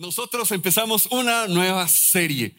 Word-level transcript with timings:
nosotros 0.00 0.50
empezamos 0.50 1.06
una 1.10 1.46
nueva 1.46 1.86
serie. 1.86 2.56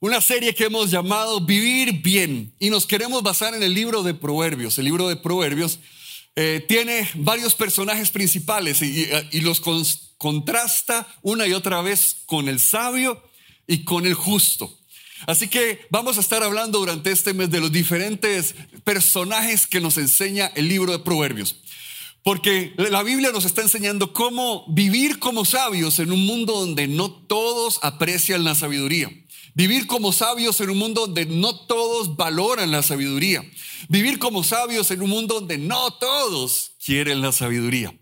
Una 0.00 0.20
serie 0.20 0.54
que 0.56 0.64
hemos 0.64 0.90
llamado 0.90 1.40
Vivir 1.40 2.02
Bien 2.02 2.52
y 2.58 2.68
nos 2.68 2.84
queremos 2.84 3.22
basar 3.22 3.54
en 3.54 3.62
el 3.62 3.72
libro 3.72 4.02
de 4.02 4.12
Proverbios. 4.12 4.76
El 4.76 4.86
libro 4.86 5.08
de 5.08 5.14
Proverbios 5.14 5.78
eh, 6.34 6.64
tiene 6.66 7.08
varios 7.14 7.54
personajes 7.54 8.10
principales 8.10 8.82
y, 8.82 9.08
y 9.30 9.40
los 9.40 9.62
contrasta 10.18 11.06
una 11.22 11.46
y 11.46 11.52
otra 11.52 11.80
vez 11.80 12.16
con 12.26 12.48
el 12.48 12.58
sabio 12.58 13.22
y 13.68 13.84
con 13.84 14.04
el 14.04 14.14
justo. 14.14 14.76
Así 15.28 15.46
que 15.46 15.86
vamos 15.90 16.18
a 16.18 16.20
estar 16.20 16.42
hablando 16.42 16.80
durante 16.80 17.12
este 17.12 17.34
mes 17.34 17.50
de 17.50 17.60
los 17.60 17.70
diferentes 17.70 18.56
personajes 18.82 19.68
que 19.68 19.80
nos 19.80 19.96
enseña 19.96 20.50
el 20.56 20.68
libro 20.68 20.90
de 20.90 20.98
Proverbios. 20.98 21.54
Porque 22.24 22.72
la 22.78 23.02
Biblia 23.02 23.32
nos 23.32 23.44
está 23.44 23.60
enseñando 23.60 24.14
cómo 24.14 24.64
vivir 24.68 25.18
como 25.18 25.44
sabios 25.44 25.98
en 25.98 26.10
un 26.10 26.24
mundo 26.24 26.54
donde 26.54 26.88
no 26.88 27.12
todos 27.12 27.78
aprecian 27.82 28.44
la 28.44 28.54
sabiduría. 28.54 29.10
Vivir 29.52 29.86
como 29.86 30.10
sabios 30.10 30.58
en 30.62 30.70
un 30.70 30.78
mundo 30.78 31.02
donde 31.02 31.26
no 31.26 31.54
todos 31.66 32.16
valoran 32.16 32.70
la 32.70 32.82
sabiduría. 32.82 33.44
Vivir 33.90 34.18
como 34.18 34.42
sabios 34.42 34.90
en 34.90 35.02
un 35.02 35.10
mundo 35.10 35.34
donde 35.34 35.58
no 35.58 35.92
todos 35.92 36.72
quieren 36.82 37.20
la 37.20 37.30
sabiduría. 37.30 37.94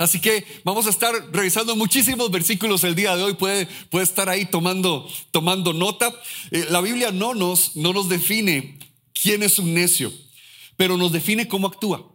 Así 0.00 0.20
que 0.20 0.44
vamos 0.64 0.88
a 0.88 0.90
estar 0.90 1.14
revisando 1.32 1.76
muchísimos 1.76 2.32
versículos 2.32 2.82
el 2.82 2.96
día 2.96 3.14
de 3.14 3.22
hoy. 3.22 3.34
Puede, 3.34 3.66
puede 3.90 4.04
estar 4.04 4.28
ahí 4.28 4.46
tomando, 4.46 5.08
tomando 5.30 5.72
nota. 5.72 6.12
Eh, 6.50 6.66
la 6.68 6.80
Biblia 6.80 7.12
no 7.12 7.34
nos, 7.34 7.76
no 7.76 7.92
nos 7.92 8.08
define 8.08 8.76
quién 9.22 9.44
es 9.44 9.60
un 9.60 9.72
necio, 9.72 10.12
pero 10.76 10.96
nos 10.96 11.12
define 11.12 11.46
cómo 11.46 11.68
actúa. 11.68 12.09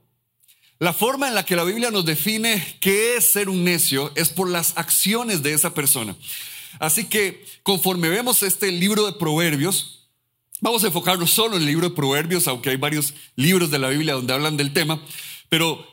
La 0.77 0.91
forma 0.91 1.29
en 1.29 1.35
la 1.35 1.45
que 1.45 1.55
la 1.55 1.63
Biblia 1.63 1.89
nos 1.89 2.03
define 2.03 2.77
qué 2.81 3.15
es 3.15 3.31
ser 3.31 3.47
un 3.47 3.63
necio 3.63 4.11
es 4.15 4.29
por 4.29 4.49
las 4.49 4.73
acciones 4.77 5.41
de 5.41 5.53
esa 5.53 5.73
persona. 5.73 6.15
Así 6.79 7.05
que 7.05 7.45
conforme 7.63 8.09
vemos 8.09 8.43
este 8.43 8.71
libro 8.73 9.05
de 9.05 9.13
Proverbios, 9.13 10.09
vamos 10.59 10.83
a 10.83 10.87
enfocarnos 10.87 11.31
solo 11.31 11.55
en 11.55 11.61
el 11.61 11.67
libro 11.67 11.89
de 11.89 11.95
Proverbios, 11.95 12.47
aunque 12.49 12.71
hay 12.71 12.75
varios 12.75 13.13
libros 13.37 13.71
de 13.71 13.79
la 13.79 13.87
Biblia 13.87 14.15
donde 14.15 14.33
hablan 14.33 14.57
del 14.57 14.73
tema, 14.73 15.01
pero 15.47 15.87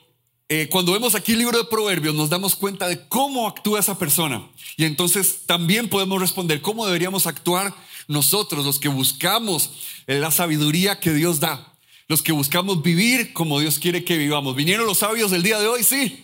eh, 0.48 0.68
cuando 0.68 0.92
vemos 0.92 1.14
aquí 1.14 1.32
el 1.32 1.38
libro 1.38 1.58
de 1.58 1.64
Proverbios 1.64 2.16
nos 2.16 2.28
damos 2.28 2.56
cuenta 2.56 2.88
de 2.88 3.06
cómo 3.06 3.46
actúa 3.46 3.78
esa 3.78 3.96
persona. 3.98 4.48
Y 4.76 4.84
entonces 4.84 5.46
también 5.46 5.88
podemos 5.88 6.20
responder 6.20 6.60
cómo 6.60 6.86
deberíamos 6.86 7.28
actuar 7.28 7.72
nosotros, 8.08 8.64
los 8.64 8.80
que 8.80 8.88
buscamos 8.88 9.70
la 10.06 10.32
sabiduría 10.32 10.98
que 10.98 11.12
Dios 11.12 11.38
da 11.38 11.71
los 12.12 12.20
que 12.20 12.32
buscamos 12.32 12.82
vivir 12.82 13.32
como 13.32 13.58
Dios 13.58 13.78
quiere 13.78 14.04
que 14.04 14.18
vivamos. 14.18 14.54
¿Vinieron 14.54 14.84
los 14.84 14.98
sabios 14.98 15.30
del 15.30 15.42
día 15.42 15.58
de 15.58 15.66
hoy? 15.66 15.82
Sí. 15.82 16.22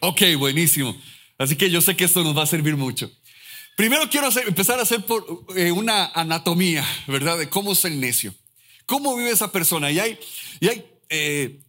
Ok, 0.00 0.22
buenísimo. 0.36 1.00
Así 1.38 1.54
que 1.54 1.70
yo 1.70 1.80
sé 1.80 1.94
que 1.94 2.06
esto 2.06 2.24
nos 2.24 2.36
va 2.36 2.42
a 2.42 2.46
servir 2.46 2.76
mucho. 2.76 3.08
Primero 3.76 4.10
quiero 4.10 4.28
empezar 4.44 4.80
a 4.80 4.82
hacer 4.82 5.04
eh, 5.54 5.70
una 5.70 6.06
anatomía, 6.06 6.84
¿verdad? 7.06 7.38
De 7.38 7.48
cómo 7.48 7.70
es 7.70 7.84
el 7.84 8.00
necio. 8.00 8.34
¿Cómo 8.84 9.16
vive 9.16 9.30
esa 9.30 9.52
persona? 9.52 9.92
Y 9.92 10.00
hay, 10.00 10.18
y 10.58 10.66
hay 10.66 10.84
eh, 11.08 11.60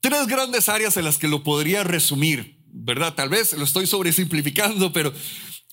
tres 0.00 0.26
grandes 0.26 0.70
áreas 0.70 0.96
en 0.96 1.04
las 1.04 1.18
que 1.18 1.28
lo 1.28 1.42
podría 1.42 1.84
resumir, 1.84 2.56
¿verdad? 2.68 3.12
Tal 3.12 3.28
vez 3.28 3.52
lo 3.52 3.64
estoy 3.64 3.86
sobresimplificando, 3.86 4.94
pero, 4.94 5.12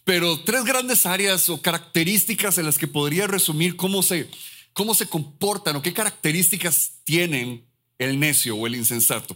pero 0.04 0.42
tres 0.42 0.66
grandes 0.66 1.06
áreas 1.06 1.48
o 1.48 1.62
características 1.62 2.58
en 2.58 2.66
las 2.66 2.78
que 2.78 2.88
podría 2.88 3.26
resumir 3.26 3.78
cómo 3.78 4.04
se, 4.04 4.30
cómo 4.78 4.94
se 4.94 5.08
comportan 5.08 5.76
o 5.76 5.82
qué 5.82 5.92
características 5.92 7.02
tienen 7.04 7.66
el 7.98 8.20
necio 8.20 8.56
o 8.56 8.68
el 8.68 8.76
insensato. 8.76 9.36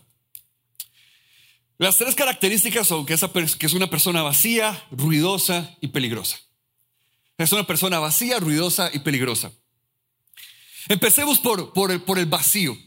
Las 1.79 1.97
tres 1.97 2.13
características 2.13 2.87
son 2.87 3.07
que, 3.07 3.15
es 3.15 3.73
una 3.73 3.89
persona 3.89 4.21
vacía, 4.21 4.85
ruidosa 4.91 5.75
y 5.81 5.87
peligrosa. 5.87 6.39
Es 7.39 7.51
una 7.51 7.65
persona 7.65 7.97
vacía, 7.97 8.37
ruidosa 8.37 8.91
y 8.93 8.99
peligrosa. 8.99 9.51
Empecemos 10.87 11.39
por, 11.39 12.19
el 12.19 12.25
vacío. 12.27 12.77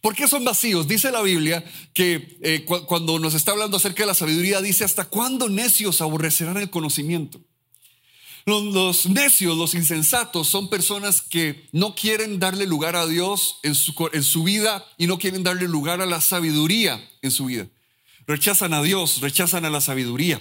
¿Por 0.00 0.14
qué 0.14 0.26
son 0.26 0.46
vacíos? 0.46 0.88
Dice 0.88 1.12
la 1.12 1.20
Biblia 1.20 1.62
que 1.92 2.38
eh, 2.40 2.64
cuando 2.64 3.18
nos 3.18 3.34
está 3.34 3.52
hablando 3.52 3.76
acerca 3.76 4.04
de 4.04 4.06
la 4.06 4.14
sabiduría, 4.14 4.62
dice, 4.62 4.82
¿hasta 4.82 5.04
cuándo 5.04 5.50
necios 5.50 6.00
aborrecerán 6.00 6.56
el 6.56 6.70
conocimiento? 6.70 7.38
Los, 8.48 9.04
necios, 9.04 9.58
los 9.58 9.74
insensatos, 9.74 10.48
son 10.48 10.70
personas 10.70 11.20
que 11.20 11.68
no 11.70 11.94
quieren 11.94 12.38
darle 12.38 12.64
lugar 12.64 12.96
a 12.96 13.06
Dios 13.06 13.56
en 13.62 13.74
su, 13.74 14.42
vida 14.42 14.86
y 14.96 15.06
no 15.06 15.18
quieren 15.18 15.42
darle 15.42 15.68
lugar 15.68 16.00
a 16.00 16.06
la 16.06 16.22
sabiduría 16.22 17.06
en 17.20 17.30
su 17.30 17.44
vida. 17.44 17.66
Rechazan 18.26 18.72
a 18.72 18.82
Dios, 18.82 19.20
rechazan 19.20 19.66
a 19.66 19.70
la 19.70 19.82
sabiduría. 19.82 20.40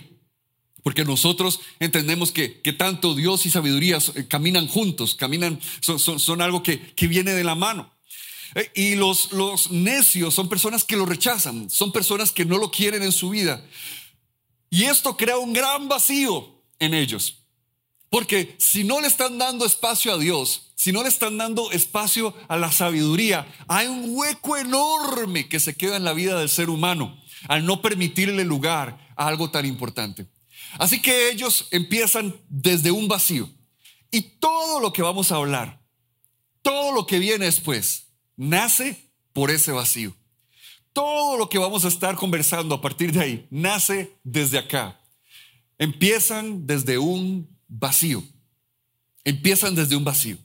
Porque 0.84 1.04
nosotros 1.04 1.60
entendemos 1.82 2.32
que, 2.32 2.48
tanto 2.78 3.14
Dios 3.14 3.46
y 3.46 3.50
sabiduría 3.50 3.98
eh, 4.16 4.26
caminan 4.26 4.70
juntos, 4.70 5.14
caminan, 5.14 5.60
son, 5.82 6.42
algo 6.42 6.64
que, 6.64 6.80
viene 7.10 7.34
de 7.34 7.44
la 7.44 7.56
mano. 7.56 7.92
Eh, 8.56 8.72
y 8.74 8.96
los 8.96 9.70
necios 9.70 10.34
son 10.34 10.48
personas 10.48 10.86
que 10.86 10.96
lo 10.96 11.06
rechazan, 11.06 11.70
son 11.70 11.92
personas 11.92 12.32
que 12.32 12.46
no 12.46 12.58
lo 12.58 12.72
quieren 12.72 13.04
en 13.04 13.12
su 13.12 13.32
vida. 13.32 13.66
Y 14.70 14.86
esto 14.86 15.18
crea 15.18 15.38
un 15.38 15.52
gran 15.52 15.90
vacío 15.90 16.64
en 16.80 16.94
ellos. 16.94 17.44
Porque 18.10 18.56
si 18.58 18.84
no 18.84 19.02
le 19.02 19.08
están 19.08 19.38
dando 19.38 19.66
espacio 19.66 20.14
a 20.14 20.18
Dios, 20.18 20.72
si 20.76 20.92
no 20.92 21.04
le 21.04 21.10
están 21.10 21.38
dando 21.38 21.72
espacio 21.72 22.34
a 22.48 22.58
la 22.58 22.72
sabiduría, 22.72 23.48
hay 23.68 23.88
un 23.88 24.16
hueco 24.16 24.56
enorme 24.56 25.50
que 25.50 25.60
se 25.60 25.76
queda 25.76 25.98
en 25.98 26.04
la 26.04 26.14
vida 26.14 26.40
del 26.40 26.50
ser 26.50 26.70
humano 26.70 27.20
al 27.48 27.66
no 27.66 27.82
permitirle 27.82 28.44
lugar 28.46 29.14
a 29.16 29.28
algo 29.28 29.52
tan 29.52 29.66
importante. 29.66 30.28
Así 30.80 31.02
que 31.02 31.30
ellos 31.30 31.68
empiezan 31.72 32.36
desde 32.50 32.92
un 32.92 33.08
vacío. 33.08 33.50
Y 34.12 34.22
todo 34.22 34.80
lo 34.80 34.94
que 34.94 35.02
vamos 35.02 35.32
a 35.32 35.36
hablar, 35.36 35.82
todo 36.62 36.94
lo 36.94 37.06
que 37.06 37.20
viene 37.20 37.46
después, 37.46 38.08
nace 38.36 39.12
por 39.34 39.52
ese 39.52 39.72
vacío. 39.72 40.16
Todo 40.94 41.38
lo 41.38 41.50
que 41.50 41.58
vamos 41.58 41.86
a 41.86 41.90
estar 41.90 42.16
conversando 42.16 42.76
a 42.76 42.82
partir 42.82 43.12
de 43.12 43.20
ahí, 43.20 43.48
nace 43.52 44.18
desde 44.24 44.58
acá. 44.58 45.00
Empiezan 45.78 46.66
desde 46.66 46.98
un 46.98 47.57
vacío. 47.68 48.24
Empiezan 49.24 49.76
desde 49.76 49.96
un 49.96 50.04
vacío. 50.04 50.38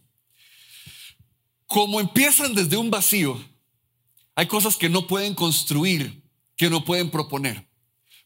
Como 1.66 2.00
empiezan 2.00 2.54
desde 2.54 2.76
un 2.76 2.90
vacío, 2.90 3.42
hay 4.34 4.46
cosas 4.46 4.76
que 4.76 4.88
no 4.88 5.06
pueden 5.06 5.34
construir, 5.34 6.22
que 6.56 6.68
no 6.68 6.84
pueden 6.84 7.10
proponer. 7.10 7.66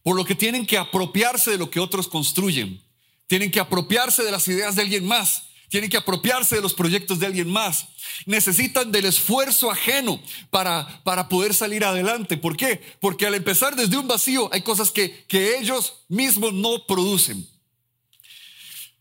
Por 0.03 0.17
lo 0.17 0.25
que 0.25 0.35
tienen 0.35 0.67
que 0.67 0.79
apropiarse 0.79 1.51
de 1.51 1.59
lo 1.59 1.71
que 1.71 1.81
otros 1.81 2.09
construyen. 2.09 2.83
Tienen 3.27 3.51
que 3.51 3.61
apropiarse 3.61 4.23
de 4.23 4.31
las 4.31 4.47
ideas 4.49 4.77
de 4.77 4.83
alguien 4.83 5.05
más. 5.05 5.45
Tienen 5.69 5.91
que 5.91 5.97
apropiarse 5.97 6.57
de 6.57 6.63
los 6.63 6.75
proyectos 6.75 7.19
de 7.19 7.27
alguien 7.27 7.51
más. 7.51 7.89
Necesitan 8.25 8.93
del 8.93 9.07
esfuerzo 9.07 9.71
ajeno 9.71 10.21
para, 10.51 11.03
para 11.03 11.29
poder 11.29 11.55
salir 11.55 11.85
adelante. 11.85 12.37
¿Por 12.37 12.57
qué? 12.57 12.81
Porque 13.01 13.27
al 13.27 13.35
empezar 13.35 13.75
desde 13.75 13.99
un 13.99 14.07
vacío 14.07 14.49
hay 14.53 14.63
cosas 14.63 14.93
que, 14.93 15.25
que 15.27 15.59
ellos 15.59 16.05
mismos 16.09 16.53
no 16.53 16.87
producen. 16.87 17.47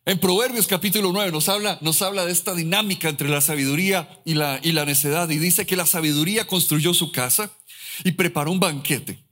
En 0.08 0.20
Proverbios 0.20 0.68
capítulo 0.68 1.12
9 1.12 1.32
nos 1.32 1.50
habla, 1.50 1.80
nos 1.82 2.04
habla 2.04 2.26
de 2.26 2.32
esta 2.32 2.54
dinámica 2.54 3.10
entre 3.10 3.28
la 3.28 3.42
sabiduría 3.42 4.22
y 4.24 4.36
la, 4.36 4.60
y 4.62 4.72
la 4.72 4.86
necedad 4.86 5.28
y 5.32 5.40
dice 5.40 5.66
que 5.66 5.76
la 5.76 5.88
sabiduría 5.88 6.46
construyó 6.46 6.94
su 6.94 7.12
casa 7.12 7.52
y 8.04 8.12
preparó 8.12 8.52
un 8.52 8.60
banquete. 8.60 9.24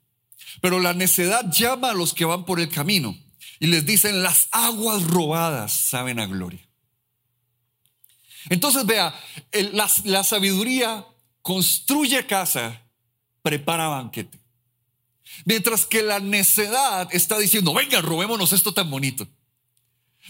Pero 0.61 0.79
la 0.79 0.93
necedad 0.93 1.45
llama 1.51 1.91
a 1.91 1.93
los 1.93 2.15
que 2.15 2.25
van 2.25 2.45
por 2.45 2.59
el 2.59 2.69
camino 2.69 3.15
y 3.59 3.67
les 3.67 3.85
dicen 3.85 4.23
las 4.23 4.47
aguas 4.51 5.03
robadas 5.03 5.73
saben 5.73 6.19
a 6.19 6.25
gloria. 6.25 6.67
Entonces 8.49 8.83
vea, 8.87 9.13
la, 9.73 9.87
la 10.05 10.23
sabiduría 10.23 11.05
construye 11.43 12.25
casa, 12.25 12.81
prepara 13.43 13.89
banquete. 13.89 14.39
Mientras 15.45 15.85
que 15.85 16.01
la 16.01 16.19
necedad 16.19 17.09
está 17.11 17.37
diciendo, 17.37 17.75
venga, 17.75 18.01
robémonos 18.01 18.53
esto 18.53 18.73
tan 18.73 18.89
bonito. 18.89 19.27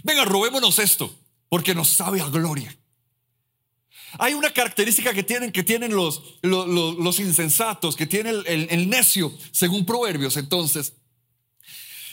Venga, 0.02 0.26
robémonos 0.26 0.80
esto, 0.80 1.16
porque 1.50 1.76
nos 1.76 1.90
sabe 1.90 2.22
a 2.22 2.30
gloria. 2.30 2.76
Hay 4.20 4.34
una 4.34 4.52
característica 4.52 5.14
que 5.14 5.24
tienen, 5.24 5.52
que 5.52 5.64
tienen 5.64 5.96
los, 5.96 6.22
los, 6.42 7.20
insensatos, 7.20 7.96
que 7.96 8.06
tiene 8.06 8.30
el, 8.30 8.68
el 8.70 8.90
necio, 8.90 9.32
según 9.52 9.86
Proverbios, 9.86 10.38
entonces. 10.38 10.94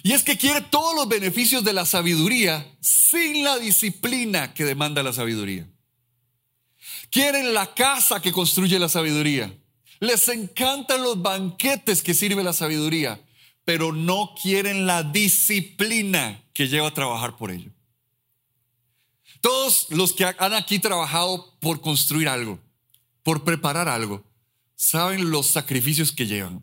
Y 0.02 0.12
es 0.12 0.22
que 0.22 0.38
quiere 0.38 0.62
todos 0.62 0.94
los 0.94 1.08
beneficios 1.08 1.62
de 1.62 1.72
la 1.72 1.84
sabiduría 1.84 2.66
sin 2.80 3.44
la 3.44 3.58
disciplina 3.58 4.54
que 4.54 4.64
demanda 4.64 5.02
la 5.02 5.12
sabiduría. 5.12 5.68
Quieren 7.10 7.52
la 7.52 7.74
casa 7.74 8.22
que 8.22 8.32
construye 8.32 8.78
la 8.78 8.88
sabiduría. 8.88 9.52
Les 9.98 10.28
encantan 10.28 11.02
los 11.02 11.20
banquetes 11.20 12.02
que 12.02 12.14
sirve 12.14 12.42
la 12.42 12.54
sabiduría, 12.54 13.20
pero 13.64 13.92
no 13.92 14.34
quieren 14.40 14.86
la 14.86 15.02
disciplina 15.02 16.42
que 16.60 16.68
lleva 16.68 16.88
a 16.88 16.92
trabajar 16.92 17.38
por 17.38 17.50
ello. 17.50 17.70
Todos 19.40 19.86
los 19.88 20.12
que 20.12 20.26
han 20.26 20.52
aquí 20.52 20.78
trabajado 20.78 21.56
por 21.58 21.80
construir 21.80 22.28
algo, 22.28 22.60
por 23.22 23.44
preparar 23.44 23.88
algo, 23.88 24.22
saben 24.76 25.30
los 25.30 25.46
sacrificios 25.46 26.12
que 26.12 26.26
llevan. 26.26 26.62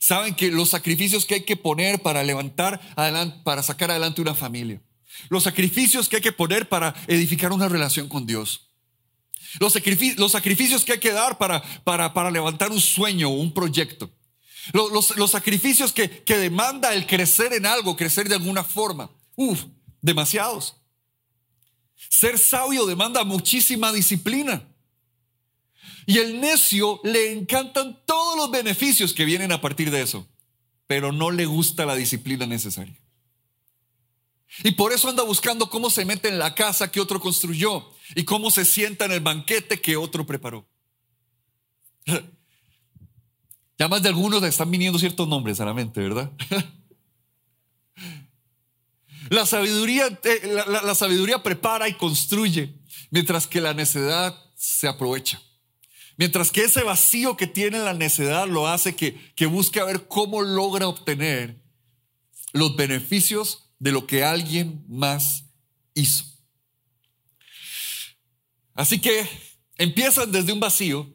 Saben 0.00 0.34
que 0.34 0.50
los 0.50 0.70
sacrificios 0.70 1.26
que 1.26 1.34
hay 1.34 1.44
que 1.44 1.58
poner 1.58 2.00
para 2.00 2.24
levantar 2.24 2.80
adelante, 2.96 3.38
para 3.44 3.62
sacar 3.62 3.90
adelante 3.90 4.22
una 4.22 4.34
familia. 4.34 4.80
Los 5.28 5.42
sacrificios 5.42 6.08
que 6.08 6.16
hay 6.16 6.22
que 6.22 6.32
poner 6.32 6.66
para 6.66 6.94
edificar 7.06 7.52
una 7.52 7.68
relación 7.68 8.08
con 8.08 8.24
Dios. 8.24 8.70
Los 9.60 9.74
sacrificios, 9.74 10.18
los 10.18 10.32
sacrificios 10.32 10.86
que 10.86 10.92
hay 10.92 11.00
que 11.00 11.12
dar 11.12 11.36
para, 11.36 11.62
para, 11.84 12.14
para 12.14 12.30
levantar 12.30 12.70
un 12.70 12.80
sueño 12.80 13.28
o 13.28 13.34
un 13.34 13.52
proyecto. 13.52 14.10
Los, 14.72 15.16
los, 15.16 15.30
sacrificios 15.30 15.92
que, 15.92 16.24
que, 16.24 16.38
demanda 16.38 16.94
el 16.94 17.06
crecer 17.06 17.52
en 17.52 17.66
algo, 17.66 17.96
crecer 17.96 18.28
de 18.28 18.34
alguna 18.34 18.64
forma. 18.64 19.10
Uf, 19.36 19.64
demasiados. 20.00 20.76
Ser 22.10 22.38
sabio 22.38 22.86
demanda 22.86 23.24
muchísima 23.24 23.92
disciplina. 23.92 24.66
Y 26.06 26.18
el 26.18 26.40
necio 26.40 27.00
le 27.02 27.32
encantan 27.32 28.00
todos 28.06 28.36
los 28.36 28.50
beneficios 28.50 29.12
que 29.12 29.24
vienen 29.24 29.52
a 29.52 29.60
partir 29.60 29.90
de 29.90 30.02
eso, 30.02 30.26
pero 30.86 31.12
no 31.12 31.30
le 31.30 31.46
gusta 31.46 31.84
la 31.84 31.96
disciplina 31.96 32.46
necesaria. 32.46 32.96
Y 34.62 34.72
por 34.72 34.92
eso 34.92 35.08
anda 35.08 35.22
buscando 35.22 35.68
cómo 35.68 35.90
se 35.90 36.04
mete 36.04 36.28
en 36.28 36.38
la 36.38 36.54
casa 36.54 36.90
que 36.90 37.00
otro 37.00 37.20
construyó 37.20 37.92
y 38.14 38.24
cómo 38.24 38.50
se 38.50 38.64
sienta 38.64 39.04
en 39.04 39.12
el 39.12 39.20
banquete 39.20 39.80
que 39.80 39.96
otro 39.96 40.26
preparó. 40.26 40.66
Ya 43.78 43.88
más 43.88 44.02
de 44.02 44.08
algunos 44.08 44.42
están 44.42 44.70
viniendo 44.70 44.98
ciertos 44.98 45.28
nombres 45.28 45.60
a 45.60 45.64
la 45.64 45.74
mente, 45.74 46.00
¿verdad? 46.00 46.32
La 49.28 49.44
sabiduría, 49.44 50.06
eh, 50.22 50.64
la 50.68 50.94
sabiduría 50.94 51.42
prepara 51.42 51.88
y 51.88 51.94
construye, 51.94 52.78
mientras 53.10 53.48
que 53.48 53.60
la 53.60 53.74
necedad 53.74 54.40
se 54.54 54.86
aprovecha. 54.86 55.42
Mientras 56.16 56.50
que 56.50 56.62
ese 56.62 56.82
vacío 56.82 57.36
que 57.36 57.46
tiene 57.46 57.78
la 57.78 57.92
necedad 57.92 58.46
lo 58.48 58.68
hace 58.68 58.96
que, 58.96 59.32
que 59.34 59.46
busque 59.46 59.80
a 59.80 59.84
ver 59.84 60.08
cómo 60.08 60.42
logra 60.42 60.88
obtener 60.88 61.60
los 62.52 62.76
beneficios 62.76 63.70
de 63.78 63.92
lo 63.92 64.06
que 64.06 64.24
alguien 64.24 64.84
más 64.88 65.44
hizo. 65.94 66.24
Así 68.74 68.98
que 68.98 69.28
empiezan 69.76 70.32
desde 70.32 70.52
un 70.52 70.60
vacío, 70.60 71.14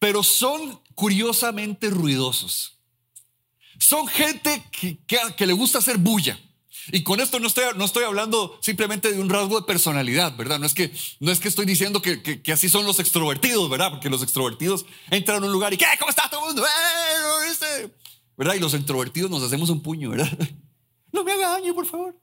pero 0.00 0.22
son 0.22 0.80
curiosamente 0.98 1.90
ruidosos. 1.90 2.76
Son 3.78 4.08
gente 4.08 4.64
que, 4.72 5.46
le 5.46 5.52
gusta 5.52 5.78
hacer 5.78 5.96
bulla. 5.96 6.36
Y 6.90 7.04
con 7.04 7.20
esto 7.20 7.38
no 7.38 7.46
estoy, 7.46 8.02
hablando 8.02 8.58
simplemente 8.60 9.12
de 9.12 9.20
un 9.20 9.28
rasgo 9.28 9.60
de 9.60 9.66
personalidad, 9.66 10.36
¿verdad? 10.36 10.58
No 10.58 10.66
es 10.66 10.74
que, 10.74 10.90
estoy 11.20 11.66
diciendo 11.66 12.02
que, 12.02 12.42
así 12.52 12.68
son 12.68 12.84
los 12.84 12.98
extrovertidos, 12.98 13.70
¿verdad? 13.70 13.92
Porque 13.92 14.10
los 14.10 14.24
extrovertidos 14.24 14.86
entran 15.08 15.40
a 15.40 15.46
un 15.46 15.52
lugar 15.52 15.72
y 15.72 15.76
¿qué? 15.76 15.86
¿Cómo 16.00 16.10
está 16.10 16.28
todo 16.28 16.40
el 16.40 16.46
mundo? 16.46 16.66
¡Eh, 16.66 17.92
¿Verdad? 18.36 18.54
Y 18.54 18.58
los 18.58 18.74
introvertidos 18.74 19.30
nos 19.30 19.44
hacemos 19.44 19.70
un 19.70 19.80
puño, 19.80 20.10
¿verdad? 20.10 20.36
No 21.12 21.24
me 21.24 21.32
haga 21.32 21.50
daño, 21.50 21.74
por 21.74 21.86
favor. 21.86 22.20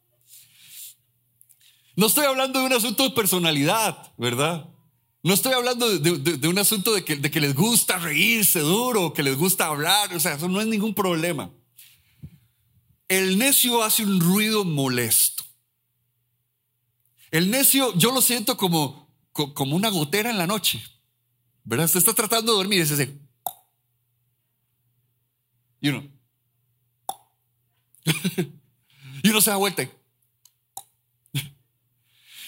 No 1.95 2.05
estoy 2.05 2.25
hablando 2.25 2.59
de 2.59 2.65
un 2.65 2.73
asunto 2.73 3.03
de 3.03 3.11
personalidad, 3.11 4.13
¿verdad? 4.17 4.69
No 5.25 5.33
estoy 5.33 5.53
hablando 5.53 5.89
de, 5.97 6.47
un 6.47 6.59
asunto 6.59 6.93
de 6.93 7.03
que, 7.03 7.39
les 7.39 7.55
gusta 7.55 7.97
reírse 7.97 8.59
duro, 8.59 9.11
que 9.11 9.23
les 9.23 9.35
gusta 9.35 9.65
hablar, 9.65 10.13
o 10.13 10.19
sea, 10.19 10.35
eso 10.35 10.47
no 10.47 10.61
es 10.61 10.67
ningún 10.67 10.93
problema. 10.93 11.49
El 13.07 13.39
necio 13.39 13.81
hace 13.81 14.03
un 14.03 14.19
ruido 14.19 14.63
molesto. 14.63 15.43
El 17.31 17.49
necio, 17.49 17.91
yo 17.97 18.11
lo 18.11 18.21
siento 18.21 18.55
como, 18.55 19.11
como 19.31 19.75
una 19.75 19.89
gotera 19.89 20.29
en 20.29 20.37
la 20.37 20.45
noche. 20.45 20.83
¿Verdad? 21.63 21.87
Usted 21.87 22.01
está 22.01 22.13
tratando 22.13 22.51
de 22.51 22.57
dormir, 22.59 22.81
es 22.81 22.91
ese. 22.91 23.17
Y 25.81 25.89
uno. 25.89 26.07
y 29.23 29.29
uno 29.29 29.41
se 29.41 29.49
da 29.49 29.55
vuelta. 29.55 29.89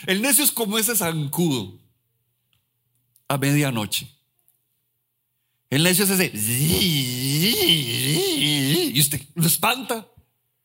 El 0.05 0.21
necio 0.21 0.43
es 0.43 0.51
como 0.51 0.77
ese 0.77 0.95
zancudo 0.95 1.86
a 3.27 3.37
medianoche. 3.37 4.07
El 5.69 5.83
necio 5.83 6.05
es 6.05 6.11
ese. 6.11 6.31
Y 8.93 8.99
usted 8.99 9.21
lo 9.35 9.47
espanta. 9.47 10.07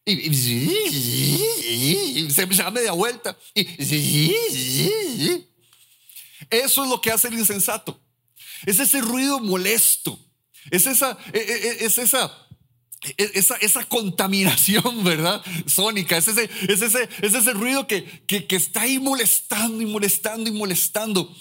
Y, 0.04 0.34
se, 2.30 2.46
da 2.46 2.70
media 2.70 2.92
vuelta. 2.92 3.36
eso 3.54 3.94
es 6.50 6.88
lo 6.88 7.00
que 7.00 7.10
hace 7.10 7.28
el 7.28 7.34
insensato. 7.34 8.00
Es 8.66 8.78
ese 8.78 9.00
ruido 9.00 9.40
molesto. 9.40 10.18
Es 10.70 10.86
esa, 10.86 11.18
e, 11.32 11.38
e, 11.38 11.40
e, 11.40 11.86
es 11.86 11.98
esa, 11.98 12.32
esa, 13.16 13.56
esa 13.56 13.84
contaminación, 13.84 15.02
¿verdad? 15.04 15.42
Sónica. 15.66 16.16
Es 16.16 16.28
ese, 16.28 16.48
es 16.68 16.82
ese, 16.82 17.08
es 17.20 17.34
ese 17.34 17.52
ruido 17.52 17.86
que, 17.86 18.04
que, 18.26 18.46
que 18.46 18.56
está 18.56 18.82
ahí 18.82 18.98
molestando 18.98 19.82
y 19.82 19.86
molestando 19.86 20.50
y 20.50 20.52
molestando. 20.52 21.34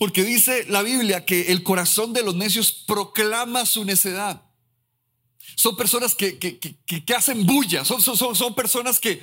Porque 0.00 0.24
dice 0.24 0.64
la 0.70 0.80
Biblia 0.80 1.26
que 1.26 1.52
el 1.52 1.62
corazón 1.62 2.14
de 2.14 2.22
los 2.22 2.34
necios 2.34 2.72
proclama 2.72 3.66
su 3.66 3.84
necedad. 3.84 4.40
Son 5.56 5.76
personas 5.76 6.14
que, 6.14 6.38
que, 6.38 7.14
hacen 7.14 7.44
bulla, 7.44 7.84
son, 7.84 8.00
son, 8.00 8.16
son 8.34 8.54
personas 8.54 8.98
que, 8.98 9.20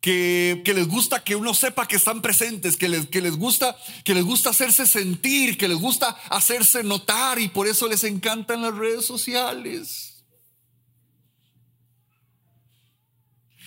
que, 0.00 0.62
les 0.64 0.86
gusta 0.86 1.24
que 1.24 1.34
uno 1.34 1.52
sepa 1.52 1.88
que 1.88 1.96
están 1.96 2.22
presentes, 2.22 2.76
que 2.76 2.88
les, 2.88 3.08
que 3.08 3.20
les, 3.20 3.36
gusta, 3.36 3.76
que 4.04 4.14
les 4.14 4.22
gusta 4.22 4.50
hacerse 4.50 4.86
sentir, 4.86 5.58
que 5.58 5.66
les 5.66 5.78
gusta 5.78 6.10
hacerse 6.28 6.84
notar 6.84 7.40
y 7.40 7.48
por 7.48 7.66
eso 7.66 7.88
les 7.88 8.04
encantan 8.04 8.62
las 8.62 8.76
redes 8.76 9.04
sociales. 9.04 10.22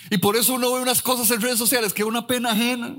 Y 0.09 0.17
por 0.17 0.37
eso 0.37 0.53
uno 0.53 0.71
ve 0.71 0.81
unas 0.81 1.01
cosas 1.01 1.29
en 1.29 1.41
redes 1.41 1.57
sociales 1.57 1.91
que 1.91 2.03
es 2.03 2.07
una 2.07 2.25
pena 2.25 2.51
ajena. 2.51 2.95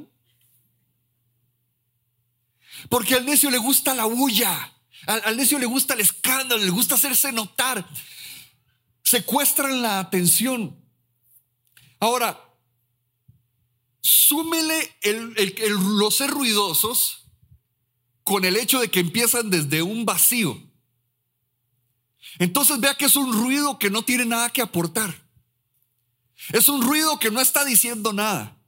Porque 2.88 3.14
al 3.14 3.24
necio 3.24 3.50
le 3.50 3.58
gusta 3.58 3.94
la 3.94 4.04
bulla, 4.04 4.72
al, 5.06 5.36
necio 5.36 5.58
le 5.58 5.66
gusta 5.66 5.94
el 5.94 6.00
escándalo, 6.00 6.62
le 6.62 6.70
gusta 6.70 6.94
hacerse 6.94 7.32
notar 7.32 7.86
secuestran 9.04 9.82
la 9.82 10.00
atención. 10.00 10.82
Ahora, 12.00 12.42
súmele 14.00 14.96
el, 15.02 15.34
los 15.96 16.16
ser 16.16 16.30
ruidosos 16.30 17.26
con 18.22 18.44
el 18.44 18.56
hecho 18.56 18.80
de 18.80 18.90
que 18.90 19.00
empiezan 19.00 19.50
desde 19.50 19.82
un 19.82 20.04
vacío. 20.04 20.60
Entonces 22.38 22.80
vea 22.80 22.94
que 22.94 23.04
es 23.04 23.16
un 23.16 23.32
ruido 23.32 23.78
que 23.78 23.90
no 23.90 24.02
tiene 24.02 24.24
nada 24.24 24.50
que 24.50 24.62
aportar. 24.62 25.28
Es 26.52 26.68
un 26.68 26.82
ruido 26.82 27.18
que 27.18 27.30
no 27.30 27.40
está 27.40 27.64
diciendo 27.64 28.12
nada. 28.12 28.58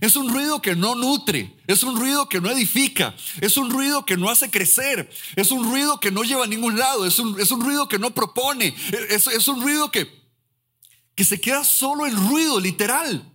Es 0.00 0.16
un 0.16 0.28
ruido 0.28 0.60
que 0.60 0.74
no 0.74 0.94
nutre, 0.94 1.56
es 1.66 1.82
un 1.84 1.96
ruido 1.96 2.28
que 2.28 2.40
no 2.40 2.50
edifica, 2.50 3.14
es 3.40 3.56
un 3.56 3.70
ruido 3.70 4.04
que 4.04 4.16
no 4.16 4.28
hace 4.28 4.50
crecer, 4.50 5.08
es 5.36 5.52
un 5.52 5.70
ruido 5.70 6.00
que 6.00 6.10
no 6.10 6.24
lleva 6.24 6.44
a 6.44 6.48
ningún 6.48 6.78
lado, 6.78 7.06
es 7.06 7.18
un, 7.18 7.40
es 7.40 7.52
un 7.52 7.60
ruido 7.60 7.88
que 7.88 7.98
no 7.98 8.12
propone, 8.12 8.74
es, 9.08 9.26
es 9.28 9.46
un 9.46 9.62
ruido 9.62 9.92
que, 9.92 10.08
que 11.14 11.24
se 11.24 11.40
queda 11.40 11.62
solo 11.62 12.06
el 12.06 12.16
ruido, 12.16 12.58
literal. 12.60 13.30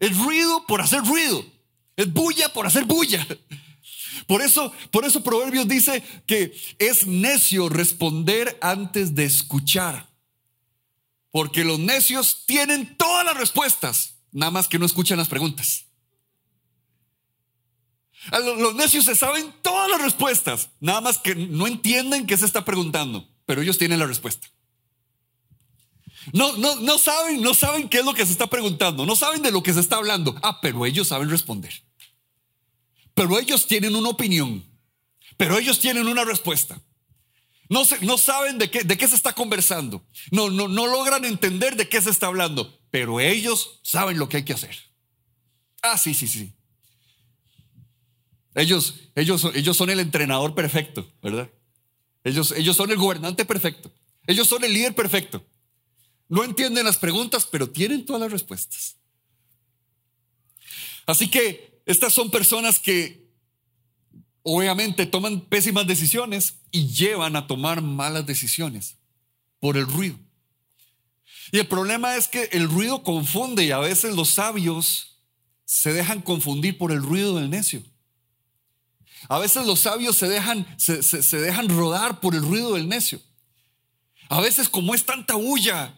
El 0.00 0.16
ruido 0.16 0.64
por 0.66 0.80
hacer 0.80 1.04
ruido, 1.04 1.44
es 1.96 2.12
bulla 2.12 2.52
por 2.52 2.66
hacer 2.66 2.84
bulla. 2.84 3.26
Por 4.26 4.42
eso, 4.42 4.72
por 4.90 5.04
eso 5.06 5.22
Proverbios 5.22 5.66
dice 5.66 6.02
que 6.26 6.54
es 6.78 7.06
necio 7.06 7.68
responder 7.68 8.58
antes 8.60 9.14
de 9.14 9.24
escuchar. 9.24 10.06
Porque 11.30 11.64
los 11.64 11.78
necios 11.78 12.44
tienen 12.46 12.96
todas 12.96 13.24
las 13.24 13.36
respuestas, 13.36 14.16
nada 14.32 14.50
más 14.50 14.68
que 14.68 14.78
no 14.78 14.86
escuchan 14.86 15.18
las 15.18 15.28
preguntas. 15.28 15.87
Los 18.30 18.74
necios 18.74 19.04
se 19.04 19.16
saben 19.16 19.54
todas 19.62 19.90
las 19.90 20.02
respuestas, 20.02 20.70
nada 20.80 21.00
más 21.00 21.18
que 21.18 21.34
no 21.34 21.66
entienden 21.66 22.26
qué 22.26 22.36
se 22.36 22.44
está 22.44 22.64
preguntando, 22.64 23.28
pero 23.46 23.62
ellos 23.62 23.78
tienen 23.78 23.98
la 23.98 24.06
respuesta. 24.06 24.48
No, 26.32 26.56
no, 26.56 26.76
no 26.76 26.98
saben, 26.98 27.40
no 27.40 27.54
saben 27.54 27.88
qué 27.88 27.98
es 27.98 28.04
lo 28.04 28.12
que 28.12 28.26
se 28.26 28.32
está 28.32 28.48
preguntando, 28.48 29.06
no 29.06 29.16
saben 29.16 29.42
de 29.42 29.50
lo 29.50 29.62
que 29.62 29.72
se 29.72 29.80
está 29.80 29.96
hablando. 29.96 30.34
Ah, 30.42 30.60
pero 30.60 30.84
ellos 30.84 31.08
saben 31.08 31.30
responder. 31.30 31.72
Pero 33.14 33.38
ellos 33.38 33.66
tienen 33.66 33.96
una 33.96 34.10
opinión, 34.10 34.64
pero 35.36 35.58
ellos 35.58 35.80
tienen 35.80 36.06
una 36.06 36.24
respuesta. 36.24 36.80
No, 37.70 37.82
no 38.02 38.18
saben 38.18 38.58
de 38.58 38.70
qué, 38.70 38.84
de 38.84 38.96
qué 38.96 39.08
se 39.08 39.14
está 39.14 39.34
conversando. 39.34 40.04
No, 40.30 40.50
no, 40.50 40.68
no 40.68 40.86
logran 40.86 41.24
entender 41.24 41.76
de 41.76 41.88
qué 41.88 42.00
se 42.00 42.10
está 42.10 42.26
hablando, 42.26 42.78
pero 42.90 43.20
ellos 43.20 43.80
saben 43.82 44.18
lo 44.18 44.28
que 44.28 44.38
hay 44.38 44.44
que 44.44 44.54
hacer. 44.54 44.76
Ah, 45.82 45.98
sí, 45.98 46.14
sí, 46.14 46.28
sí. 46.28 46.54
Ellos, 48.58 48.96
ellos, 49.14 49.46
ellos 49.54 49.76
son 49.76 49.88
el 49.88 50.00
entrenador 50.00 50.52
perfecto, 50.52 51.08
¿verdad? 51.22 51.48
Ellos, 52.24 52.50
ellos 52.50 52.76
son 52.76 52.90
el 52.90 52.96
gobernante 52.96 53.44
perfecto. 53.44 53.92
Ellos 54.26 54.48
son 54.48 54.64
el 54.64 54.72
líder 54.72 54.96
perfecto. 54.96 55.46
No 56.28 56.42
entienden 56.42 56.84
las 56.84 56.96
preguntas, 56.96 57.46
pero 57.46 57.70
tienen 57.70 58.04
todas 58.04 58.20
las 58.20 58.32
respuestas. 58.32 58.96
Así 61.06 61.30
que 61.30 61.80
estas 61.86 62.12
son 62.12 62.32
personas 62.32 62.80
que 62.80 63.28
obviamente 64.42 65.06
toman 65.06 65.40
pésimas 65.40 65.86
decisiones 65.86 66.56
y 66.72 66.88
llevan 66.88 67.36
a 67.36 67.46
tomar 67.46 67.80
malas 67.80 68.26
decisiones 68.26 68.96
por 69.60 69.76
el 69.76 69.86
ruido. 69.86 70.18
Y 71.52 71.60
el 71.60 71.68
problema 71.68 72.16
es 72.16 72.26
que 72.26 72.48
el 72.50 72.68
ruido 72.68 73.04
confunde 73.04 73.64
y 73.64 73.70
a 73.70 73.78
veces 73.78 74.16
los 74.16 74.30
sabios 74.30 75.20
se 75.64 75.92
dejan 75.92 76.22
confundir 76.22 76.76
por 76.76 76.90
el 76.90 77.02
ruido 77.02 77.36
del 77.36 77.50
necio. 77.50 77.84
A 79.28 79.38
veces 79.38 79.66
los 79.66 79.80
sabios 79.80 80.16
se 80.16 80.28
dejan, 80.28 80.66
se, 80.78 81.40
dejan 81.40 81.68
rodar 81.68 82.20
por 82.20 82.34
el 82.34 82.42
ruido 82.42 82.74
del 82.74 82.88
necio. 82.88 83.20
A 84.28 84.40
veces 84.40 84.68
como 84.68 84.94
es 84.94 85.04
tanta 85.04 85.34
bulla, 85.34 85.94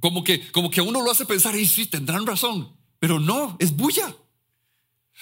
como 0.00 0.22
que, 0.24 0.50
como 0.52 0.70
que 0.70 0.80
uno 0.80 1.00
lo 1.00 1.10
hace 1.10 1.24
pensar, 1.24 1.54
y 1.56 1.66
sí, 1.66 1.86
tendrán 1.86 2.26
razón, 2.26 2.76
pero 2.98 3.18
no, 3.18 3.56
es 3.58 3.74
bulla. 3.74 4.14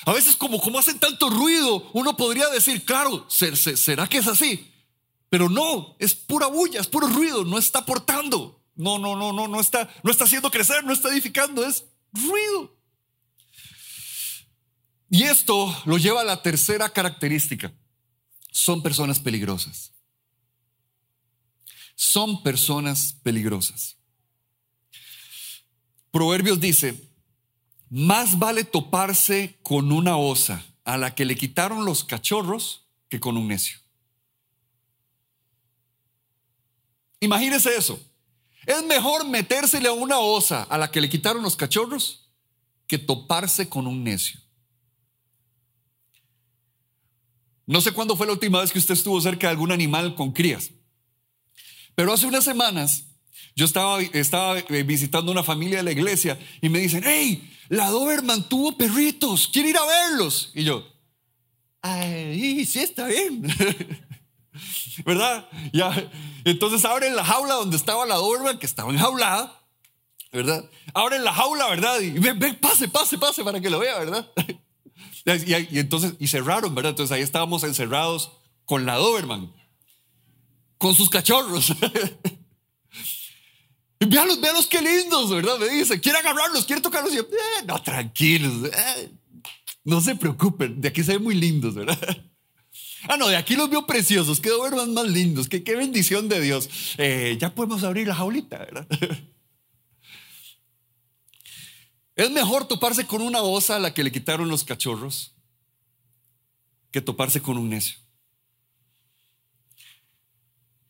A 0.07 0.13
veces 0.13 0.37
como, 0.37 0.61
como 0.61 0.79
hacen 0.79 0.99
tanto 0.99 1.31
ruido, 1.31 1.89
uno 1.93 2.17
podría 2.17 2.49
decir, 2.49 2.85
claro, 2.85 3.27
¿será 3.29 4.09
que 4.09 4.19
es 4.19 4.27
así? 4.27 4.67
Pero 5.29 5.49
no, 5.49 5.95
es 5.99 6.15
pura 6.15 6.47
bulla, 6.47 6.81
es 6.81 6.89
puro 6.89 7.07
ruido, 7.07 7.45
no 7.45 7.59
está 7.59 7.81
aportando. 7.81 8.61
No, 8.75 8.99
no, 8.99 9.15
no, 9.15 9.33
no, 9.33 9.47
no 9.47 9.61
está, 9.61 9.89
no 10.03 10.11
está 10.11 10.25
haciendo 10.25 10.51
crecer, 10.51 10.83
no 10.85 10.93
está 10.93 11.11
edificando, 11.11 11.65
es 11.65 11.85
ruido. 12.13 12.80
Y 15.11 15.25
esto 15.25 15.77
lo 15.87 15.99
lleva 15.99 16.21
a 16.21 16.25
la 16.25 16.41
tercera 16.41 16.89
característica. 16.89 17.73
Son 18.53 18.81
personas 18.81 19.19
peligrosas. 19.19 19.93
Son 21.97 22.43
personas 22.45 23.15
peligrosas. 23.25 23.97
Proverbios 26.13 26.61
dice, 26.61 27.11
más 27.89 28.39
vale 28.39 28.65
toparse 28.65 29.59
con 29.63 29.91
una 29.91 30.17
osa 30.17 30.65
a 30.85 30.97
la 30.97 31.15
que 31.15 31.25
le 31.25 31.37
quitaron 31.37 31.85
los 31.85 32.05
cachorros 32.05 32.87
que 33.09 33.19
con 33.19 33.37
un 33.37 33.49
necio. 33.49 33.81
Imagínese 37.19 37.77
eso. 37.77 38.01
Es 38.65 38.83
mejor 38.85 39.27
metérsele 39.27 39.89
a 39.89 39.93
una 39.93 40.21
osa 40.21 40.63
a 40.63 40.79
la 40.79 40.91
que 40.91 41.01
le 41.01 41.09
quitaron 41.09 41.43
los 41.43 41.57
cachorros 41.57 42.31
que 42.87 42.99
toparse 42.99 43.69
con 43.69 43.87
un 43.87 44.05
necio. 44.05 44.41
No 47.71 47.81
sé 47.81 47.93
cuándo 47.93 48.17
fue 48.17 48.27
la 48.27 48.33
última 48.33 48.61
vez 48.61 48.73
que 48.73 48.81
usted 48.81 48.95
estuvo 48.95 49.21
cerca 49.21 49.47
de 49.47 49.53
algún 49.53 49.71
animal 49.71 50.17
con 50.17 50.33
crías, 50.33 50.73
pero 51.95 52.13
hace 52.13 52.27
unas 52.27 52.43
semanas 52.43 53.05
yo 53.55 53.65
estaba, 53.65 54.03
estaba 54.03 54.59
eh, 54.59 54.83
visitando 54.83 55.31
una 55.31 55.45
familia 55.45 55.77
de 55.77 55.85
la 55.85 55.93
iglesia 55.93 56.37
y 56.61 56.69
me 56.69 56.81
dicen, 56.81 57.05
hey, 57.07 57.49
la 57.69 57.89
Doberman 57.91 58.49
tuvo 58.49 58.77
perritos, 58.77 59.49
quiero 59.53 59.69
ir 59.69 59.77
a 59.77 59.87
verlos. 59.87 60.51
Y 60.53 60.65
yo, 60.65 60.85
ay, 61.81 62.67
sí, 62.67 62.81
está 62.81 63.07
bien. 63.07 63.43
¿Verdad? 65.07 65.49
Ya. 65.73 66.11
Entonces 66.45 66.85
abren 66.85 67.15
la 67.15 67.25
jaula 67.25 67.55
donde 67.55 67.77
estaba 67.77 68.05
la 68.05 68.17
Doberman, 68.17 68.59
que 68.59 68.67
estaba 68.67 68.91
enjaulada, 68.91 69.63
¿verdad? 70.33 70.69
Abren 70.93 71.23
la 71.23 71.33
jaula, 71.33 71.69
¿verdad? 71.69 72.01
Y 72.01 72.11
ven, 72.19 72.37
ven, 72.37 72.57
pase, 72.57 72.89
pase, 72.89 73.17
pase 73.17 73.45
para 73.45 73.61
que 73.61 73.71
lo 73.71 73.79
vea, 73.79 73.97
¿verdad? 74.01 74.29
Y, 75.25 75.79
entonces, 75.79 76.15
y 76.19 76.29
cerraron, 76.29 76.75
¿verdad? 76.75 76.91
Entonces 76.91 77.15
ahí 77.15 77.23
estábamos 77.23 77.63
encerrados 77.65 78.33
con 78.65 78.87
la 78.87 78.97
Doberman, 78.97 79.53
con 80.79 80.95
sus 80.95 81.11
cachorros. 81.11 81.73
Y 84.01 84.07
véalos, 84.07 84.41
véalos 84.41 84.67
qué 84.67 84.81
lindos, 84.81 85.31
¿verdad? 85.31 85.59
Me 85.59 85.69
dice, 85.69 86.01
quiere 86.01 86.19
agarrarlos, 86.19 86.65
quiere 86.65 86.81
tocarlos. 86.81 87.13
Y 87.15 87.19
eh, 87.19 87.27
no, 87.67 87.83
tranquilos, 87.83 88.71
eh, 88.73 89.11
no 89.85 90.01
se 90.01 90.17
preocupen, 90.17 90.81
de 90.81 90.89
aquí 90.89 91.03
se 91.03 91.13
ven 91.13 91.23
muy 91.23 91.35
lindos, 91.35 91.75
¿verdad? 91.75 91.99
Ah, 93.09 93.17
no, 93.17 93.29
de 93.29 93.37
aquí 93.37 93.57
los 93.57 93.71
veo 93.71 93.87
preciosos, 93.87 94.41
qué 94.41 94.51
Doberman 94.51 94.93
más 94.93 95.07
lindos, 95.07 95.49
qué, 95.49 95.65
qué 95.65 95.75
bendición 95.75 96.29
de 96.29 96.39
Dios. 96.39 96.69
Eh, 96.99 97.39
ya 97.41 97.55
podemos 97.55 97.83
abrir 97.83 98.07
la 98.07 98.15
jaulita, 98.15 98.59
¿verdad? 98.59 98.87
Es 102.17 102.31
mejor 102.31 102.67
toparse 102.67 103.07
con 103.07 103.23
una 103.23 103.43
osa 103.43 103.77
a 103.77 103.79
la 103.79 103.95
que 103.95 104.03
le 104.03 104.13
quitaron 104.13 104.49
los 104.49 104.65
cachorros 104.65 105.35
que 106.91 107.01
toparse 107.01 107.41
con 107.41 107.57
un 107.57 107.71
necio. 107.71 107.99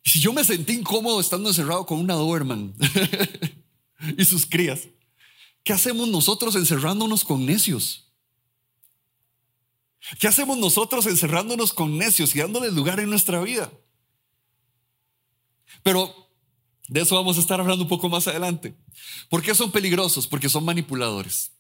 Si 0.05 0.19
yo 0.19 0.33
me 0.33 0.45
sentí 0.45 0.73
incómodo 0.73 1.21
estando 1.21 1.50
encerrado 1.50 1.87
con 1.87 1.99
una 1.99 2.15
Doberman 2.15 2.75
y 4.17 4.25
sus 4.25 4.47
crías, 4.47 4.89
¿qué 5.62 5.73
hacemos 5.73 6.09
nosotros 6.09 6.57
encerrándonos 6.57 7.25
con 7.25 7.45
necios? 7.45 8.11
¿Qué 10.19 10.27
hacemos 10.27 10.57
nosotros 10.57 11.07
encerrándonos 11.07 11.73
con 11.73 11.99
necios 11.99 12.35
y 12.35 12.39
dándoles 12.39 12.73
lugar 12.73 12.99
en 12.99 13.11
nuestra 13.11 13.41
vida? 13.43 13.71
Pero 15.83 16.30
de 16.90 17.02
eso 17.02 17.14
vamos 17.14 17.38
a 17.38 17.40
estar 17.40 17.61
hablando 17.61 17.85
un 17.85 17.88
poco 17.88 18.09
más 18.09 18.26
adelante. 18.26 18.75
¿Por 19.28 19.42
qué 19.42 19.54
son 19.54 19.70
peligrosos? 19.70 20.26
Porque 20.26 20.49
son 20.49 20.64
manipuladores. 20.64 21.52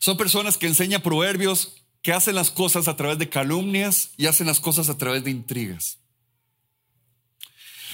Son 0.00 0.16
personas 0.16 0.58
que 0.58 0.66
enseñan 0.66 1.00
proverbios, 1.00 1.74
que 2.02 2.12
hacen 2.12 2.34
las 2.34 2.50
cosas 2.50 2.88
a 2.88 2.96
través 2.96 3.18
de 3.18 3.28
calumnias 3.28 4.10
y 4.16 4.26
hacen 4.26 4.48
las 4.48 4.58
cosas 4.58 4.88
a 4.88 4.98
través 4.98 5.22
de 5.22 5.30
intrigas. 5.30 5.98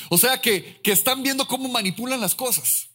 O 0.09 0.17
sea 0.17 0.41
que, 0.41 0.81
que 0.83 0.93
están 0.93 1.23
viendo 1.23 1.47
cómo 1.47 1.69
manipulan 1.69 2.23
las 2.23 2.35
cosas. 2.35 2.89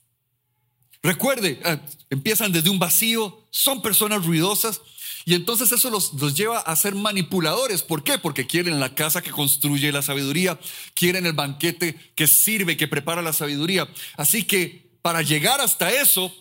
Recuerde, 1.04 1.62
eh, 1.64 1.80
empiezan 2.10 2.52
desde 2.52 2.72
un 2.72 2.80
vacío, 2.80 3.48
son 3.52 3.84
personas 3.84 4.26
ruidosas, 4.26 4.82
y 5.26 5.36
entonces 5.36 5.72
eso 5.72 5.90
los, 5.90 6.12
lleva 6.36 6.60
a 6.60 6.76
ser 6.76 6.96
manipuladores. 6.96 7.84
¿Por 7.84 8.04
qué? 8.04 8.18
Porque 8.18 8.48
quieren 8.48 8.80
la 8.80 8.96
casa 8.96 9.22
que 9.22 9.32
construye 9.32 9.92
la 9.92 10.02
sabiduría, 10.02 10.60
quieren 10.94 11.26
el 11.26 11.34
banquete 11.34 11.96
que 12.16 12.28
sirve, 12.28 12.78
que 12.78 12.88
prepara 12.88 13.22
la 13.22 13.34
sabiduría. 13.34 13.88
Así 14.18 14.44
que 14.44 14.92
para 15.02 15.22
llegar 15.22 15.62
hasta 15.62 15.92
eso, 15.92 16.34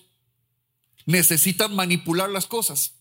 necesitan 1.06 1.74
manipular 1.74 2.30
las 2.30 2.46
cosas. 2.46 2.94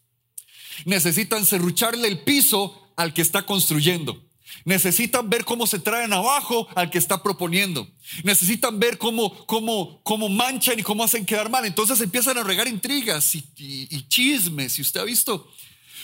Necesitan 0.85 1.45
serrucharle 1.45 2.07
el 2.07 2.19
piso 2.19 2.93
al 2.95 3.13
que 3.13 3.21
está 3.21 3.45
construyendo. 3.45 4.25
Necesitan 4.65 5.29
ver 5.29 5.45
cómo 5.45 5.67
se 5.67 5.79
traen 5.79 6.11
abajo 6.11 6.67
al 6.75 6.89
que 6.89 6.97
está 6.97 7.21
proponiendo. 7.21 7.87
Necesitan 8.23 8.79
ver 8.79 8.97
cómo, 8.97 9.45
cómo, 9.45 10.01
cómo 10.03 10.27
manchan 10.27 10.79
y 10.79 10.83
cómo 10.83 11.03
hacen 11.03 11.25
quedar 11.25 11.49
mal. 11.49 11.65
Entonces 11.65 12.01
empiezan 12.01 12.37
a 12.37 12.43
regar 12.43 12.67
intrigas 12.67 13.35
y, 13.35 13.45
y 13.57 14.07
chismes. 14.07 14.79
Y 14.79 14.81
usted 14.81 14.99
ha 15.01 15.05
visto 15.05 15.49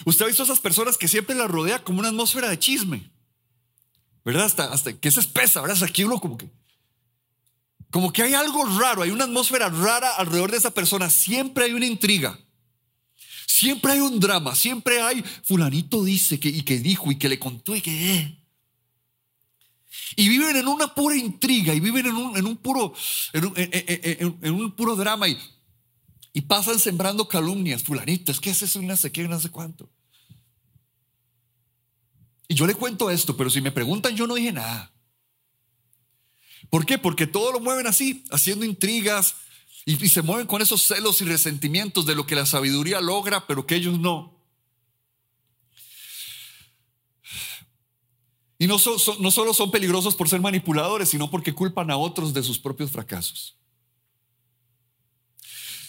Usted 0.04 0.26
ha 0.26 0.28
visto 0.28 0.44
a 0.44 0.46
esas 0.46 0.60
personas 0.60 0.98
que 0.98 1.08
siempre 1.08 1.36
la 1.36 1.48
rodea 1.48 1.84
como 1.84 2.00
una 2.00 2.10
atmósfera 2.10 2.50
de 2.50 2.60
chisme, 2.60 3.10
¿verdad? 4.24 4.46
Hasta, 4.46 4.66
hasta 4.66 4.94
que 4.94 5.08
es 5.08 5.18
espesa, 5.18 5.62
¿verdad? 5.62 5.76
Hasta 5.76 5.86
aquí 5.86 6.04
uno 6.04 6.20
como 6.20 6.38
que, 6.38 6.50
como 7.90 8.12
que 8.12 8.24
hay 8.24 8.34
algo 8.34 8.66
raro, 8.80 9.04
hay 9.04 9.12
una 9.12 9.24
atmósfera 9.24 9.70
rara 9.70 10.12
alrededor 10.16 10.52
de 10.52 10.58
esa 10.58 10.72
persona. 10.72 11.10
Siempre 11.10 11.66
hay 11.66 11.74
una 11.74 11.86
intriga, 11.86 12.38
siempre 13.48 13.94
hay 13.94 14.00
un 14.00 14.20
drama, 14.20 14.56
siempre 14.56 15.02
hay 15.02 15.24
fulanito 15.44 16.04
dice 16.04 16.40
que 16.40 16.50
y 16.50 16.64
que 16.64 16.80
dijo 16.80 17.12
y 17.12 17.18
que 17.18 17.30
le 17.30 17.40
contó 17.40 17.76
y 17.76 17.82
que... 17.82 18.16
Eh. 18.16 18.42
Y 20.18 20.30
viven 20.30 20.56
en 20.56 20.68
una 20.68 20.94
pura 20.94 21.16
intriga 21.16 21.74
y 21.74 21.80
viven 21.80 22.06
en 22.06 22.16
un, 22.16 22.38
en 22.38 22.46
un 22.46 22.58
puro, 22.58 22.94
en 23.34 23.46
un, 23.46 23.54
en 23.58 24.54
un 24.54 24.72
puro 24.76 24.96
drama 24.96 25.28
y 25.28 25.38
y 26.36 26.42
pasan 26.42 26.78
sembrando 26.80 27.30
calumnias, 27.30 27.82
fulanitos, 27.82 28.42
que 28.42 28.50
es 28.50 28.62
eso? 28.62 28.82
No 28.82 28.98
sé 28.98 29.10
qué, 29.10 29.26
no 29.26 29.40
sé 29.40 29.50
cuánto. 29.50 29.90
Y 32.50 32.56
yo 32.56 32.68
le 32.68 32.76
cuento 32.76 33.10
esto, 33.10 33.38
pero 33.38 33.50
si 33.50 33.62
me 33.62 33.72
preguntan, 33.72 34.18
yo 34.18 34.28
no 34.28 34.36
dije 34.36 34.52
nada. 34.52 34.92
¿Por 36.70 36.86
qué? 36.86 36.98
Porque 36.98 37.26
todo 37.26 37.54
lo 37.54 37.62
mueven 37.62 37.88
así, 37.88 38.26
haciendo 38.32 38.66
intrigas 38.66 39.36
y, 39.86 39.96
se 40.10 40.22
mueven 40.24 40.46
con 40.46 40.62
esos 40.62 40.82
celos 40.82 41.22
y 41.22 41.24
resentimientos 41.26 42.06
de 42.06 42.16
lo 42.16 42.26
que 42.26 42.36
la 42.36 42.46
sabiduría 42.46 43.00
logra, 43.00 43.48
pero 43.48 43.66
que 43.66 43.76
ellos 43.76 43.98
no. 43.98 44.38
Y 48.60 48.68
no, 48.68 48.76
no 48.76 49.32
solo 49.32 49.54
son 49.54 49.72
peligrosos 49.72 50.16
por 50.16 50.28
ser 50.28 50.42
manipuladores, 50.42 51.08
sino 51.08 51.32
porque 51.32 51.54
culpan 51.54 51.92
a 51.92 51.96
otros 51.96 52.34
de 52.34 52.44
sus 52.44 52.60
propios 52.60 52.92
fracasos. 52.92 53.56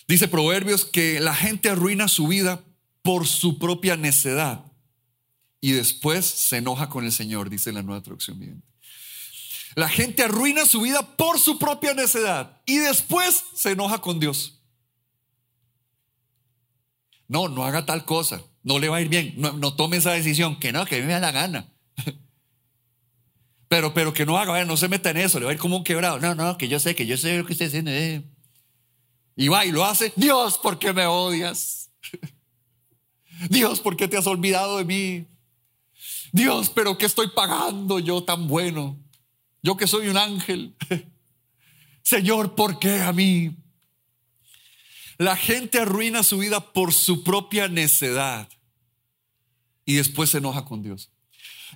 Dice 0.08 0.28
Proverbios 0.28 0.84
que 0.84 1.20
la 1.20 1.34
gente 1.34 1.68
arruina 1.68 2.08
su 2.08 2.28
vida 2.28 2.62
por 3.02 3.26
su 3.26 3.58
propia 3.58 3.96
necedad 3.96 4.64
y 5.60 5.72
después 5.72 6.24
se 6.24 6.58
enoja 6.58 6.88
con 6.88 7.04
el 7.04 7.12
Señor, 7.12 7.50
dice 7.50 7.72
la 7.72 7.82
nueva 7.82 8.02
traducción 8.02 8.38
viviente. 8.38 8.66
La 9.74 9.88
gente 9.88 10.22
arruina 10.22 10.64
su 10.64 10.80
vida 10.80 11.16
por 11.16 11.38
su 11.38 11.58
propia 11.58 11.92
necedad 11.92 12.62
y 12.66 12.78
después 12.78 13.44
se 13.54 13.72
enoja 13.72 14.00
con 14.00 14.20
Dios. 14.20 14.60
No, 17.28 17.48
no 17.48 17.64
haga 17.64 17.84
tal 17.84 18.04
cosa, 18.04 18.42
no 18.62 18.78
le 18.78 18.88
va 18.88 18.98
a 18.98 19.00
ir 19.00 19.08
bien, 19.08 19.34
no, 19.36 19.74
tome 19.74 19.96
esa 19.96 20.12
decisión, 20.12 20.58
que 20.60 20.72
no, 20.72 20.86
que 20.86 21.02
me 21.02 21.12
da 21.12 21.20
la 21.20 21.32
gana. 21.32 21.72
Pero, 23.68 23.92
pero 23.92 24.12
que 24.12 24.24
no 24.24 24.38
haga, 24.38 24.64
no 24.64 24.76
se 24.76 24.86
meta 24.86 25.10
en 25.10 25.16
eso, 25.16 25.40
le 25.40 25.44
va 25.44 25.50
a 25.50 25.54
ir 25.54 25.58
como 25.58 25.76
un 25.76 25.82
quebrado. 25.82 26.20
No, 26.20 26.36
no, 26.36 26.56
que 26.56 26.68
yo 26.68 26.78
sé, 26.78 26.94
que 26.94 27.04
yo 27.04 27.16
sé 27.16 27.36
lo 27.36 27.44
que 27.44 27.52
usted 27.52 27.66
haciendo. 27.66 27.90
Y 29.36 29.48
va 29.48 29.66
y 29.66 29.70
lo 29.70 29.84
hace. 29.84 30.12
Dios, 30.16 30.56
¿por 30.58 30.78
qué 30.78 30.92
me 30.92 31.06
odias? 31.06 31.90
Dios, 33.50 33.80
¿por 33.80 33.96
qué 33.96 34.08
te 34.08 34.16
has 34.16 34.26
olvidado 34.26 34.78
de 34.78 34.84
mí? 34.84 35.26
Dios, 36.32 36.70
pero 36.70 36.96
¿qué 36.96 37.06
estoy 37.06 37.28
pagando 37.28 37.98
yo 37.98 38.24
tan 38.24 38.48
bueno? 38.48 38.98
Yo 39.62 39.76
que 39.76 39.86
soy 39.86 40.08
un 40.08 40.16
ángel. 40.16 40.74
Señor, 42.02 42.54
¿por 42.54 42.78
qué 42.78 43.02
a 43.02 43.12
mí? 43.12 43.54
La 45.18 45.36
gente 45.36 45.80
arruina 45.80 46.22
su 46.22 46.38
vida 46.38 46.72
por 46.72 46.92
su 46.92 47.24
propia 47.24 47.68
necedad 47.68 48.48
y 49.84 49.94
después 49.94 50.30
se 50.30 50.38
enoja 50.38 50.64
con 50.64 50.82
Dios. 50.82 51.10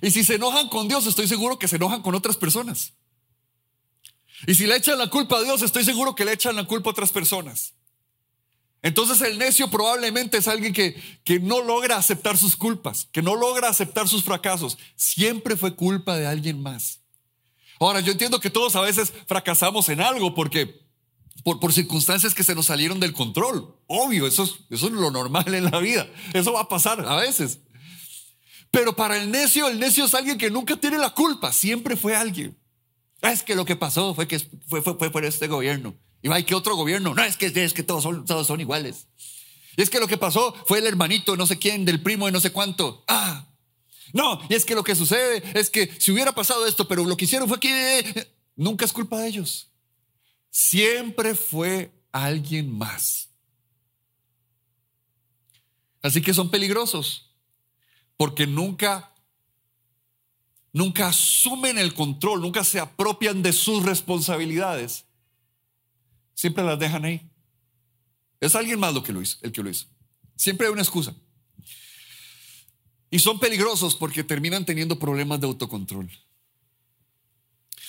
Y 0.01 0.11
si 0.11 0.23
se 0.23 0.35
enojan 0.35 0.67
con 0.69 0.87
Dios, 0.87 1.05
estoy 1.05 1.27
seguro 1.27 1.59
que 1.59 1.67
se 1.67 1.75
enojan 1.75 2.01
con 2.01 2.15
otras 2.15 2.37
personas. 2.37 2.93
Y 4.47 4.55
si 4.55 4.65
le 4.65 4.75
echan 4.75 4.97
la 4.97 5.07
culpa 5.07 5.37
a 5.37 5.43
Dios, 5.43 5.61
estoy 5.61 5.83
seguro 5.83 6.15
que 6.15 6.25
le 6.25 6.33
echan 6.33 6.55
la 6.55 6.65
culpa 6.65 6.89
a 6.89 6.91
otras 6.91 7.11
personas. 7.11 7.73
Entonces 8.81 9.21
el 9.21 9.37
necio 9.37 9.69
probablemente 9.69 10.37
es 10.37 10.47
alguien 10.47 10.73
que, 10.73 10.99
que 11.23 11.39
no 11.39 11.61
logra 11.61 11.97
aceptar 11.97 12.37
sus 12.37 12.55
culpas, 12.55 13.07
que 13.11 13.21
no 13.21 13.35
logra 13.35 13.69
aceptar 13.69 14.07
sus 14.07 14.23
fracasos. 14.23 14.77
Siempre 14.95 15.55
fue 15.55 15.75
culpa 15.75 16.17
de 16.17 16.25
alguien 16.25 16.61
más. 16.61 16.99
Ahora, 17.79 17.99
yo 17.99 18.11
entiendo 18.11 18.39
que 18.39 18.49
todos 18.49 18.75
a 18.75 18.81
veces 18.81 19.13
fracasamos 19.27 19.89
en 19.89 20.01
algo 20.01 20.33
porque 20.35 20.81
por, 21.43 21.59
por, 21.59 21.73
circunstancias 21.73 22.33
que 22.33 22.43
se 22.43 22.53
nos 22.53 22.67
salieron 22.67 22.99
del 22.99 23.13
control. 23.13 23.75
Obvio, 23.87 24.27
eso 24.27 24.43
es, 24.43 24.55
eso 24.69 24.87
es 24.87 24.93
lo 24.93 25.09
normal 25.09 25.53
en 25.53 25.65
la 25.65 25.79
vida. 25.79 26.07
Eso 26.33 26.53
va 26.53 26.61
a 26.61 26.69
pasar 26.69 27.03
a 27.05 27.15
veces. 27.15 27.59
Pero 28.69 28.95
para 28.95 29.21
el 29.21 29.31
necio, 29.31 29.67
el 29.67 29.79
necio 29.79 30.05
es 30.05 30.13
alguien 30.13 30.37
que 30.37 30.49
nunca 30.49 30.77
tiene 30.77 30.97
la 30.97 31.09
culpa, 31.11 31.51
siempre 31.51 31.95
fue 31.97 32.15
alguien. 32.15 32.57
Es 33.21 33.43
que 33.43 33.55
lo 33.55 33.65
que 33.65 33.75
pasó 33.75 34.15
fue 34.15 34.27
que 34.27 34.39
fue, 34.67 34.81
fue, 34.81 34.95
fue 34.97 35.11
por 35.11 35.25
este 35.25 35.47
gobierno. 35.47 35.95
Y 36.21 36.31
hay 36.31 36.43
que 36.43 36.55
otro 36.55 36.75
gobierno. 36.75 37.13
No, 37.13 37.23
es 37.23 37.37
que, 37.37 37.47
es 37.47 37.73
que 37.73 37.83
todos, 37.83 38.03
son, 38.03 38.25
todos 38.25 38.47
son 38.47 38.61
iguales. 38.61 39.07
Y 39.77 39.81
es 39.81 39.89
que 39.89 39.99
lo 39.99 40.07
que 40.07 40.17
pasó 40.17 40.53
fue 40.65 40.79
el 40.79 40.87
hermanito, 40.87 41.35
no 41.37 41.45
sé 41.45 41.57
quién, 41.57 41.85
del 41.85 42.01
primo 42.01 42.25
de 42.25 42.31
no 42.31 42.39
sé 42.39 42.51
cuánto. 42.51 43.03
Ah, 43.07 43.47
no, 44.13 44.41
y 44.49 44.55
es 44.55 44.65
que 44.65 44.75
lo 44.75 44.83
que 44.83 44.95
sucede 44.95 45.41
es 45.57 45.69
que 45.69 45.89
si 45.99 46.11
hubiera 46.11 46.33
pasado 46.33 46.67
esto, 46.67 46.87
pero 46.87 47.05
lo 47.05 47.15
que 47.15 47.25
hicieron 47.25 47.47
fue 47.47 47.59
que 47.59 48.27
nunca 48.55 48.85
es 48.85 48.93
culpa 48.93 49.19
de 49.19 49.27
ellos. 49.27 49.71
Siempre 50.49 51.33
fue 51.33 51.91
alguien 52.11 52.77
más. 52.77 53.29
Así 56.01 56.21
que 56.21 56.33
son 56.33 56.49
peligrosos 56.49 57.31
porque 58.17 58.45
nunca, 58.45 59.10
nunca 60.73 61.07
asumen 61.07 61.77
el 61.77 61.93
control, 61.93 62.41
nunca 62.41 62.63
se 62.63 62.79
apropian 62.79 63.41
de 63.41 63.53
sus 63.53 63.83
responsabilidades. 63.83 65.05
Siempre 66.33 66.63
las 66.63 66.79
dejan 66.79 67.05
ahí. 67.05 67.29
Es 68.39 68.55
alguien 68.55 68.79
más 68.79 68.93
lo 68.93 69.03
que 69.03 69.13
lo 69.13 69.21
hizo, 69.21 69.37
el 69.41 69.51
que 69.51 69.61
lo 69.61 69.69
hizo. 69.69 69.87
Siempre 70.35 70.67
hay 70.67 70.73
una 70.73 70.81
excusa. 70.81 71.15
Y 73.11 73.19
son 73.19 73.39
peligrosos 73.39 73.95
porque 73.95 74.23
terminan 74.23 74.65
teniendo 74.65 74.97
problemas 74.97 75.39
de 75.39 75.47
autocontrol. 75.47 76.09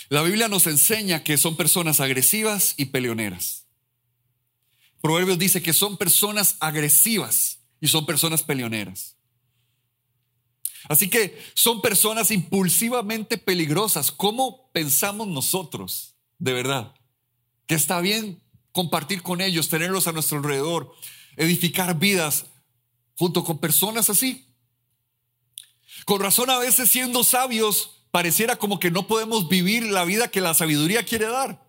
La 0.09 0.23
Biblia 0.23 0.49
nos 0.49 0.67
enseña 0.67 1.23
que 1.23 1.39
son 1.39 1.57
personas 1.57 2.01
agresivas 2.01 2.75
y 2.77 2.87
peleoneras. 2.87 3.65
Proverbios 5.01 5.39
dice 5.39 5.63
que 5.63 5.73
son 5.73 5.97
personas 5.97 6.57
agresivas 6.61 7.61
y 7.81 7.89
son 7.89 8.05
personas 8.05 8.43
peleoneras. 8.43 9.17
Así 10.93 11.09
que 11.09 11.43
son 11.55 11.81
personas 11.81 12.31
impulsivamente 12.31 13.39
peligrosas. 13.39 14.13
¿Cómo 14.13 14.71
pensamos 14.73 15.27
nosotros, 15.27 16.17
de 16.39 16.53
verdad, 16.53 16.95
que 17.67 17.75
está 17.75 18.03
bien 18.03 18.43
compartir 18.73 19.23
con 19.23 19.41
ellos, 19.41 19.71
tenerlos 19.71 20.07
a 20.07 20.13
nuestro 20.13 20.37
alrededor, 20.37 20.93
edificar 21.39 21.99
vidas 21.99 22.45
junto 23.17 23.43
con 23.43 23.57
personas 23.57 24.11
así? 24.11 24.47
Con 26.05 26.21
razón 26.21 26.51
a 26.51 26.59
veces 26.59 26.91
siendo 26.91 27.25
sabios 27.25 28.05
pareciera 28.11 28.57
como 28.57 28.79
que 28.79 28.91
no 28.91 29.07
podemos 29.07 29.49
vivir 29.49 29.85
la 29.85 30.05
vida 30.05 30.29
que 30.29 30.43
la 30.43 30.53
sabiduría 30.53 31.07
quiere 31.07 31.27
dar. 31.27 31.67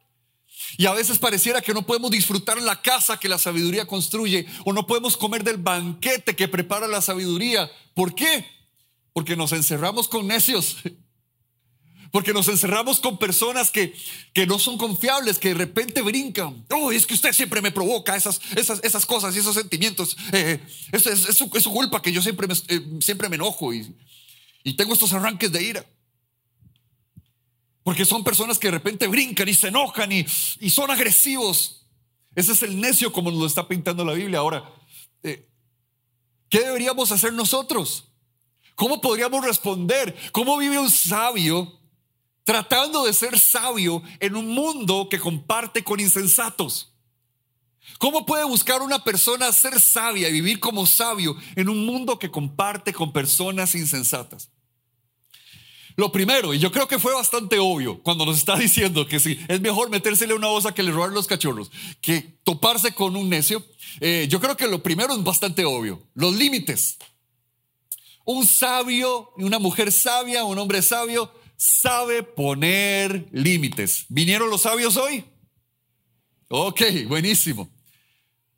Y 0.78 0.86
a 0.86 0.92
veces 0.92 1.18
pareciera 1.18 1.62
que 1.62 1.74
no 1.74 1.86
podemos 1.86 2.12
disfrutar 2.12 2.62
la 2.62 2.82
casa 2.82 3.18
que 3.18 3.30
la 3.30 3.38
sabiduría 3.38 3.88
construye 3.88 4.48
o 4.66 4.74
no 4.74 4.86
podemos 4.86 5.16
comer 5.16 5.46
del 5.46 5.56
banquete 5.56 6.36
que 6.36 6.50
prepara 6.50 6.88
la 6.90 7.02
sabiduría. 7.02 7.72
¿Por 7.94 8.14
qué? 8.16 8.63
Porque 9.14 9.36
nos 9.36 9.52
encerramos 9.52 10.08
con 10.08 10.28
necios. 10.28 10.78
Porque 12.12 12.34
nos 12.34 12.48
encerramos 12.48 13.00
con 13.00 13.18
personas 13.18 13.72
que, 13.72 13.96
que 14.34 14.46
no 14.46 14.60
son 14.60 14.78
confiables, 14.78 15.40
que 15.40 15.50
de 15.50 15.56
repente 15.56 16.02
brincan. 16.04 16.64
Oh, 16.70 16.92
es 16.92 17.08
que 17.08 17.16
usted 17.16 17.34
siempre 17.34 17.60
me 17.60 17.72
provoca 17.72 18.16
esas, 18.16 18.40
esas, 18.56 18.80
esas 18.84 19.06
cosas 19.06 19.36
y 19.36 19.40
esos 19.40 19.56
sentimientos. 19.56 20.16
Eh, 20.32 20.60
es, 20.92 21.04
su, 21.36 21.50
culpa 21.50 22.04
que 22.04 22.12
yo 22.12 22.22
siempre 22.22 22.46
me, 22.46 22.54
eh, 22.54 23.00
siempre 23.02 23.30
me 23.30 23.36
enojo 23.36 23.74
y, 23.74 23.96
y 24.64 24.76
tengo 24.76 24.94
estos 24.94 25.12
arranques 25.14 25.52
de 25.52 25.64
ira. 25.64 25.86
Porque 27.82 28.06
son 28.06 28.24
personas 28.24 28.60
que 28.60 28.68
de 28.68 28.72
repente 28.78 29.08
brincan 29.08 29.50
y 29.50 29.54
se 29.56 29.70
enojan 29.70 30.12
y, 30.12 30.26
y 30.60 30.70
son 30.70 30.92
agresivos. 30.92 31.88
Ese 32.36 32.54
es 32.54 32.64
el 32.64 32.80
necio 32.80 33.12
como 33.12 33.32
nos 33.32 33.40
lo 33.40 33.48
está 33.48 33.68
pintando 33.68 34.06
la 34.06 34.14
Biblia. 34.14 34.40
Ahora, 34.40 34.72
eh, 35.24 35.50
¿qué 36.50 36.60
deberíamos 36.60 37.12
hacer 37.12 37.34
nosotros? 37.34 38.13
¿Cómo 38.76 39.02
podríamos 39.02 39.46
responder? 39.46 40.16
¿Cómo 40.32 40.58
vive 40.58 40.80
un 40.80 40.90
sabio 40.90 41.80
tratando 42.44 43.06
de 43.06 43.14
ser 43.14 43.40
sabio 43.40 44.02
en 44.20 44.36
un 44.36 44.48
mundo 44.50 45.08
que 45.10 45.20
comparte 45.20 45.84
con 45.84 46.00
insensatos? 46.00 46.94
¿Cómo 48.00 48.26
puede 48.26 48.44
buscar 48.46 48.82
una 48.82 49.04
persona 49.04 49.52
ser 49.52 49.80
sabia 49.80 50.30
y 50.30 50.34
vivir 50.34 50.60
como 50.60 50.86
sabio 50.86 51.36
en 51.56 51.70
un 51.70 51.86
mundo 51.86 52.18
que 52.18 52.32
comparte 52.32 52.94
con 52.94 53.14
personas 53.14 53.76
insensatas? 53.76 54.50
Lo 55.96 56.12
primero, 56.12 56.54
y 56.54 56.60
yo 56.60 56.72
creo 56.72 56.88
que 56.88 56.98
fue 56.98 57.14
bastante 57.14 57.60
obvio 57.60 58.02
cuando 58.02 58.26
nos 58.26 58.38
está 58.38 58.56
diciendo 58.60 59.08
que 59.08 59.20
sí, 59.20 59.40
es 59.48 59.62
mejor 59.62 59.90
metérsele 59.90 60.34
una 60.34 60.48
bolsa 60.48 60.74
que 60.74 60.84
le 60.84 60.92
robar 60.92 61.12
los 61.12 61.28
cachorros, 61.28 61.72
que 62.02 62.40
toparse 62.44 62.94
con 62.94 63.16
un 63.16 63.30
necio, 63.30 63.64
eh, 64.00 64.28
yo 64.30 64.40
creo 64.40 64.58
que 64.58 64.68
lo 64.68 64.82
primero 64.82 65.14
es 65.14 65.24
bastante 65.24 65.66
obvio, 65.66 66.02
los 66.16 66.34
límites. 66.34 66.98
Un 68.26 68.48
sabio 68.48 69.32
y 69.38 69.44
una 69.44 69.60
mujer 69.60 69.92
sabia, 69.92 70.44
un 70.44 70.58
hombre 70.58 70.82
sabio, 70.82 71.34
sabe 71.58 72.24
poner 72.24 73.28
límites. 73.32 74.06
¿Vinieron 74.10 74.50
los 74.50 74.62
sabios 74.62 74.98
hoy? 74.98 75.26
Ok, 76.48 76.82
buenísimo. 77.08 77.70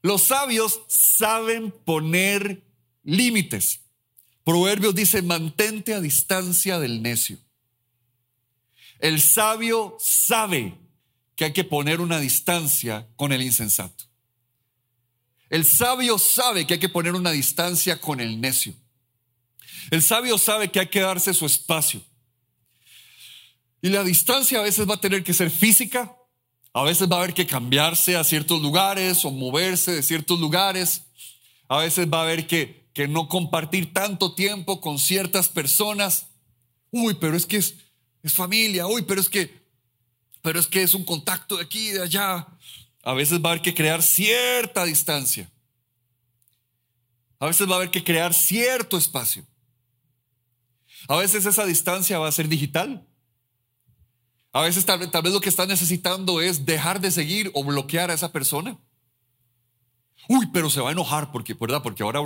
Los 0.01 0.23
sabios 0.23 0.81
saben 0.87 1.71
poner 1.71 2.63
límites. 3.03 3.81
Proverbios 4.43 4.93
dice, 4.93 5.21
mantente 5.21 5.93
a 5.93 6.01
distancia 6.01 6.79
del 6.79 7.01
necio. 7.01 7.39
El 8.99 9.19
sabio 9.19 9.97
sabe 9.99 10.77
que 11.35 11.45
hay 11.45 11.53
que 11.53 11.63
poner 11.63 12.01
una 12.01 12.19
distancia 12.19 13.07
con 13.15 13.33
el 13.33 13.41
insensato. 13.41 14.05
El 15.49 15.65
sabio 15.65 16.17
sabe 16.17 16.65
que 16.65 16.75
hay 16.75 16.79
que 16.79 16.89
poner 16.89 17.13
una 17.13 17.31
distancia 17.31 17.99
con 17.99 18.19
el 18.19 18.39
necio. 18.39 18.73
El 19.91 20.01
sabio 20.01 20.37
sabe 20.37 20.71
que 20.71 20.79
hay 20.79 20.87
que 20.87 21.01
darse 21.01 21.33
su 21.33 21.45
espacio. 21.45 22.01
Y 23.81 23.89
la 23.89 24.03
distancia 24.03 24.59
a 24.59 24.63
veces 24.63 24.89
va 24.89 24.95
a 24.95 25.01
tener 25.01 25.23
que 25.23 25.33
ser 25.33 25.51
física, 25.51 26.15
a 26.73 26.83
veces 26.83 27.09
va 27.09 27.17
a 27.17 27.19
haber 27.19 27.33
que 27.33 27.45
cambiarse 27.45 28.15
a 28.15 28.23
ciertos 28.23 28.61
lugares 28.61 29.23
o 29.25 29.31
moverse 29.31 29.91
de 29.91 30.03
ciertos 30.03 30.39
lugares, 30.39 31.03
a 31.67 31.77
veces 31.77 32.07
va 32.11 32.19
a 32.19 32.23
haber 32.23 32.47
que, 32.47 32.87
que 32.93 33.07
no 33.07 33.27
compartir 33.27 33.93
tanto 33.93 34.33
tiempo 34.33 34.81
con 34.81 34.97
ciertas 34.97 35.49
personas. 35.49 36.27
Uy, 36.91 37.13
pero 37.15 37.37
es 37.37 37.45
que 37.45 37.57
es, 37.57 37.75
familia, 38.23 38.87
uy, 38.87 39.03
pero 39.03 39.21
es 39.21 39.29
que, 39.29 39.53
pero 40.41 40.59
es 40.59 40.65
que 40.67 40.81
es 40.81 40.93
un 40.93 41.05
contacto 41.05 41.57
de 41.57 41.63
aquí 41.63 41.89
y 41.89 41.91
de 41.91 42.03
allá. 42.03 42.47
A 43.03 43.13
veces 43.13 43.39
va 43.39 43.49
a 43.49 43.51
haber 43.51 43.61
que 43.61 43.75
crear 43.75 44.01
cierta 44.01 44.83
distancia. 44.85 45.51
A 47.39 47.47
veces 47.47 47.69
va 47.69 47.73
a 47.73 47.75
haber 47.77 47.91
que 47.91 48.03
crear 48.03 48.33
cierto 48.33 48.97
espacio. 48.97 49.45
A 51.07 51.17
veces 51.17 51.45
esa 51.45 51.65
distancia 51.65 52.19
va 52.19 52.27
a 52.27 52.31
ser 52.31 52.47
digital. 52.47 53.07
A 54.51 54.61
veces 54.61 54.85
tal, 54.85 54.99
vez 54.99 55.33
lo 55.33 55.41
que 55.41 55.49
está 55.49 55.65
necesitando 55.65 56.41
es 56.41 56.65
dejar 56.65 57.01
de 57.01 57.11
seguir 57.11 57.51
o 57.53 57.63
bloquear 57.63 58.09
a 58.09 58.13
esa 58.13 58.31
persona. 58.31 58.79
Uy, 60.29 60.47
pero 60.53 60.69
se 60.69 60.79
va 60.79 60.89
a 60.89 60.91
enojar 60.93 61.31
porque, 61.31 61.53
¿verdad? 61.53 61.83
Porque 61.83 62.03
ahora 62.03 62.21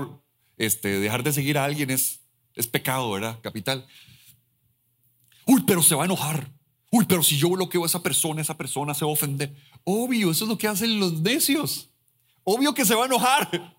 este, 0.58 1.00
dejar 1.00 1.24
de 1.24 1.34
seguir 1.34 1.58
a 1.58 1.66
alguien 1.66 1.90
es, 1.90 2.22
es 2.56 2.68
pecado, 2.68 3.12
¿verdad? 3.12 3.40
Capital. 3.42 3.88
Uy, 5.46 5.64
pero 5.66 5.82
se 5.82 5.96
va 5.96 6.04
a 6.04 6.06
enojar. 6.06 6.52
Uy, 6.92 7.06
pero 7.06 7.24
si 7.24 7.38
yo 7.38 7.50
bloqueo 7.50 7.84
a 7.84 7.88
esa 7.88 8.04
persona, 8.04 8.42
esa 8.42 8.58
persona 8.58 8.94
se 8.94 9.06
va 9.06 9.12
a 9.12 9.14
ofender. 9.14 9.56
Obvio, 9.84 10.32
eso 10.32 10.46
es 10.46 10.50
lo 10.50 10.58
que 10.58 10.68
hacen 10.68 11.00
los 11.00 11.22
necios. 11.22 11.90
Obvio 12.44 12.74
que 12.74 12.86
se 12.86 12.96
va 12.96 13.04
a 13.04 13.08
enojar. 13.08 13.76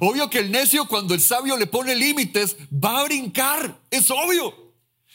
Obvio 0.00 0.28
que 0.30 0.40
el 0.40 0.50
necio 0.50 0.86
cuando 0.86 1.14
el 1.14 1.20
sabio 1.20 1.56
le 1.56 1.66
pone 1.66 1.94
límites 1.94 2.56
va 2.72 3.00
a 3.00 3.04
brincar, 3.04 3.80
es 3.90 4.10
obvio. 4.10 4.64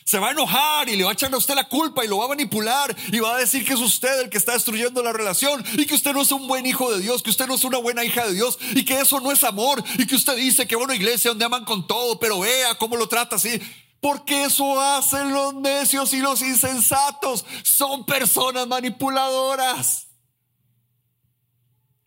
Se 0.06 0.18
va 0.18 0.30
a 0.30 0.32
enojar 0.32 0.90
y 0.90 0.96
le 0.96 1.04
va 1.04 1.12
a 1.12 1.14
echar 1.14 1.32
a 1.32 1.38
usted 1.38 1.54
la 1.54 1.70
culpa 1.70 2.04
y 2.04 2.08
lo 2.08 2.18
va 2.18 2.26
a 2.26 2.30
manipular 2.30 2.96
y 3.12 3.20
va 3.20 3.36
a 3.36 3.38
decir 3.38 3.64
que 3.64 3.74
es 3.74 3.80
usted 3.80 4.22
el 4.22 4.30
que 4.30 4.40
está 4.40 4.54
destruyendo 4.54 5.04
la 5.04 5.14
relación 5.14 5.64
y 5.74 5.86
que 5.86 5.94
usted 5.94 6.14
no 6.14 6.22
es 6.24 6.32
un 6.32 6.48
buen 6.48 6.66
hijo 6.66 6.92
de 6.92 7.00
Dios, 7.00 7.22
que 7.22 7.30
usted 7.30 7.46
no 7.46 7.54
es 7.54 7.64
una 7.64 7.78
buena 7.78 8.04
hija 8.04 8.26
de 8.26 8.34
Dios 8.34 8.58
y 8.74 8.84
que 8.84 9.00
eso 9.00 9.20
no 9.20 9.32
es 9.32 9.44
amor 9.44 9.84
y 10.00 10.08
que 10.08 10.16
usted 10.16 10.36
dice 10.36 10.66
que 10.66 10.76
bueno 10.76 10.96
iglesia 10.96 11.30
donde 11.30 11.46
aman 11.46 11.64
con 11.64 11.86
todo, 11.86 12.20
pero 12.20 12.40
vea 12.40 12.74
cómo 12.76 12.96
lo 12.96 13.08
trata 13.08 13.36
así. 13.36 13.62
Porque 14.02 14.46
eso 14.46 14.80
hacen 14.82 15.34
los 15.34 15.54
necios 15.54 16.14
y 16.14 16.20
los 16.20 16.42
insensatos. 16.42 17.46
Son 17.64 18.06
personas 18.06 18.66
manipuladoras. 18.66 20.08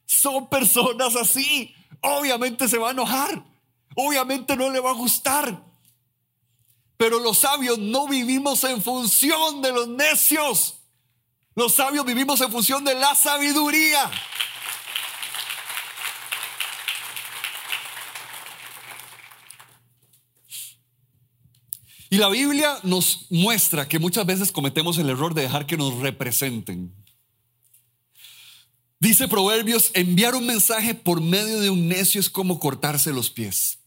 Son 0.06 0.48
personas 0.48 1.14
así. 1.16 1.74
Obviamente 2.02 2.68
se 2.68 2.78
va 2.78 2.88
a 2.88 2.92
enojar. 2.92 3.42
Obviamente 3.94 4.56
no 4.56 4.70
le 4.70 4.80
va 4.80 4.90
a 4.90 4.94
gustar. 4.94 5.62
Pero 6.96 7.18
los 7.18 7.38
sabios 7.38 7.78
no 7.78 8.06
vivimos 8.06 8.62
en 8.64 8.82
función 8.82 9.62
de 9.62 9.72
los 9.72 9.88
necios. 9.88 10.74
Los 11.54 11.74
sabios 11.74 12.04
vivimos 12.04 12.40
en 12.40 12.50
función 12.50 12.84
de 12.84 12.94
la 12.94 13.14
sabiduría. 13.14 14.10
Y 22.10 22.18
la 22.18 22.28
Biblia 22.28 22.78
nos 22.82 23.26
muestra 23.30 23.88
que 23.88 23.98
muchas 23.98 24.26
veces 24.26 24.52
cometemos 24.52 24.98
el 24.98 25.08
error 25.08 25.32
de 25.32 25.42
dejar 25.42 25.66
que 25.66 25.78
nos 25.78 25.94
representen. 25.98 27.01
Dice 29.02 29.26
Proverbios, 29.26 29.90
enviar 29.94 30.36
un 30.36 30.46
mensaje 30.46 30.94
por 30.94 31.20
medio 31.20 31.58
de 31.58 31.70
un 31.70 31.88
necio 31.88 32.20
es 32.20 32.30
como 32.30 32.60
cortarse 32.60 33.12
los 33.12 33.30
pies. 33.30 33.80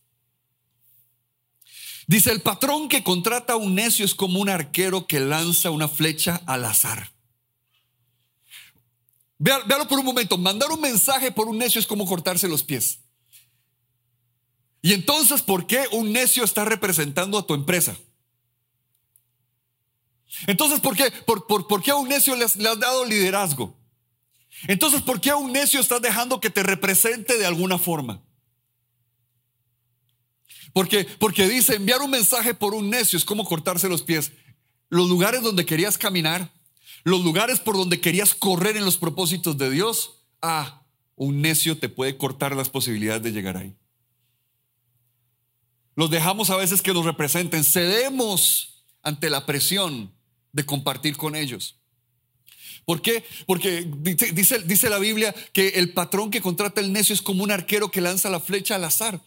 Dice, 2.06 2.34
el 2.34 2.42
patrón 2.42 2.90
que 2.90 3.02
contrata 3.02 3.54
a 3.54 3.56
un 3.56 3.76
necio 3.76 4.04
es 4.04 4.14
como 4.14 4.42
un 4.42 4.50
arquero 4.50 5.08
que 5.08 5.22
lanza 5.22 5.72
una 5.72 5.88
flecha 5.88 6.42
al 6.46 6.66
azar. 6.66 7.14
Véalo 9.38 9.88
por 9.88 10.00
un 10.00 10.06
momento, 10.06 10.38
mandar 10.38 10.70
un 10.70 10.82
mensaje 10.82 11.32
por 11.32 11.48
un 11.48 11.60
necio 11.60 11.80
es 11.80 11.88
como 11.88 12.06
cortarse 12.06 12.50
los 12.50 12.64
pies. 12.64 13.00
Y 14.82 14.92
entonces, 14.92 15.42
¿por 15.42 15.66
qué 15.66 15.86
un 15.94 16.12
necio 16.12 16.44
está 16.44 16.66
representando 16.66 17.38
a 17.38 17.48
tu 17.48 17.54
empresa? 17.54 17.96
Entonces, 20.46 20.82
¿por 20.82 20.98
qué, 20.98 21.10
por, 21.26 21.48
por, 21.48 21.82
qué 21.82 21.92
a 21.92 21.96
un 21.96 22.10
necio 22.10 22.36
le 22.36 22.44
has, 22.44 22.58
le 22.58 22.68
has 22.68 22.78
dado 22.78 23.06
liderazgo? 23.06 23.85
Entonces, 24.68 25.02
¿por 25.02 25.22
qué 25.22 25.30
a 25.30 25.36
un 25.36 25.52
necio 25.52 25.80
estás 25.80 26.02
dejando 26.02 26.40
que 26.40 26.50
te 26.50 26.64
represente 26.64 27.38
de 27.38 27.46
alguna 27.46 27.78
forma? 27.78 28.22
Porque, 30.74 31.06
porque 31.20 31.48
dice, 31.48 31.76
enviar 31.76 32.02
un 32.02 32.12
mensaje 32.12 32.54
por 32.54 32.74
un 32.74 32.90
necio 32.90 33.18
es 33.18 33.26
como 33.26 33.46
cortarse 33.46 33.88
los 33.88 34.02
pies. 34.02 34.32
Los 34.90 35.10
lugares 35.10 35.42
donde 35.42 35.66
querías 35.66 35.98
caminar, 35.98 36.52
los 37.04 37.24
lugares 37.24 37.60
por 37.60 37.76
donde 37.76 38.02
querías 38.02 38.36
correr 38.36 38.76
en 38.76 38.86
los 38.86 38.98
propósitos 38.98 39.58
de 39.58 39.70
Dios, 39.70 40.22
ah, 40.42 40.84
un 41.16 41.42
necio 41.42 41.78
te 41.78 41.88
puede 41.88 42.18
cortar 42.18 42.56
las 42.56 42.70
posibilidades 42.70 43.24
de 43.24 43.32
llegar 43.32 43.58
ahí. 43.58 43.76
Los 45.96 46.10
dejamos 46.10 46.50
a 46.50 46.58
veces 46.58 46.82
que 46.82 46.94
nos 46.94 47.06
representen, 47.06 47.64
cedemos 47.64 48.86
ante 49.02 49.30
la 49.30 49.46
presión 49.46 50.14
de 50.52 50.66
compartir 50.66 51.16
con 51.16 51.36
ellos. 51.36 51.80
¿Por 52.86 53.02
qué? 53.02 53.24
Porque 53.48 53.90
dice, 54.34 54.90
la 54.90 55.00
Biblia 55.00 55.34
que 55.54 55.70
el 55.70 55.94
patrón 55.94 56.30
que 56.30 56.42
contrata 56.42 56.82
el 56.82 56.94
necio 56.94 57.14
es 57.14 57.22
como 57.22 57.44
un 57.44 57.52
arquero 57.52 57.90
que 57.90 58.00
lanza 58.00 58.30
la 58.30 58.40
flecha 58.40 58.76
al 58.76 58.84
azar. 58.84 59.20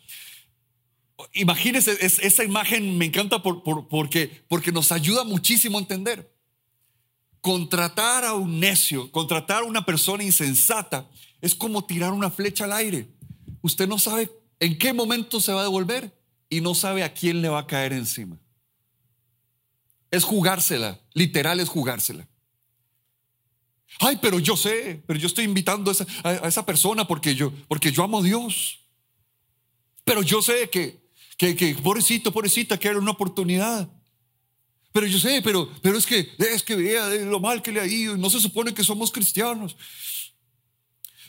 Imagínense, 1.32 1.98
esa 2.00 2.44
imagen 2.44 2.96
me 2.96 3.06
encanta 3.06 3.42
porque, 3.42 4.44
porque 4.48 4.70
nos 4.70 4.92
ayuda 4.92 5.24
muchísimo 5.24 5.78
a 5.78 5.80
entender. 5.80 6.32
Contratar 7.40 8.24
a 8.24 8.34
un 8.34 8.60
necio, 8.60 9.10
contratar 9.10 9.62
a 9.62 9.66
una 9.66 9.84
persona 9.84 10.22
insensata, 10.22 11.08
es 11.40 11.56
como 11.56 11.84
tirar 11.84 12.12
una 12.12 12.30
flecha 12.30 12.64
al 12.64 12.72
aire. 12.72 13.08
Usted 13.62 13.88
no 13.88 13.98
sabe 13.98 14.30
en 14.60 14.78
qué 14.78 14.92
momento 14.92 15.40
se 15.40 15.52
va 15.52 15.60
a 15.60 15.64
devolver 15.64 16.16
y 16.48 16.60
no 16.60 16.76
sabe 16.76 17.02
a 17.02 17.12
quién 17.12 17.42
le 17.42 17.48
va 17.48 17.60
a 17.60 17.66
caer 17.66 17.92
encima. 17.92 18.38
Es 20.12 20.22
jugársela, 20.22 21.00
literal 21.12 21.58
es 21.58 21.68
jugársela. 21.68 22.28
Ay, 24.00 24.18
pero 24.20 24.38
yo 24.38 24.56
sé, 24.56 25.02
pero 25.06 25.18
yo 25.18 25.26
estoy 25.26 25.44
invitando 25.44 25.90
a 26.22 26.46
esa, 26.46 26.64
persona 26.64 27.06
porque 27.06 27.34
yo, 27.34 27.52
porque 27.66 27.90
yo 27.90 28.04
amo 28.04 28.18
a 28.20 28.22
Dios. 28.22 28.80
Pero 30.04 30.22
yo 30.22 30.40
sé 30.42 30.70
que, 30.70 31.00
que, 31.36 31.74
pobrecito, 31.82 32.32
pobrecita, 32.32 32.78
que 32.78 32.88
era 32.88 32.98
una 32.98 33.10
oportunidad. 33.10 33.90
Pero 34.92 35.06
yo 35.06 35.18
sé, 35.18 35.42
pero, 35.42 35.70
pero 35.82 35.98
es 35.98 36.06
que, 36.06 36.30
es 36.38 36.62
que 36.62 36.76
vea 36.76 37.08
lo 37.08 37.40
mal 37.40 37.62
que 37.62 37.72
le 37.72 37.80
ha 37.80 37.86
ido 37.86 38.16
no 38.16 38.30
se 38.30 38.40
supone 38.40 38.74
que 38.74 38.84
somos 38.84 39.10
cristianos. 39.10 39.76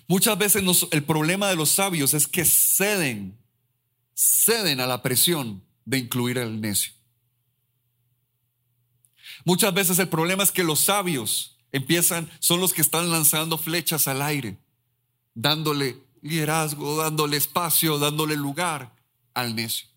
Muchas 0.07 0.37
veces 0.37 0.63
el 0.91 1.03
problema 1.03 1.49
de 1.49 1.55
los 1.55 1.69
sabios 1.69 2.13
es 2.13 2.27
que 2.27 2.45
ceden, 2.45 3.37
ceden 4.15 4.79
a 4.79 4.87
la 4.87 5.01
presión 5.01 5.63
de 5.85 5.99
incluir 5.99 6.39
al 6.39 6.59
necio. 6.59 6.93
Muchas 9.45 9.73
veces 9.73 9.99
el 9.99 10.09
problema 10.09 10.43
es 10.43 10.51
que 10.51 10.63
los 10.63 10.79
sabios 10.81 11.58
empiezan, 11.71 12.29
son 12.39 12.60
los 12.60 12.73
que 12.73 12.82
están 12.82 13.10
lanzando 13.10 13.58
flechas 13.58 14.08
al 14.08 14.21
aire, 14.21 14.58
dándole 15.34 15.97
liderazgo, 16.21 16.97
dándole 16.97 17.38
espacio, 17.38 17.97
dándole 17.99 18.36
lugar 18.36 18.95
al 19.34 19.55
necio. 19.55 19.88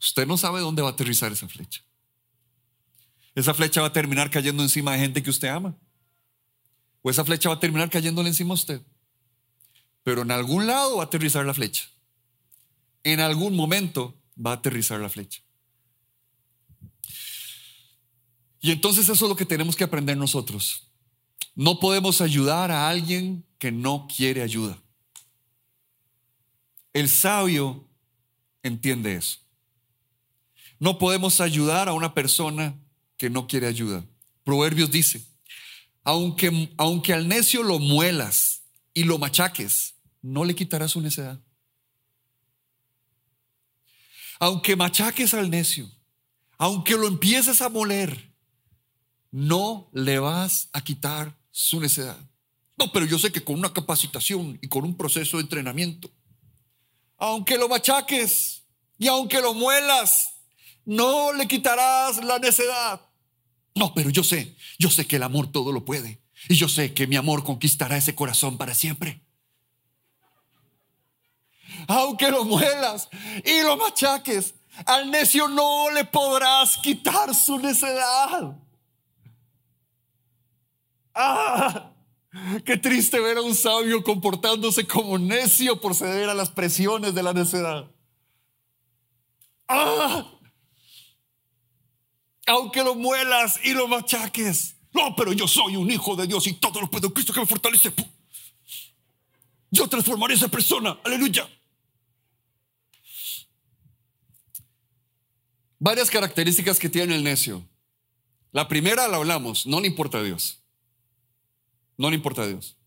Usted 0.00 0.26
no 0.26 0.36
sabe 0.36 0.60
dónde 0.60 0.82
va 0.82 0.88
a 0.88 0.92
aterrizar 0.92 1.30
esa 1.32 1.48
flecha. 1.48 1.82
Esa 3.34 3.54
flecha 3.54 3.80
va 3.80 3.88
a 3.88 3.92
terminar 3.92 4.30
cayendo 4.30 4.62
encima 4.62 4.92
de 4.92 5.00
gente 5.00 5.22
que 5.22 5.30
usted 5.30 5.48
ama. 5.48 5.76
O 7.02 7.10
esa 7.10 7.24
flecha 7.24 7.48
va 7.48 7.56
a 7.56 7.60
terminar 7.60 7.90
cayéndole 7.90 8.28
encima 8.28 8.52
a 8.52 8.54
usted. 8.54 8.82
Pero 10.02 10.22
en 10.22 10.30
algún 10.30 10.66
lado 10.66 10.96
va 10.96 11.02
a 11.02 11.06
aterrizar 11.06 11.44
la 11.44 11.54
flecha. 11.54 11.88
En 13.04 13.20
algún 13.20 13.54
momento 13.54 14.18
va 14.36 14.52
a 14.52 14.54
aterrizar 14.54 15.00
la 15.00 15.08
flecha. 15.08 15.42
Y 18.60 18.70
entonces 18.72 19.08
eso 19.08 19.24
es 19.24 19.28
lo 19.28 19.36
que 19.36 19.46
tenemos 19.46 19.76
que 19.76 19.84
aprender 19.84 20.16
nosotros. 20.16 20.88
No 21.54 21.80
podemos 21.80 22.20
ayudar 22.20 22.70
a 22.70 22.88
alguien 22.88 23.44
que 23.58 23.72
no 23.72 24.06
quiere 24.14 24.42
ayuda. 24.42 24.78
El 26.92 27.08
sabio 27.08 27.88
entiende 28.62 29.14
eso. 29.16 29.38
No 30.78 30.98
podemos 30.98 31.40
ayudar 31.40 31.88
a 31.88 31.92
una 31.92 32.14
persona 32.14 32.74
que 33.16 33.30
no 33.30 33.46
quiere 33.46 33.66
ayuda. 33.66 34.04
Proverbios 34.44 34.90
dice, 34.90 35.24
aunque, 36.04 36.70
aunque 36.76 37.12
al 37.12 37.28
necio 37.28 37.62
lo 37.62 37.78
muelas 37.78 38.62
y 38.94 39.04
lo 39.04 39.18
machaques, 39.18 39.94
no 40.22 40.44
le 40.44 40.54
quitarás 40.54 40.92
su 40.92 41.00
necedad. 41.00 41.38
Aunque 44.38 44.74
machaques 44.74 45.34
al 45.34 45.50
necio, 45.50 45.90
aunque 46.56 46.94
lo 46.96 47.06
empieces 47.06 47.60
a 47.60 47.68
moler, 47.68 48.29
no 49.30 49.88
le 49.92 50.18
vas 50.18 50.68
a 50.72 50.82
quitar 50.82 51.36
su 51.50 51.80
necedad. 51.80 52.18
No, 52.76 52.90
pero 52.92 53.06
yo 53.06 53.18
sé 53.18 53.30
que 53.30 53.44
con 53.44 53.58
una 53.58 53.72
capacitación 53.72 54.58
y 54.62 54.68
con 54.68 54.84
un 54.84 54.96
proceso 54.96 55.36
de 55.36 55.42
entrenamiento, 55.42 56.10
aunque 57.18 57.58
lo 57.58 57.68
machaques 57.68 58.62
y 58.98 59.06
aunque 59.08 59.40
lo 59.40 59.52
muelas, 59.54 60.30
no 60.84 61.32
le 61.32 61.46
quitarás 61.46 62.24
la 62.24 62.38
necedad. 62.38 63.00
No, 63.74 63.94
pero 63.94 64.10
yo 64.10 64.24
sé, 64.24 64.56
yo 64.78 64.90
sé 64.90 65.06
que 65.06 65.16
el 65.16 65.22
amor 65.22 65.52
todo 65.52 65.72
lo 65.72 65.84
puede. 65.84 66.22
Y 66.48 66.54
yo 66.54 66.68
sé 66.68 66.94
que 66.94 67.06
mi 67.06 67.16
amor 67.16 67.44
conquistará 67.44 67.96
ese 67.96 68.14
corazón 68.14 68.56
para 68.56 68.74
siempre. 68.74 69.22
Aunque 71.86 72.30
lo 72.30 72.44
muelas 72.44 73.08
y 73.44 73.62
lo 73.62 73.76
machaques, 73.76 74.54
al 74.86 75.10
necio 75.10 75.48
no 75.48 75.90
le 75.90 76.04
podrás 76.04 76.78
quitar 76.78 77.34
su 77.34 77.58
necedad. 77.58 78.56
Ah, 81.14 81.92
qué 82.64 82.76
triste 82.76 83.20
ver 83.20 83.38
a 83.38 83.42
un 83.42 83.54
sabio 83.54 84.02
comportándose 84.02 84.86
como 84.86 85.18
necio 85.18 85.80
por 85.80 85.94
ceder 85.94 86.28
a 86.28 86.34
las 86.34 86.50
presiones 86.50 87.14
de 87.14 87.22
la 87.22 87.32
necedad. 87.32 87.90
Ah, 89.68 90.32
aunque 92.46 92.82
lo 92.82 92.94
muelas 92.94 93.60
y 93.64 93.72
lo 93.72 93.86
machaques. 93.86 94.76
No, 94.92 95.14
pero 95.14 95.32
yo 95.32 95.46
soy 95.46 95.76
un 95.76 95.90
hijo 95.90 96.16
de 96.16 96.26
Dios 96.26 96.46
y 96.46 96.54
todo 96.54 96.80
lo 96.80 96.90
puedo 96.90 97.06
en 97.06 97.12
Cristo 97.12 97.32
que 97.32 97.40
me 97.40 97.46
fortalece. 97.46 97.92
Yo 99.70 99.86
transformaré 99.86 100.34
a 100.34 100.36
esa 100.36 100.48
persona. 100.48 100.98
Aleluya. 101.04 101.48
Varias 105.78 106.10
características 106.10 106.78
que 106.78 106.88
tiene 106.88 107.14
el 107.14 107.24
necio. 107.24 107.66
La 108.52 108.66
primera 108.66 109.06
la 109.06 109.16
hablamos, 109.16 109.66
no 109.66 109.80
le 109.80 109.86
importa 109.86 110.18
a 110.18 110.22
Dios. 110.22 110.59
No 112.00 112.08
le 112.08 112.16
importa 112.16 112.44
a 112.44 112.46
Dios. 112.46 112.78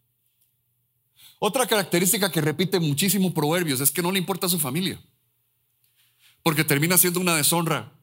Otra 1.37 1.67
característica 1.67 2.31
que 2.31 2.41
repite 2.41 2.79
muchísimo 2.79 3.31
Proverbios 3.31 3.79
es 3.79 3.91
que 3.91 4.01
no 4.01 4.11
le 4.11 4.17
importa 4.17 4.47
a 4.47 4.49
su 4.49 4.57
familia. 4.57 4.99
Porque 6.41 6.63
termina 6.63 6.97
siendo 6.97 7.19
una 7.19 7.35
deshonra 7.35 7.93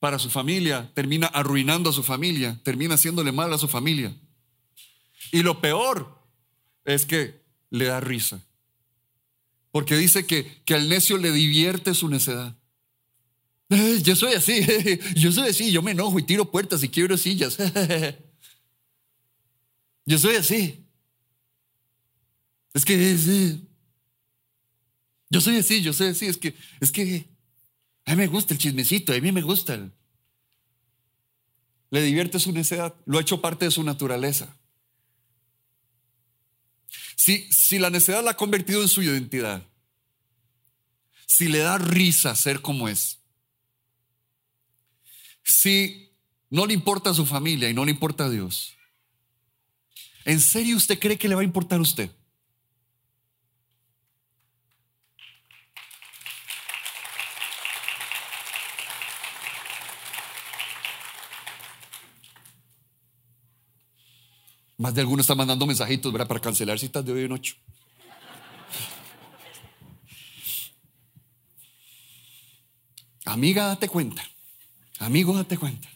para 0.00 0.18
su 0.18 0.30
familia, 0.30 0.90
termina 0.94 1.28
arruinando 1.28 1.90
a 1.90 1.92
su 1.92 2.02
familia, 2.02 2.58
termina 2.64 2.96
haciéndole 2.96 3.30
mal 3.30 3.52
a 3.52 3.58
su 3.58 3.68
familia. 3.68 4.16
Y 5.30 5.44
lo 5.44 5.60
peor 5.60 6.18
es 6.84 7.06
que 7.06 7.40
le 7.70 7.84
da 7.84 8.00
risa. 8.00 8.40
Porque 9.70 9.96
dice 9.96 10.26
que, 10.26 10.60
que 10.64 10.74
al 10.74 10.88
necio 10.88 11.18
le 11.18 11.30
divierte 11.30 11.94
su 11.94 12.08
necedad. 12.08 12.56
Yo 14.02 14.16
soy 14.16 14.34
así, 14.34 14.66
yo 15.14 15.30
soy 15.30 15.50
así, 15.50 15.70
yo 15.70 15.82
me 15.82 15.92
enojo 15.92 16.18
y 16.18 16.24
tiro 16.24 16.50
puertas 16.50 16.82
y 16.82 16.88
quiebro 16.88 17.16
sillas. 17.16 17.56
Yo 20.04 20.18
soy 20.18 20.36
así. 20.36 20.86
Es 22.74 22.84
que 22.84 23.16
yo 25.30 25.40
soy 25.40 25.56
así, 25.56 25.82
yo 25.82 25.92
soy 25.92 26.08
así, 26.08 26.26
es 26.26 26.36
que 26.36 26.54
es 26.80 26.92
que 26.92 27.26
a 28.04 28.10
mí 28.10 28.16
me 28.16 28.26
gusta 28.26 28.52
el 28.54 28.60
chismecito, 28.60 29.12
a 29.12 29.20
mí 29.20 29.32
me 29.32 29.42
gusta 29.42 29.74
el, 29.74 29.92
le 31.90 32.02
divierte 32.02 32.38
su 32.38 32.52
necedad, 32.52 32.94
lo 33.06 33.18
ha 33.18 33.22
hecho 33.22 33.40
parte 33.40 33.64
de 33.64 33.70
su 33.70 33.82
naturaleza. 33.82 34.56
Si, 37.16 37.50
si 37.52 37.78
la 37.78 37.90
necedad 37.90 38.24
la 38.24 38.32
ha 38.32 38.36
convertido 38.36 38.82
en 38.82 38.88
su 38.88 39.02
identidad, 39.02 39.62
si 41.26 41.48
le 41.48 41.58
da 41.58 41.78
risa 41.78 42.34
ser 42.34 42.60
como 42.60 42.88
es, 42.88 43.18
si 45.42 46.14
no 46.50 46.66
le 46.66 46.74
importa 46.74 47.10
a 47.10 47.14
su 47.14 47.24
familia 47.24 47.70
y 47.70 47.74
no 47.74 47.84
le 47.84 47.90
importa 47.90 48.24
a 48.24 48.30
Dios, 48.30 48.74
¿en 50.24 50.40
serio 50.40 50.76
usted 50.76 50.98
cree 50.98 51.18
que 51.18 51.28
le 51.28 51.34
va 51.34 51.40
a 51.40 51.44
importar 51.44 51.78
a 51.78 51.82
usted? 51.82 52.10
Más 64.82 64.92
de 64.94 65.00
alguno 65.00 65.20
está 65.20 65.36
mandando 65.36 65.64
mensajitos, 65.64 66.12
¿verdad? 66.12 66.26
Para 66.26 66.40
cancelar 66.40 66.76
citas 66.76 67.04
de 67.04 67.12
hoy 67.12 67.24
en 67.24 67.30
ocho. 67.30 67.54
Amiga, 73.24 73.66
date 73.66 73.88
cuenta. 73.88 74.28
Amigo, 74.98 75.36
date 75.36 75.56
cuenta. 75.56 75.88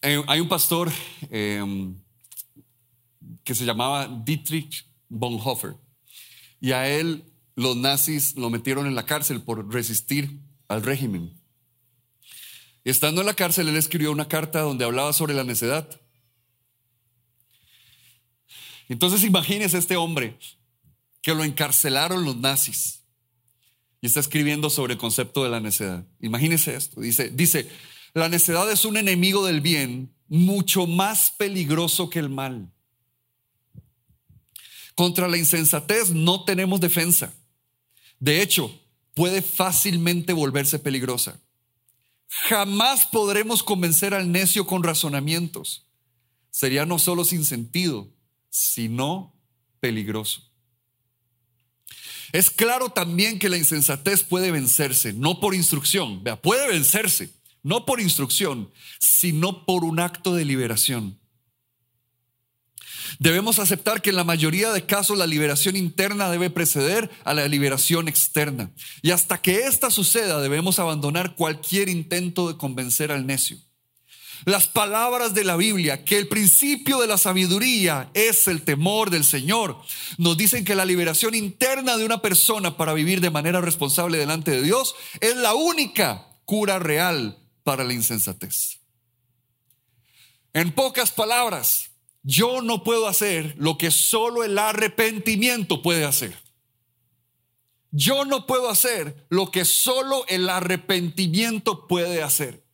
Hay 0.00 0.40
un 0.40 0.48
pastor 0.48 0.90
em, 1.30 1.96
que 3.44 3.54
se 3.54 3.64
llamaba 3.64 4.06
Dietrich 4.24 4.86
Bonhoeffer 5.08 5.76
y 6.60 6.72
a 6.72 6.88
él 6.88 7.24
los 7.56 7.76
nazis 7.76 8.36
lo 8.36 8.50
metieron 8.50 8.86
en 8.86 8.94
la 8.94 9.04
cárcel 9.04 9.42
por 9.42 9.72
resistir 9.72 10.38
al 10.68 10.82
régimen. 10.82 11.40
Estando 12.84 13.20
en 13.20 13.26
la 13.26 13.34
cárcel, 13.34 13.68
él 13.68 13.76
escribió 13.76 14.12
una 14.12 14.28
carta 14.28 14.60
donde 14.60 14.84
hablaba 14.84 15.12
sobre 15.12 15.34
la 15.34 15.44
necedad. 15.44 16.00
Entonces 18.88 19.24
imagínese 19.24 19.76
este 19.76 19.96
hombre 19.96 20.38
que 21.20 21.34
lo 21.34 21.44
encarcelaron 21.44 22.24
los 22.24 22.36
nazis 22.36 23.02
y 24.00 24.06
está 24.06 24.20
escribiendo 24.20 24.70
sobre 24.70 24.94
el 24.94 24.98
concepto 24.98 25.42
de 25.42 25.50
la 25.50 25.60
necedad. 25.60 26.06
Imagínese 26.20 26.74
esto. 26.76 27.00
Dice, 27.00 27.30
dice, 27.30 27.68
la 28.14 28.28
necedad 28.28 28.70
es 28.70 28.84
un 28.84 28.96
enemigo 28.96 29.46
del 29.46 29.60
bien 29.60 30.14
mucho 30.28 30.86
más 30.86 31.30
peligroso 31.30 32.10
que 32.10 32.18
el 32.18 32.28
mal. 32.28 32.70
Contra 34.94 35.28
la 35.28 35.38
insensatez 35.38 36.10
no 36.10 36.44
tenemos 36.44 36.80
defensa. 36.80 37.32
De 38.18 38.42
hecho, 38.42 38.80
puede 39.14 39.42
fácilmente 39.42 40.32
volverse 40.32 40.78
peligrosa. 40.78 41.40
Jamás 42.28 43.06
podremos 43.06 43.62
convencer 43.62 44.12
al 44.12 44.30
necio 44.30 44.66
con 44.66 44.82
razonamientos. 44.82 45.86
Sería 46.50 46.84
no 46.84 46.98
solo 46.98 47.24
sin 47.24 47.44
sentido, 47.44 48.08
sino 48.50 49.34
peligroso. 49.80 50.42
Es 52.32 52.50
claro 52.50 52.90
también 52.90 53.38
que 53.38 53.48
la 53.48 53.56
insensatez 53.56 54.22
puede 54.22 54.50
vencerse, 54.50 55.12
no 55.14 55.40
por 55.40 55.54
instrucción, 55.54 56.22
puede 56.42 56.68
vencerse, 56.68 57.30
no 57.68 57.84
por 57.84 58.00
instrucción, 58.00 58.70
sino 58.98 59.66
por 59.66 59.84
un 59.84 60.00
acto 60.00 60.34
de 60.34 60.46
liberación. 60.46 61.18
Debemos 63.18 63.58
aceptar 63.58 64.00
que 64.00 64.10
en 64.10 64.16
la 64.16 64.24
mayoría 64.24 64.72
de 64.72 64.86
casos 64.86 65.18
la 65.18 65.26
liberación 65.26 65.76
interna 65.76 66.30
debe 66.30 66.48
preceder 66.48 67.10
a 67.24 67.34
la 67.34 67.46
liberación 67.46 68.08
externa. 68.08 68.70
Y 69.02 69.10
hasta 69.10 69.42
que 69.42 69.66
ésta 69.66 69.90
suceda 69.90 70.40
debemos 70.40 70.78
abandonar 70.78 71.34
cualquier 71.34 71.90
intento 71.90 72.48
de 72.48 72.56
convencer 72.56 73.12
al 73.12 73.26
necio. 73.26 73.58
Las 74.46 74.66
palabras 74.66 75.34
de 75.34 75.44
la 75.44 75.56
Biblia, 75.56 76.04
que 76.04 76.16
el 76.16 76.28
principio 76.28 77.00
de 77.00 77.06
la 77.08 77.18
sabiduría 77.18 78.08
es 78.14 78.46
el 78.48 78.62
temor 78.62 79.10
del 79.10 79.24
Señor, 79.24 79.76
nos 80.16 80.38
dicen 80.38 80.64
que 80.64 80.76
la 80.76 80.86
liberación 80.86 81.34
interna 81.34 81.98
de 81.98 82.06
una 82.06 82.22
persona 82.22 82.78
para 82.78 82.94
vivir 82.94 83.20
de 83.20 83.30
manera 83.30 83.60
responsable 83.60 84.16
delante 84.16 84.52
de 84.52 84.62
Dios 84.62 84.94
es 85.20 85.36
la 85.36 85.54
única 85.54 86.28
cura 86.46 86.78
real 86.78 87.36
para 87.68 87.84
la 87.84 87.92
insensatez. 87.92 88.80
En 90.54 90.72
pocas 90.72 91.10
palabras, 91.10 91.90
yo 92.22 92.62
no 92.62 92.82
puedo 92.82 93.06
hacer 93.06 93.54
lo 93.58 93.76
que 93.76 93.90
solo 93.90 94.42
el 94.42 94.58
arrepentimiento 94.58 95.82
puede 95.82 96.06
hacer. 96.06 96.34
Yo 97.90 98.24
no 98.24 98.46
puedo 98.46 98.70
hacer 98.70 99.26
lo 99.28 99.50
que 99.50 99.66
solo 99.66 100.24
el 100.28 100.48
arrepentimiento 100.48 101.86
puede 101.86 102.22
hacer. 102.22 102.64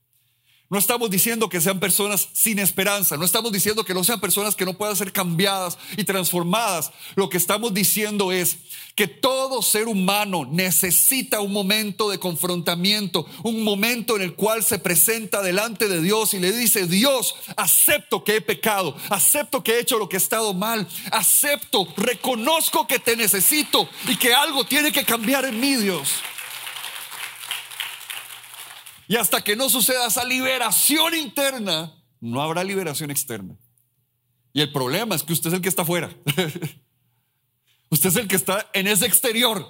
No 0.71 0.79
estamos 0.79 1.11
diciendo 1.11 1.51
que 1.51 1.61
sean 1.61 1.79
personas 1.79 2.29
sin 2.33 2.59
esperanza, 2.59 3.19
no 3.19 3.27
estamos 3.27 3.53
diciendo 3.53 3.85
que 3.85 3.93
no 3.93 4.03
sean 4.03 4.19
personas 4.19 4.57
que 4.57 4.65
no 4.65 4.73
puedan 4.73 4.97
ser 4.97 5.13
cambiadas 5.13 5.77
y 5.97 6.05
transformadas. 6.05 6.91
Lo 7.17 7.29
que 7.29 7.37
estamos 7.37 7.75
diciendo 7.75 8.33
es 8.33 8.57
que 8.95 9.07
todo 9.07 9.61
ser 9.61 9.89
humano 9.89 10.49
necesita 10.51 11.41
un 11.41 11.53
momento 11.53 12.09
de 12.09 12.19
confrontamiento, 12.19 13.27
un 13.43 13.63
momento 13.63 14.17
en 14.17 14.23
el 14.23 14.35
cual 14.35 14.65
se 14.65 14.79
presenta 14.79 15.43
delante 15.43 15.87
de 15.87 16.01
Dios 16.01 16.33
y 16.33 16.41
le 16.41 16.51
dice, 16.51 16.87
Dios, 16.87 17.35
acepto 17.57 18.25
que 18.25 18.37
he 18.37 18.41
pecado, 18.41 18.97
acepto 19.11 19.63
que 19.63 19.73
he 19.73 19.81
hecho 19.81 19.99
lo 19.99 20.09
que 20.09 20.17
he 20.17 20.19
estado 20.19 20.55
mal, 20.55 20.89
acepto, 21.13 21.87
reconozco 21.99 22.87
que 22.87 22.99
te 22.99 23.17
necesito 23.17 23.87
y 24.09 24.17
que 24.17 24.33
algo 24.33 24.65
tiene 24.65 24.93
que 24.93 25.05
cambiar 25.05 25.45
en 25.45 25.61
mí, 25.61 25.75
Dios. 25.75 26.09
Y 29.09 29.17
hasta 29.17 29.43
que 29.43 29.57
no 29.57 29.69
suceda 29.69 30.07
esa 30.07 30.25
liberación 30.25 31.15
interna, 31.15 31.95
no 32.21 32.41
habrá 32.43 32.65
liberación 32.65 33.11
externa. 33.11 33.57
Y 34.53 34.61
el 34.61 34.73
problema 34.73 35.15
es 35.15 35.23
que 35.23 35.33
usted 35.33 35.49
es 35.49 35.55
el 35.55 35.63
que 35.63 35.69
está 35.69 35.83
afuera. 35.83 36.11
usted 37.91 38.09
es 38.09 38.17
el 38.17 38.29
que 38.29 38.37
está 38.37 38.71
en 38.73 38.87
ese 38.87 39.07
exterior. 39.07 39.67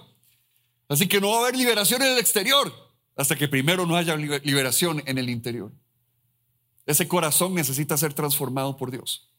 Así 0.88 1.08
que 1.08 1.20
no 1.20 1.30
va 1.30 1.36
a 1.36 1.40
haber 1.40 1.56
liberación 1.56 2.02
en 2.02 2.12
el 2.12 2.18
exterior 2.18 2.72
hasta 3.16 3.36
que 3.36 3.48
primero 3.48 3.86
no 3.86 3.96
haya 3.96 4.16
liberación 4.16 5.02
en 5.06 5.18
el 5.18 5.30
interior. 5.30 5.72
Ese 6.86 7.08
corazón 7.08 7.54
necesita 7.54 7.96
ser 7.96 8.12
transformado 8.12 8.76
por 8.76 8.90
Dios. 8.90 9.30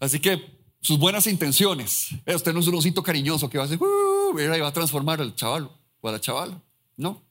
Así 0.00 0.20
que 0.20 0.56
sus 0.80 0.98
buenas 0.98 1.26
intenciones, 1.26 2.08
eh, 2.24 2.34
usted 2.34 2.52
no 2.52 2.60
es 2.60 2.66
un 2.68 2.76
osito 2.76 3.02
cariñoso 3.02 3.50
que 3.50 3.58
va 3.58 3.64
a 3.64 3.66
hacer, 3.66 3.78
uh, 3.80 4.38
y 4.38 4.60
va 4.60 4.68
a 4.68 4.72
transformar 4.72 5.20
al 5.20 5.34
chaval 5.34 5.70
o 6.00 6.08
a 6.08 6.12
la 6.12 6.20
chavala. 6.20 6.62
No. 6.96 7.25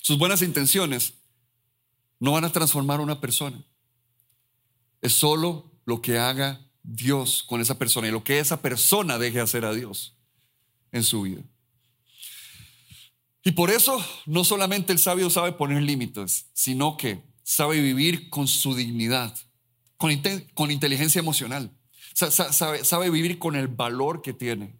Sus 0.00 0.18
buenas 0.18 0.42
intenciones 0.42 1.14
no 2.20 2.32
van 2.32 2.44
a 2.44 2.52
transformar 2.52 3.00
a 3.00 3.02
una 3.02 3.20
persona. 3.20 3.64
Es 5.00 5.12
solo 5.12 5.72
lo 5.84 6.02
que 6.02 6.18
haga 6.18 6.60
Dios 6.82 7.44
con 7.46 7.60
esa 7.60 7.78
persona 7.78 8.08
y 8.08 8.10
lo 8.10 8.24
que 8.24 8.38
esa 8.38 8.60
persona 8.60 9.18
deje 9.18 9.40
hacer 9.40 9.64
a 9.64 9.72
Dios 9.72 10.16
en 10.92 11.04
su 11.04 11.22
vida. 11.22 11.42
Y 13.44 13.52
por 13.52 13.70
eso 13.70 14.04
no 14.26 14.44
solamente 14.44 14.92
el 14.92 14.98
sabio 14.98 15.30
sabe 15.30 15.52
poner 15.52 15.82
límites, 15.82 16.46
sino 16.52 16.96
que 16.96 17.22
sabe 17.42 17.80
vivir 17.80 18.28
con 18.28 18.46
su 18.48 18.74
dignidad, 18.74 19.34
con, 19.96 20.70
inteligencia 20.70 21.18
emocional, 21.18 21.70
sabe 22.14 23.10
vivir 23.10 23.38
con 23.38 23.56
el 23.56 23.68
valor 23.68 24.20
que 24.20 24.34
tiene. 24.34 24.76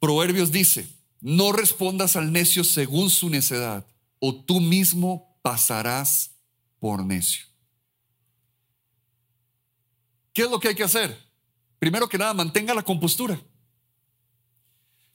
Proverbios 0.00 0.50
dice, 0.50 0.88
no 1.24 1.52
respondas 1.52 2.16
al 2.16 2.32
necio 2.32 2.62
según 2.64 3.08
su 3.08 3.30
necedad, 3.30 3.86
o 4.18 4.44
tú 4.44 4.60
mismo 4.60 5.38
pasarás 5.40 6.32
por 6.78 7.02
necio. 7.02 7.46
¿Qué 10.34 10.42
es 10.42 10.50
lo 10.50 10.60
que 10.60 10.68
hay 10.68 10.74
que 10.74 10.84
hacer? 10.84 11.18
Primero 11.78 12.10
que 12.10 12.18
nada, 12.18 12.34
mantenga 12.34 12.74
la 12.74 12.82
compostura. 12.82 13.40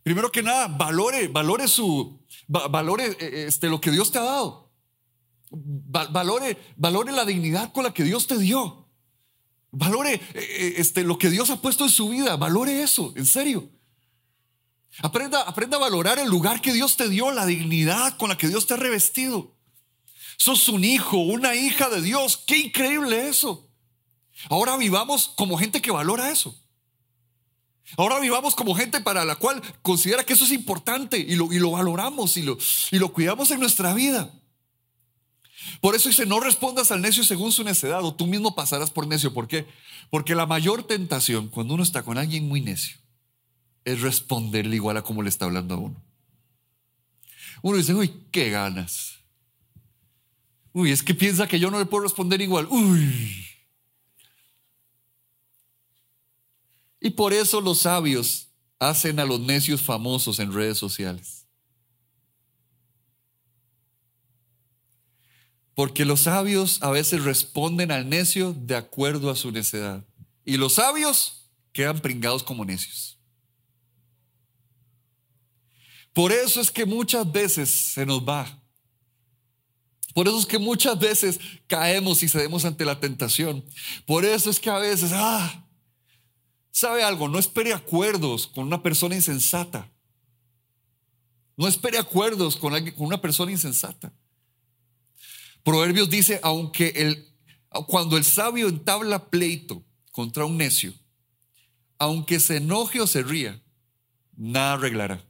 Primero 0.02 0.32
que 0.32 0.42
nada, 0.42 0.68
valore, 0.68 1.28
valore 1.28 1.68
su, 1.68 2.20
valore 2.48 3.06
eh, 3.06 3.18
eh, 3.20 3.46
este, 3.48 3.70
lo 3.70 3.80
que 3.80 3.92
Dios 3.92 4.12
te 4.12 4.18
ha 4.18 4.24
dado. 4.24 4.74
Valore, 5.52 6.58
valore 6.76 7.12
la 7.12 7.26
dignidad 7.26 7.72
con 7.72 7.84
la 7.84 7.94
que 7.94 8.04
Dios 8.04 8.26
te 8.26 8.40
dio. 8.40 8.90
Valore 9.70 10.20
eh, 10.34 10.74
este, 10.78 11.04
lo 11.04 11.20
que 11.20 11.30
Dios 11.30 11.52
ha 11.52 11.62
puesto 11.62 11.84
en 11.84 11.92
su 11.92 12.10
vida. 12.10 12.36
Valore 12.36 12.82
eso, 12.82 13.14
en 13.16 13.28
serio. 13.28 13.70
Aprenda, 15.02 15.42
aprenda 15.42 15.78
a 15.78 15.80
valorar 15.80 16.20
el 16.20 16.30
lugar 16.30 16.62
que 16.62 16.74
Dios 16.74 16.98
te 16.98 17.08
dio, 17.08 17.32
la 17.32 17.46
dignidad 17.46 18.18
con 18.18 18.30
la 18.30 18.38
que 18.38 18.48
Dios 18.48 18.68
te 18.68 18.74
ha 18.74 18.78
revestido. 18.78 19.56
Sos 20.38 20.68
un 20.70 20.84
hijo, 20.84 21.18
una 21.18 21.56
hija 21.56 21.90
de 21.90 22.02
Dios. 22.02 22.38
Qué 22.46 22.58
increíble 22.58 23.28
eso. 23.28 23.70
Ahora 24.50 24.78
vivamos 24.78 25.30
como 25.30 25.58
gente 25.58 25.82
que 25.82 25.92
valora 25.92 26.32
eso. 26.32 26.56
Ahora 27.98 28.20
vivamos 28.20 28.56
como 28.56 28.76
gente 28.76 29.02
para 29.02 29.26
la 29.26 29.36
cual 29.36 29.62
considera 29.82 30.24
que 30.24 30.34
eso 30.34 30.46
es 30.46 30.52
importante 30.52 31.18
y 31.18 31.36
lo, 31.36 31.52
y 31.52 31.60
lo 31.60 31.72
valoramos 31.72 32.38
y 32.38 32.44
lo, 32.44 32.58
y 32.92 33.00
lo 33.00 33.12
cuidamos 33.12 33.52
en 33.52 33.60
nuestra 33.60 33.94
vida. 33.94 34.32
Por 35.82 35.96
eso 35.96 36.10
dice, 36.10 36.26
no 36.26 36.40
respondas 36.40 36.92
al 36.92 37.02
necio 37.02 37.24
según 37.24 37.52
su 37.52 37.64
necedad 37.64 38.04
o 38.04 38.14
tú 38.14 38.28
mismo 38.28 38.54
pasarás 38.54 38.92
por 38.92 39.08
necio. 39.08 39.34
¿Por 39.34 39.48
qué? 39.48 39.66
Porque 40.10 40.36
la 40.36 40.46
mayor 40.46 40.84
tentación 40.84 41.48
cuando 41.48 41.74
uno 41.74 41.84
está 41.84 42.04
con 42.04 42.18
alguien 42.18 42.48
muy 42.48 42.62
necio 42.62 42.98
es 43.92 44.02
responderle 44.02 44.76
igual 44.76 44.98
a 44.98 45.02
como 45.02 45.24
le 45.24 45.30
está 45.30 45.46
hablando 45.46 45.76
a 45.76 45.78
uno. 45.78 46.04
Uno 47.62 47.78
dice, 47.78 47.94
uy, 47.94 48.14
qué 48.32 48.50
ganas. 48.50 49.20
Uy, 50.72 50.92
es 50.92 51.04
que 51.04 51.16
piensa 51.16 51.48
que 51.48 51.60
yo 51.60 51.72
no 51.72 51.80
le 51.80 51.86
puedo 51.86 52.04
responder 52.04 52.42
igual. 52.42 52.68
Uy. 52.70 53.46
Y 57.02 57.10
por 57.12 57.34
eso 57.34 57.62
los 57.62 57.80
sabios 57.80 58.48
hacen 58.80 59.20
a 59.20 59.26
los 59.26 59.40
necios 59.40 59.82
famosos 59.82 60.40
en 60.40 60.54
redes 60.54 60.78
sociales. 60.78 61.46
Porque 65.74 66.04
los 66.04 66.22
sabios 66.22 66.82
a 66.82 66.92
veces 66.92 67.24
responden 67.24 67.92
al 67.92 68.10
necio 68.10 68.54
de 68.54 68.76
acuerdo 68.76 69.30
a 69.30 69.36
su 69.36 69.52
necedad. 69.52 70.06
Y 70.44 70.58
los 70.58 70.76
sabios 70.76 71.50
quedan 71.72 72.00
pringados 72.00 72.44
como 72.44 72.66
necios. 72.66 73.19
Por 76.14 76.32
eso 76.32 76.60
es 76.62 76.72
que 76.72 76.86
muchas 76.86 77.32
veces 77.32 77.70
se 77.70 78.06
nos 78.06 78.28
va. 78.28 78.60
Por 80.14 80.28
eso 80.28 80.40
es 80.40 80.46
que 80.46 80.60
muchas 80.60 81.00
veces 81.00 81.40
caemos 81.68 82.24
y 82.24 82.30
cedemos 82.30 82.66
ante 82.66 82.84
la 82.84 83.00
tentación. 83.00 83.64
Por 84.06 84.26
eso 84.26 84.50
es 84.50 84.60
que 84.60 84.70
a 84.70 84.80
veces, 84.80 85.12
ah, 85.14 85.66
¿sabe 86.72 87.04
algo? 87.04 87.28
No 87.28 87.40
espere 87.40 87.74
acuerdos 87.74 88.48
con 88.48 88.66
una 88.66 88.82
persona 88.82 89.16
insensata. 89.16 89.90
No 91.56 91.68
espere 91.68 91.98
acuerdos 91.98 92.58
con, 92.58 92.74
con 92.92 93.08
una 93.08 93.22
persona 93.22 93.52
insensata. 93.52 94.12
Proverbios 95.64 96.10
dice, 96.10 96.40
aunque 96.42 96.94
el, 96.96 97.30
cuando 97.88 98.18
el 98.18 98.24
sabio 98.24 98.68
entabla 98.68 99.30
pleito 99.30 99.86
contra 100.12 100.46
un 100.46 100.58
necio, 100.58 100.94
aunque 101.98 102.40
se 102.40 102.58
enoje 102.58 103.02
o 103.02 103.08
se 103.08 103.24
ría, 103.24 103.62
nada 104.36 104.74
arreglará. 104.74 105.29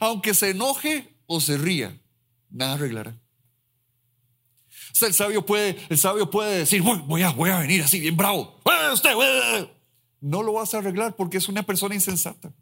Aunque 0.00 0.34
se 0.34 0.50
enoje 0.50 1.16
o 1.26 1.40
se 1.40 1.58
ría, 1.58 1.98
nada 2.50 2.74
arreglará. 2.74 3.18
O 4.92 4.94
sea, 4.98 5.08
el 5.08 5.14
sabio 5.14 5.44
puede, 5.44 5.76
el 5.88 5.98
sabio 5.98 6.30
puede 6.30 6.58
decir, 6.60 6.82
voy, 6.82 7.22
a, 7.22 7.30
voy 7.30 7.50
a 7.50 7.58
venir 7.58 7.82
así 7.82 8.00
bien 8.00 8.16
bravo. 8.16 8.60
Usted, 8.92 9.10
no 10.20 10.42
lo 10.42 10.54
vas 10.54 10.72
a 10.74 10.78
arreglar 10.78 11.14
porque 11.16 11.36
es 11.36 11.48
una 11.48 11.62
persona 11.62 11.94
insensata. 11.94 12.52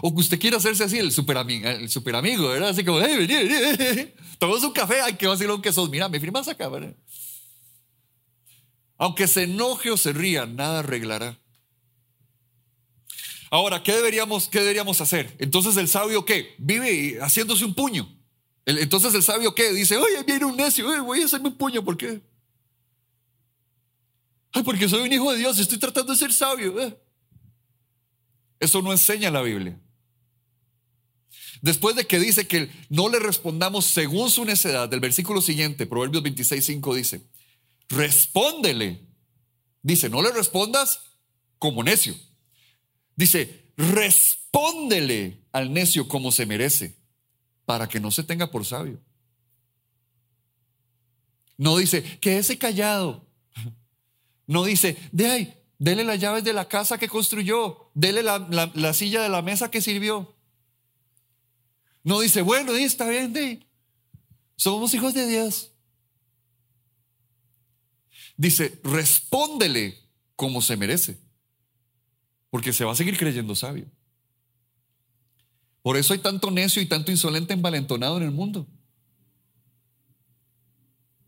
O 0.00 0.14
que 0.14 0.20
usted 0.20 0.38
quiera 0.38 0.58
hacerse 0.58 0.84
así, 0.84 0.98
el 0.98 1.10
super, 1.10 1.36
amigo, 1.36 1.68
el 1.68 1.90
super 1.90 2.14
amigo, 2.14 2.48
¿verdad? 2.48 2.68
Así 2.68 2.84
como, 2.84 3.00
hey, 3.00 3.16
vení, 3.16 3.34
vení, 3.34 4.12
un 4.64 4.72
café, 4.72 5.00
ay, 5.00 5.14
qué 5.14 5.26
vacilón 5.26 5.60
que 5.60 5.72
sos, 5.72 5.90
mira, 5.90 6.08
me 6.08 6.20
firmas 6.20 6.46
acá, 6.46 6.68
¿verdad? 6.68 6.94
Aunque 8.96 9.26
se 9.26 9.42
enoje 9.44 9.90
o 9.90 9.96
se 9.96 10.12
ría, 10.12 10.46
nada 10.46 10.80
arreglará. 10.80 11.36
Ahora, 13.50 13.82
¿qué 13.82 13.92
deberíamos, 13.92 14.48
qué 14.48 14.60
deberíamos 14.60 15.00
hacer? 15.00 15.34
Entonces 15.38 15.76
el 15.76 15.88
sabio, 15.88 16.24
¿qué? 16.24 16.54
Vive 16.58 17.18
haciéndose 17.20 17.64
un 17.64 17.74
puño. 17.74 18.14
Entonces 18.66 19.14
el 19.14 19.22
sabio, 19.22 19.54
¿qué? 19.54 19.72
Dice, 19.72 19.96
oye, 19.96 20.22
viene 20.24 20.44
un 20.44 20.56
necio, 20.56 21.04
voy 21.04 21.22
a 21.22 21.24
hacerme 21.24 21.48
un 21.48 21.56
puño, 21.56 21.82
¿por 21.82 21.96
qué? 21.96 22.20
Ay, 24.52 24.62
porque 24.62 24.88
soy 24.88 25.02
un 25.02 25.12
hijo 25.12 25.32
de 25.32 25.38
Dios, 25.38 25.58
estoy 25.58 25.78
tratando 25.78 26.12
de 26.12 26.18
ser 26.18 26.32
sabio. 26.32 26.78
¿eh? 26.80 26.98
Eso 28.60 28.82
no 28.82 28.92
enseña 28.92 29.30
la 29.30 29.42
Biblia. 29.42 29.80
Después 31.60 31.96
de 31.96 32.06
que 32.06 32.18
dice 32.18 32.46
que 32.46 32.70
no 32.88 33.08
le 33.08 33.18
respondamos 33.18 33.86
según 33.86 34.30
su 34.30 34.44
necedad, 34.44 34.88
del 34.88 35.00
versículo 35.00 35.40
siguiente, 35.40 35.86
Proverbios 35.86 36.22
26, 36.22 36.64
5 36.64 36.94
dice, 36.94 37.26
respóndele. 37.88 39.06
Dice, 39.82 40.08
no 40.08 40.22
le 40.22 40.30
respondas 40.30 41.00
como 41.58 41.82
necio. 41.82 42.14
Dice, 43.18 43.72
respóndele 43.76 45.42
al 45.50 45.72
necio 45.72 46.06
como 46.06 46.30
se 46.30 46.46
merece, 46.46 46.96
para 47.64 47.88
que 47.88 47.98
no 47.98 48.12
se 48.12 48.22
tenga 48.22 48.48
por 48.48 48.64
sabio. 48.64 49.00
No 51.56 51.76
dice, 51.78 52.20
quédese 52.20 52.56
callado. 52.58 53.26
No 54.46 54.64
dice, 54.64 54.96
de 55.12 55.26
ahí, 55.26 55.62
dele 55.78 56.04
las 56.04 56.18
llaves 56.18 56.42
de 56.42 56.54
la 56.54 56.68
casa 56.68 56.96
que 56.96 57.06
construyó, 57.06 57.90
dele 57.92 58.22
la 58.22 58.94
silla 58.94 59.20
de 59.22 59.28
la 59.28 59.42
mesa 59.42 59.70
que 59.70 59.82
sirvió. 59.82 60.34
No 62.02 62.20
dice, 62.20 62.40
bueno, 62.40 62.72
está 62.74 63.06
bien, 63.10 63.66
somos 64.56 64.94
hijos 64.94 65.12
de 65.12 65.26
Dios. 65.26 65.72
Dice, 68.38 68.80
respóndele 68.82 69.98
como 70.34 70.62
se 70.62 70.78
merece, 70.78 71.20
porque 72.50 72.72
se 72.72 72.84
va 72.84 72.92
a 72.92 72.96
seguir 72.96 73.16
creyendo 73.16 73.54
sabio. 73.54 73.86
Por 75.82 75.96
eso 75.96 76.12
hay 76.12 76.18
tanto 76.18 76.50
necio 76.50 76.82
y 76.82 76.86
tanto 76.86 77.10
insolente 77.10 77.54
envalentonado 77.54 78.16
en 78.18 78.24
el 78.24 78.30
mundo. 78.30 78.66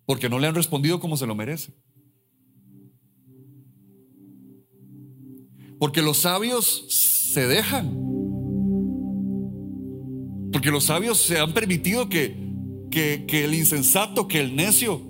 Porque 0.07 0.29
no 0.29 0.39
le 0.39 0.49
han 0.49 0.55
respondido 0.55 1.01
como 1.01 1.17
se 1.17 1.27
lo 1.27 1.35
merece. 1.35 1.73
Porque 5.79 6.03
los 6.03 6.19
sabios 6.19 6.87
se 7.33 7.47
dejan 7.47 8.11
porque 10.53 10.71
los 10.71 10.85
sabios 10.85 11.19
se 11.19 11.39
han 11.39 11.55
permitido 11.55 12.09
que, 12.09 12.37
que, 12.91 13.45
el 13.45 13.55
insensato, 13.55 14.27
que 14.27 14.41
el 14.41 14.57
necio, 14.57 15.01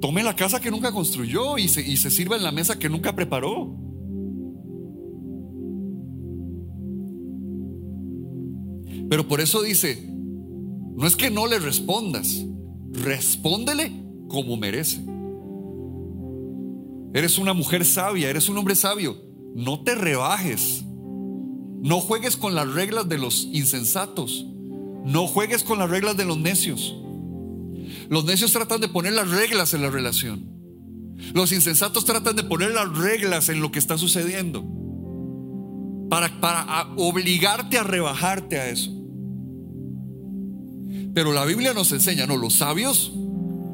tome 0.00 0.22
la 0.22 0.36
casa 0.36 0.60
que 0.60 0.70
nunca 0.70 0.92
construyó 0.92 1.58
y 1.58 1.68
se, 1.68 1.80
y 1.80 1.96
se 1.96 2.10
sirva 2.10 2.36
en 2.36 2.42
la 2.42 2.52
mesa 2.52 2.78
que 2.78 2.88
nunca 2.88 3.14
preparó. 3.14 3.74
Pero 9.12 9.28
por 9.28 9.42
eso 9.42 9.60
dice, 9.60 10.08
no 10.08 11.06
es 11.06 11.16
que 11.16 11.30
no 11.30 11.46
le 11.46 11.58
respondas, 11.58 12.46
respóndele 12.92 13.92
como 14.26 14.56
merece. 14.56 15.04
Eres 17.12 17.36
una 17.36 17.52
mujer 17.52 17.84
sabia, 17.84 18.30
eres 18.30 18.48
un 18.48 18.56
hombre 18.56 18.74
sabio, 18.74 19.22
no 19.54 19.84
te 19.84 19.94
rebajes. 19.96 20.82
No 20.86 22.00
juegues 22.00 22.38
con 22.38 22.54
las 22.54 22.72
reglas 22.72 23.06
de 23.06 23.18
los 23.18 23.50
insensatos. 23.52 24.46
No 25.04 25.26
juegues 25.26 25.62
con 25.62 25.78
las 25.78 25.90
reglas 25.90 26.16
de 26.16 26.24
los 26.24 26.38
necios. 26.38 26.96
Los 28.08 28.24
necios 28.24 28.50
tratan 28.54 28.80
de 28.80 28.88
poner 28.88 29.12
las 29.12 29.28
reglas 29.30 29.74
en 29.74 29.82
la 29.82 29.90
relación. 29.90 30.48
Los 31.34 31.52
insensatos 31.52 32.06
tratan 32.06 32.34
de 32.34 32.44
poner 32.44 32.70
las 32.70 32.88
reglas 32.96 33.50
en 33.50 33.60
lo 33.60 33.70
que 33.72 33.78
está 33.78 33.98
sucediendo. 33.98 34.64
Para, 36.08 36.40
para 36.40 36.94
obligarte 36.96 37.76
a 37.76 37.82
rebajarte 37.82 38.58
a 38.58 38.70
eso. 38.70 39.01
Pero 41.14 41.32
la 41.32 41.44
Biblia 41.44 41.74
nos 41.74 41.92
enseña, 41.92 42.26
no, 42.26 42.36
los 42.36 42.54
sabios, 42.54 43.12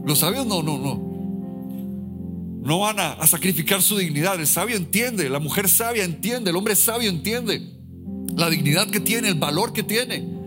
los 0.05 0.18
sabios 0.18 0.46
no, 0.46 0.62
no, 0.62 0.79
no. 0.79 1.09
No 2.64 2.81
van 2.81 2.98
a 2.98 3.27
sacrificar 3.27 3.81
su 3.81 3.96
dignidad. 3.96 4.38
El 4.38 4.46
sabio 4.46 4.77
entiende, 4.77 5.31
la 5.31 5.38
mujer 5.38 5.68
sabia 5.68 6.05
entiende, 6.05 6.51
el 6.51 6.57
hombre 6.57 6.77
sabio 6.77 7.09
entiende 7.09 7.79
la 8.37 8.51
dignidad 8.51 8.88
que 8.88 9.01
tiene, 9.01 9.29
el 9.29 9.35
valor 9.35 9.72
que 9.72 9.83
tiene. 9.83 10.38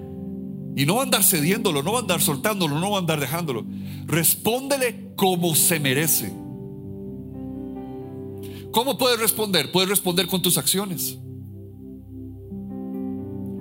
Y 0.75 0.85
no 0.85 0.95
va 0.95 1.01
a 1.01 1.03
andar 1.03 1.23
cediéndolo, 1.23 1.83
no 1.83 1.91
va 1.91 1.99
a 1.99 2.01
andar 2.01 2.21
soltándolo, 2.21 2.79
no 2.79 2.91
va 2.91 2.97
a 2.97 2.99
andar 3.01 3.19
dejándolo. 3.19 3.65
Respóndele 4.05 5.13
como 5.15 5.55
se 5.55 5.79
merece. 5.79 6.31
¿Cómo 8.71 8.97
puedes 8.97 9.19
responder? 9.19 9.71
Puedes 9.71 9.89
responder 9.89 10.27
con 10.27 10.41
tus 10.41 10.57
acciones. 10.57 11.17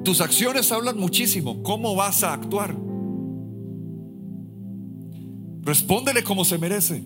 Tus 0.04 0.20
acciones 0.20 0.70
hablan 0.70 0.98
muchísimo. 0.98 1.62
¿Cómo 1.62 1.96
vas 1.96 2.22
a 2.22 2.32
actuar? 2.32 2.76
Respóndele 5.62 6.22
como 6.22 6.44
se 6.44 6.58
merece. 6.58 7.04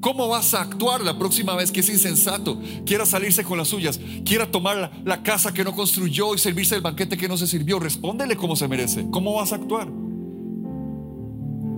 ¿Cómo 0.00 0.28
vas 0.28 0.52
a 0.52 0.60
actuar 0.60 1.00
la 1.00 1.18
próxima 1.18 1.54
vez 1.54 1.72
que 1.72 1.80
es 1.80 1.88
insensato? 1.88 2.60
Quiera 2.84 3.06
salirse 3.06 3.42
con 3.42 3.56
las 3.56 3.68
suyas, 3.68 3.98
quiera 4.24 4.50
tomar 4.50 4.92
la, 5.02 5.22
casa 5.22 5.54
que 5.54 5.64
no 5.64 5.74
construyó 5.74 6.34
y 6.34 6.38
servirse 6.38 6.74
el 6.74 6.82
banquete 6.82 7.16
que 7.16 7.26
no 7.26 7.38
se 7.38 7.46
sirvió. 7.46 7.80
Respóndele 7.80 8.36
como 8.36 8.54
se 8.54 8.68
merece. 8.68 9.06
¿Cómo 9.10 9.34
vas 9.34 9.52
a 9.52 9.56
actuar? 9.56 9.88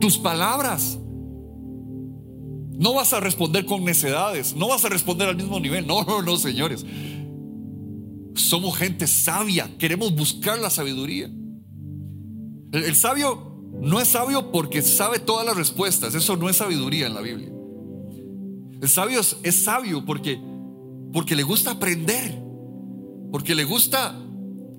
Tus 0.01 0.19
palabras. 0.19 0.99
No 2.73 2.95
vas 2.95 3.13
a 3.13 3.21
responder 3.21 3.65
con 3.65 3.85
necedades, 3.85 4.57
no 4.57 4.69
vas 4.69 4.85
a 4.85 4.89
responder 4.89 5.29
al 5.29 5.37
mismo 5.37 5.61
nivel. 5.61 5.87
No, 5.87 6.03
no, 6.03 6.21
no, 6.21 6.37
señores. 6.37 6.85
Somos 8.35 8.77
gente 8.77 9.07
sabia, 9.07 9.71
queremos 9.79 10.15
buscar 10.15 10.59
la 10.59 10.69
sabiduría. 10.69 11.31
el 12.73 12.97
sabio 12.97 13.56
no 13.81 14.01
es 14.01 14.09
sabio 14.09 14.51
porque 14.51 14.83
sabe 14.83 15.19
todas 15.19 15.47
las 15.47 15.57
respuestas, 15.57 16.15
eso 16.15 16.37
no 16.37 16.49
es 16.49 16.57
sabiduría 16.57 17.07
en 17.07 17.15
la 17.15 17.21
Biblia. 17.21 17.51
El 18.81 18.89
sabio 18.89 19.21
es, 19.21 19.65
sabio 19.65 20.05
porque 20.05 20.41
porque 21.13 21.35
le 21.35 21.45
gusta 21.45 21.71
aprender, 21.71 22.43
porque 23.33 23.55
le 23.55 23.65
gusta 23.65 24.15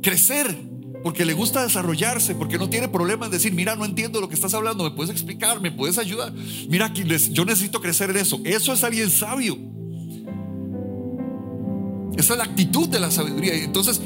crecer, 0.04 0.56
porque 1.04 1.26
le 1.26 1.34
gusta 1.34 1.64
desarrollarse, 1.64 2.36
porque 2.36 2.60
no 2.60 2.70
tiene 2.70 2.90
problema 2.90 3.26
en 3.26 3.32
decir, 3.32 3.54
mira, 3.54 3.76
no 3.76 3.86
entiendo 3.86 4.22
lo 4.22 4.30
que 4.30 4.36
estás 4.36 4.54
hablando, 4.54 4.84
me 4.84 4.92
puedes 4.92 5.12
explicar, 5.12 5.62
me 5.62 5.72
puedes 5.72 5.98
ayudar. 5.98 6.32
Mira, 6.70 6.94
yo 6.94 7.46
necesito 7.46 7.82
crecer 7.82 8.12
en 8.12 8.18
eso. 8.18 8.40
Eso 8.44 8.74
es 8.74 8.84
alguien 8.84 9.10
sabio. 9.10 9.58
Esa 12.18 12.34
es 12.34 12.38
la 12.38 12.44
actitud 12.44 12.88
de 12.90 13.00
la 13.00 13.10
sabiduría. 13.10 13.56
Entonces, 13.56 14.02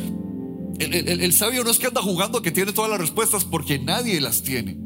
el, 0.86 1.34
sabio 1.34 1.64
no 1.64 1.72
es 1.72 1.80
que 1.80 1.88
anda 1.88 2.02
jugando 2.02 2.42
que 2.42 2.52
tiene 2.52 2.72
todas 2.74 2.90
las 2.90 3.00
respuestas 3.00 3.46
porque 3.46 3.80
nadie 3.80 4.20
las 4.22 4.42
tiene. 4.44 4.78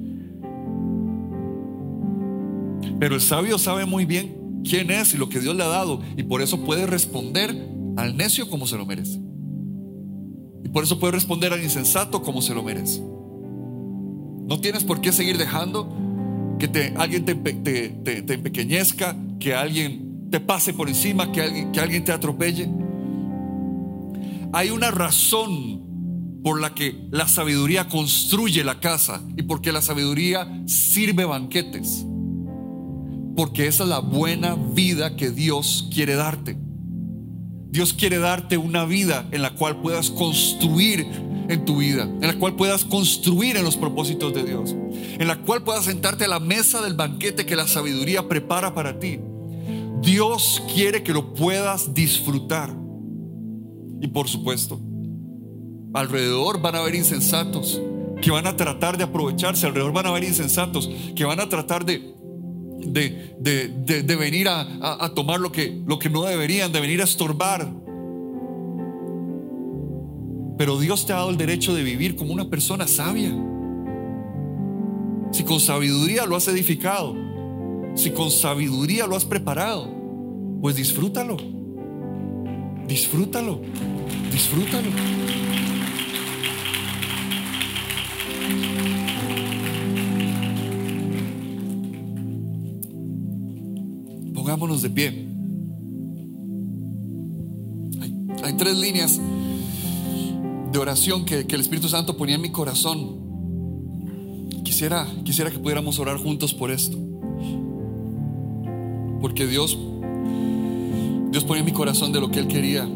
Pero 3.00 3.16
el 3.16 3.22
sabio 3.22 3.58
sabe 3.58 3.86
muy 3.86 4.06
bien 4.06 4.62
quién 4.64 4.92
es 4.92 5.14
y 5.14 5.18
lo 5.18 5.30
que 5.30 5.40
Dios 5.40 5.56
le 5.56 5.64
ha 5.64 5.68
dado 5.68 6.02
y 6.18 6.24
por 6.24 6.42
eso 6.42 6.64
puede 6.64 6.86
responder 6.86 7.56
al 7.98 8.18
necio 8.18 8.50
como 8.50 8.68
se 8.68 8.78
lo 8.78 8.86
merece. 8.86 9.20
Y 10.64 10.70
por 10.70 10.84
eso 10.84 11.00
puede 11.00 11.14
responder 11.14 11.54
al 11.54 11.64
insensato 11.64 12.22
como 12.22 12.42
se 12.42 12.54
lo 12.54 12.64
merece. 12.64 13.02
No 13.02 14.60
tienes 14.62 14.84
por 14.84 15.02
qué 15.02 15.12
seguir 15.12 15.38
dejando 15.38 15.90
que 16.60 16.68
te, 16.68 16.94
alguien 16.98 17.26
te, 17.26 17.36
te, 17.36 18.34
empequeñezca, 18.34 19.16
que 19.40 19.54
alguien 19.54 20.30
te 20.32 20.40
pase 20.40 20.74
por 20.74 20.88
encima, 20.88 21.32
que 21.32 21.42
alguien, 21.42 21.72
que 21.72 21.80
alguien 21.80 22.04
te 22.04 22.12
atropelle. 22.12 22.70
Hay 24.54 24.70
una 24.70 24.92
razón 24.92 25.85
por 26.46 26.62
la 26.62 26.76
que 26.76 27.08
la 27.10 27.28
sabiduría 27.28 27.90
construye 27.90 28.64
la 28.64 28.80
casa 28.80 29.20
y 29.36 29.42
porque 29.42 29.72
la 29.72 29.82
sabiduría 29.82 30.48
sirve 30.68 31.26
banquetes. 31.26 32.06
Porque 33.36 33.66
esa 33.66 33.82
es 33.82 33.90
la 33.90 33.98
buena 33.98 34.54
vida 34.54 35.16
que 35.16 35.32
Dios 35.32 35.90
quiere 35.92 36.14
darte. 36.14 36.56
Dios 37.72 37.96
quiere 37.96 38.20
darte 38.20 38.60
una 38.60 38.86
vida 38.86 39.28
en 39.32 39.42
la 39.42 39.56
cual 39.56 39.82
puedas 39.82 40.12
construir 40.12 41.08
en 41.50 41.66
tu 41.66 41.78
vida, 41.78 42.04
en 42.04 42.28
la 42.28 42.38
cual 42.38 42.56
puedas 42.56 42.86
construir 42.86 43.58
en 43.58 43.64
los 43.64 43.76
propósitos 43.76 44.32
de 44.36 44.44
Dios, 44.44 44.76
en 45.18 45.28
la 45.28 45.38
cual 45.42 45.64
puedas 45.64 45.86
sentarte 45.86 46.26
a 46.26 46.28
la 46.28 46.40
mesa 46.40 46.80
del 46.80 46.94
banquete 46.94 47.48
que 47.48 47.56
la 47.56 47.68
sabiduría 47.68 48.28
prepara 48.28 48.76
para 48.76 49.00
ti. 49.00 49.20
Dios 50.04 50.62
quiere 50.72 51.02
que 51.02 51.12
lo 51.12 51.34
puedas 51.34 51.96
disfrutar. 51.96 52.72
Y 54.00 54.10
por 54.10 54.28
supuesto, 54.28 54.80
Alrededor 55.96 56.62
van 56.62 56.76
a 56.76 56.80
haber 56.80 56.94
insensatos 56.94 57.82
que 58.22 58.30
van 58.30 58.46
a 58.48 58.58
tratar 58.58 58.98
de 58.98 59.06
aprovecharse. 59.06 59.66
Alrededor 59.66 59.94
van 59.94 60.06
a 60.06 60.10
haber 60.10 60.26
insensatos 60.26 60.90
que 61.16 61.24
van 61.24 61.40
a 61.40 61.48
tratar 61.48 61.86
de, 61.86 62.14
de, 63.40 64.16
venir 64.18 64.50
a, 64.50 65.12
tomar 65.16 65.40
lo 65.40 65.54
que, 65.54 65.82
lo 65.86 65.98
que 65.98 66.10
no 66.10 66.24
deberían, 66.24 66.74
de 66.74 66.82
venir 66.82 67.00
a 67.00 67.06
estorbar. 67.06 67.72
Pero 70.58 70.80
Dios 70.80 71.06
te 71.06 71.14
ha 71.14 71.18
dado 71.18 71.30
el 71.30 71.38
derecho 71.38 71.74
de 71.74 71.84
vivir 71.84 72.18
como 72.18 72.34
una 72.34 72.50
persona 72.50 72.88
sabia. 72.88 73.34
Si 75.32 75.44
con 75.44 75.62
sabiduría 75.62 76.26
lo 76.26 76.36
has 76.36 76.48
edificado, 76.50 77.16
si 77.96 78.12
con 78.12 78.32
sabiduría 78.32 79.08
lo 79.08 79.16
has 79.16 79.24
preparado, 79.24 79.90
pues 80.62 80.76
disfrútalo. 80.76 81.38
Disfrútalo. 82.86 83.62
Disfrútalo. 84.32 84.90
De 94.56 94.90
pie. 94.90 95.28
Hay, 98.42 98.54
tres 98.54 98.78
líneas 98.78 99.20
de 100.72 100.80
oración 100.80 101.26
que, 101.26 101.42
el 101.42 101.60
Espíritu 101.60 101.90
Santo 101.90 102.16
ponía 102.16 102.36
en 102.36 102.42
mi 102.42 102.52
corazón. 102.52 103.20
Quisiera, 104.64 105.08
quisiera 105.26 105.52
que 105.52 105.60
pudiéramos 105.60 106.00
orar 106.00 106.18
juntos 106.18 106.54
por 106.54 106.72
esto. 106.72 106.98
Porque 109.20 109.46
Dios, 109.46 109.78
Dios 111.32 111.44
ponía 111.44 111.60
en 111.60 111.66
mi 111.66 111.74
corazón 111.74 112.14
de 112.14 112.22
lo 112.22 112.32
que 112.32 112.40
Él 112.40 112.48
quería 112.48 112.88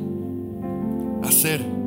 hacer. 1.23 1.78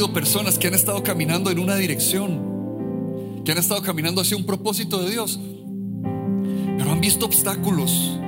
Habido 0.00 0.14
personas 0.14 0.58
que 0.58 0.66
han 0.66 0.72
estado 0.72 1.02
caminando 1.02 1.50
en 1.50 1.58
una 1.58 1.76
dirección, 1.76 3.42
que 3.44 3.52
han 3.52 3.58
estado 3.58 3.82
caminando 3.82 4.22
hacia 4.22 4.34
un 4.34 4.46
propósito 4.46 5.02
de 5.02 5.10
Dios, 5.10 5.38
pero 6.78 6.90
han 6.90 7.02
visto 7.02 7.26
obstáculos, 7.26 8.18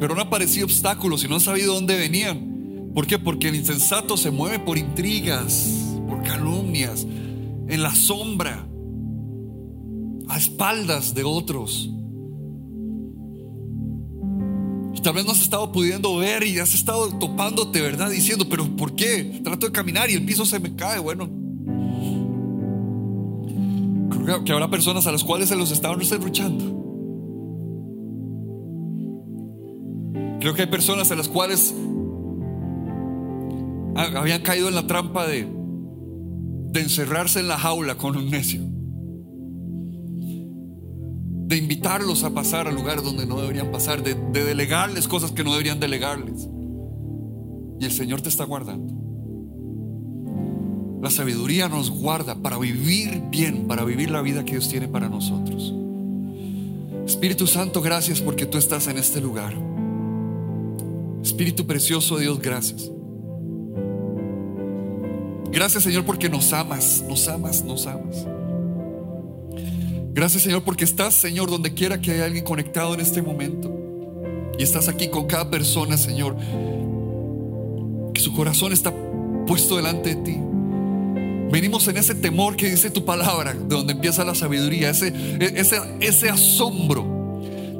pero 0.00 0.14
han 0.14 0.20
aparecido 0.20 0.66
obstáculos 0.66 1.22
y 1.22 1.28
no 1.28 1.36
han 1.36 1.40
sabido 1.40 1.74
dónde 1.74 1.96
venían. 1.96 2.90
¿Por 2.92 3.06
qué? 3.06 3.20
Porque 3.20 3.50
el 3.50 3.54
insensato 3.54 4.16
se 4.16 4.32
mueve 4.32 4.58
por 4.58 4.76
intrigas, 4.76 5.94
por 6.08 6.24
calumnias, 6.24 7.06
en 7.68 7.80
la 7.80 7.94
sombra, 7.94 8.66
a 10.26 10.38
espaldas 10.38 11.14
de 11.14 11.22
otros. 11.22 11.88
Tal 15.04 15.12
vez 15.12 15.26
no 15.26 15.32
has 15.32 15.42
estado 15.42 15.70
pudiendo 15.70 16.16
ver 16.16 16.44
y 16.44 16.58
has 16.58 16.72
estado 16.72 17.10
topándote, 17.18 17.82
¿verdad? 17.82 18.08
Diciendo, 18.08 18.46
pero 18.48 18.74
¿por 18.74 18.94
qué? 18.94 19.42
Trato 19.44 19.66
de 19.66 19.72
caminar 19.72 20.10
y 20.10 20.14
el 20.14 20.24
piso 20.24 20.46
se 20.46 20.58
me 20.58 20.74
cae. 20.74 20.98
Bueno, 20.98 21.28
creo 24.24 24.42
que 24.44 24.52
habrá 24.52 24.70
personas 24.70 25.06
a 25.06 25.12
las 25.12 25.22
cuales 25.22 25.50
se 25.50 25.56
los 25.56 25.70
estaban 25.72 26.02
serruchando. 26.06 26.64
Creo 30.40 30.54
que 30.54 30.62
hay 30.62 30.68
personas 30.68 31.10
a 31.10 31.16
las 31.16 31.28
cuales 31.28 31.74
habían 33.96 34.40
caído 34.40 34.68
en 34.68 34.74
la 34.74 34.86
trampa 34.86 35.26
de 35.26 35.46
encerrarse 36.74 37.40
en 37.40 37.48
la 37.48 37.58
jaula 37.58 37.96
con 37.96 38.16
un 38.16 38.30
necio 38.30 38.73
de 41.46 41.56
invitarlos 41.56 42.24
a 42.24 42.30
pasar 42.30 42.68
al 42.68 42.74
lugar 42.74 43.02
donde 43.02 43.26
no 43.26 43.38
deberían 43.40 43.70
pasar, 43.70 44.02
de, 44.02 44.14
delegarles 44.14 45.06
cosas 45.06 45.30
que 45.30 45.44
no 45.44 45.52
deberían 45.52 45.78
delegarles. 45.78 46.48
Y 47.78 47.84
el 47.84 47.92
Señor 47.92 48.22
te 48.22 48.30
está 48.30 48.44
guardando. 48.44 48.94
La 51.02 51.10
sabiduría 51.10 51.68
nos 51.68 51.90
guarda 51.90 52.36
para 52.36 52.56
vivir 52.56 53.24
bien, 53.30 53.66
para 53.66 53.84
vivir 53.84 54.10
la 54.10 54.22
vida 54.22 54.44
que 54.44 54.52
Dios 54.52 54.70
tiene 54.70 54.88
para 54.88 55.10
nosotros. 55.10 55.74
Espíritu 57.04 57.46
Santo, 57.46 57.82
gracias 57.82 58.22
porque 58.22 58.46
tú 58.46 58.56
estás 58.56 58.86
en 58.86 58.96
este 58.96 59.20
lugar. 59.20 59.54
Espíritu 61.22 61.66
precioso 61.66 62.16
Dios, 62.16 62.40
gracias. 62.40 62.90
Gracias 65.52 65.82
Señor 65.82 66.06
porque 66.06 66.30
nos 66.30 66.54
amas, 66.54 67.04
nos 67.06 67.28
amas, 67.28 67.62
nos 67.62 67.86
amas. 67.86 68.33
Gracias 70.14 70.44
Señor 70.44 70.62
porque 70.62 70.84
estás 70.84 71.12
Señor 71.14 71.50
donde 71.50 71.74
quiera 71.74 72.00
que 72.00 72.12
haya 72.12 72.24
alguien 72.24 72.44
conectado 72.44 72.94
en 72.94 73.00
este 73.00 73.20
momento. 73.20 73.72
Y 74.58 74.62
estás 74.62 74.88
aquí 74.88 75.08
con 75.08 75.26
cada 75.26 75.50
persona 75.50 75.96
Señor. 75.98 76.36
Que 78.14 78.20
su 78.20 78.32
corazón 78.32 78.72
está 78.72 78.94
puesto 79.46 79.76
delante 79.76 80.14
de 80.14 80.22
ti. 80.22 80.36
Venimos 81.50 81.86
en 81.88 81.96
ese 81.96 82.14
temor 82.14 82.56
que 82.56 82.70
dice 82.70 82.90
tu 82.90 83.04
palabra, 83.04 83.52
de 83.52 83.74
donde 83.74 83.92
empieza 83.92 84.24
la 84.24 84.34
sabiduría, 84.34 84.90
ese, 84.90 85.12
ese, 85.40 85.76
ese 86.00 86.28
asombro, 86.28 87.04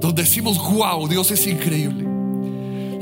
donde 0.01 0.23
decimos, 0.23 0.59
wow, 0.59 1.09
Dios 1.09 1.31
es 1.31 1.47
increíble 1.47 2.14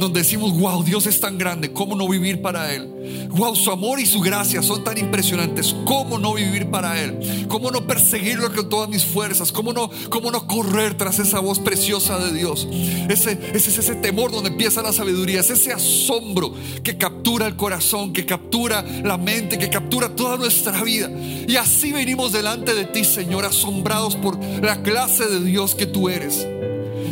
donde 0.02 0.20
decimos, 0.20 0.52
wow, 0.58 0.82
Dios 0.82 1.06
es 1.06 1.20
tan 1.20 1.38
grande, 1.38 1.72
¿cómo 1.72 1.94
no 1.94 2.08
vivir 2.08 2.42
para 2.42 2.74
Él? 2.74 3.28
Wow, 3.30 3.54
su 3.54 3.70
amor 3.70 4.00
y 4.00 4.06
su 4.06 4.20
gracia 4.20 4.60
son 4.60 4.82
tan 4.82 4.98
impresionantes, 4.98 5.74
¿cómo 5.84 6.18
no 6.18 6.34
vivir 6.34 6.70
para 6.70 7.00
Él? 7.00 7.46
¿Cómo 7.48 7.70
no 7.70 7.86
perseguirlo 7.86 8.52
con 8.52 8.68
todas 8.68 8.88
mis 8.88 9.04
fuerzas? 9.04 9.52
¿Cómo 9.52 9.72
no, 9.72 9.90
cómo 10.10 10.30
no 10.30 10.46
correr 10.46 10.96
tras 10.98 11.20
esa 11.20 11.38
voz 11.38 11.60
preciosa 11.60 12.18
de 12.18 12.32
Dios? 12.32 12.66
Ese, 13.08 13.38
ese 13.54 13.70
es 13.70 13.78
ese 13.78 13.94
temor 13.94 14.32
donde 14.32 14.50
empieza 14.50 14.82
la 14.82 14.92
sabiduría, 14.92 15.40
es 15.40 15.50
ese 15.50 15.72
asombro 15.72 16.52
que 16.82 16.98
captura 16.98 17.46
el 17.46 17.54
corazón, 17.54 18.12
que 18.12 18.26
captura 18.26 18.84
la 19.04 19.16
mente, 19.16 19.56
que 19.56 19.70
captura 19.70 20.16
toda 20.16 20.36
nuestra 20.36 20.82
vida. 20.82 21.08
Y 21.46 21.54
así 21.56 21.92
venimos 21.92 22.32
delante 22.32 22.74
de 22.74 22.86
ti, 22.86 23.04
Señor, 23.04 23.44
asombrados 23.44 24.16
por 24.16 24.36
la 24.62 24.82
clase 24.82 25.26
de 25.26 25.40
Dios 25.44 25.76
que 25.76 25.86
tú 25.86 26.08
eres. 26.08 26.44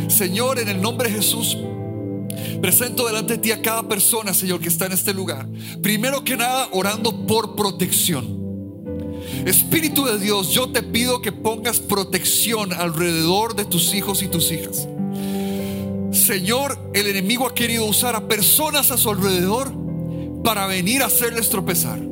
Señor, 0.09 0.59
en 0.59 0.67
el 0.67 0.81
nombre 0.81 1.09
de 1.09 1.15
Jesús, 1.15 1.57
Presento 2.61 3.07
delante 3.07 3.33
de 3.33 3.39
ti 3.39 3.51
a 3.51 3.61
cada 3.61 3.87
persona, 3.87 4.33
Señor, 4.33 4.59
que 4.59 4.69
está 4.69 4.85
en 4.85 4.93
este 4.93 5.13
lugar. 5.13 5.47
Primero 5.81 6.23
que 6.23 6.37
nada, 6.37 6.69
orando 6.71 7.25
por 7.25 7.55
protección. 7.55 8.39
Espíritu 9.45 10.05
de 10.05 10.19
Dios, 10.19 10.51
yo 10.51 10.69
te 10.69 10.83
pido 10.83 11.21
que 11.21 11.31
pongas 11.31 11.79
protección 11.79 12.73
alrededor 12.73 13.55
de 13.55 13.65
tus 13.65 13.93
hijos 13.93 14.21
y 14.21 14.27
tus 14.27 14.51
hijas. 14.51 14.87
Señor, 16.11 16.77
el 16.93 17.07
enemigo 17.07 17.47
ha 17.47 17.55
querido 17.55 17.85
usar 17.85 18.15
a 18.15 18.27
personas 18.27 18.91
a 18.91 18.97
su 18.97 19.09
alrededor 19.09 19.71
para 20.43 20.67
venir 20.67 21.01
a 21.01 21.07
hacerles 21.07 21.49
tropezar. 21.49 22.10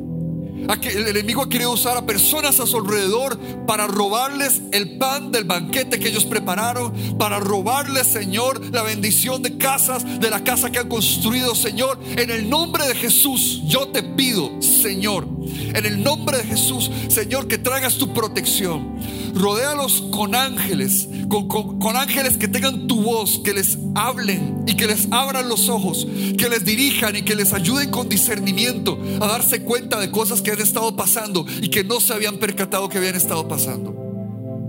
El 0.84 1.08
enemigo 1.08 1.42
ha 1.42 1.48
querido 1.48 1.72
usar 1.72 1.96
a 1.96 2.06
personas 2.06 2.60
a 2.60 2.66
su 2.66 2.78
alrededor 2.78 3.38
para 3.66 3.86
robarles 3.86 4.60
el 4.72 4.98
pan 4.98 5.30
del 5.32 5.44
banquete 5.44 5.98
que 5.98 6.08
ellos 6.08 6.24
prepararon, 6.24 6.92
para 7.18 7.38
robarles, 7.38 8.06
Señor, 8.06 8.60
la 8.72 8.82
bendición 8.82 9.42
de 9.42 9.56
casas, 9.56 10.20
de 10.20 10.30
la 10.30 10.42
casa 10.44 10.70
que 10.70 10.78
han 10.78 10.88
construido, 10.88 11.54
Señor. 11.54 11.98
En 12.16 12.30
el 12.30 12.48
nombre 12.48 12.86
de 12.86 12.94
Jesús, 12.94 13.62
yo 13.66 13.88
te 13.88 14.02
pido, 14.02 14.60
Señor, 14.60 15.26
en 15.74 15.86
el 15.86 16.02
nombre 16.02 16.38
de 16.38 16.44
Jesús, 16.44 16.90
Señor, 17.08 17.48
que 17.48 17.58
traigas 17.58 17.98
tu 17.98 18.12
protección. 18.12 18.98
Rodéalos 19.34 20.02
con 20.10 20.34
ángeles, 20.34 21.08
con, 21.28 21.48
con, 21.48 21.96
ángeles 21.96 22.36
que 22.36 22.48
tengan 22.48 22.88
tu 22.88 23.02
voz, 23.02 23.40
que 23.44 23.52
les 23.52 23.78
hablen 23.94 24.64
y 24.66 24.74
que 24.74 24.86
les 24.86 25.08
abran 25.12 25.48
los 25.48 25.68
ojos, 25.68 26.06
que 26.36 26.48
les 26.48 26.64
dirijan 26.64 27.14
y 27.16 27.22
que 27.22 27.36
les 27.36 27.52
ayuden 27.52 27.90
con 27.90 28.08
discernimiento 28.08 28.98
a 29.20 29.26
darse 29.26 29.62
cuenta 29.62 30.00
de 30.00 30.10
cosas 30.10 30.42
que 30.42 30.49
han 30.50 30.60
estado 30.60 30.94
pasando 30.96 31.46
y 31.60 31.68
que 31.68 31.84
no 31.84 32.00
se 32.00 32.12
habían 32.12 32.38
percatado 32.38 32.88
que 32.88 32.98
habían 32.98 33.16
estado 33.16 33.48
pasando. 33.48 33.94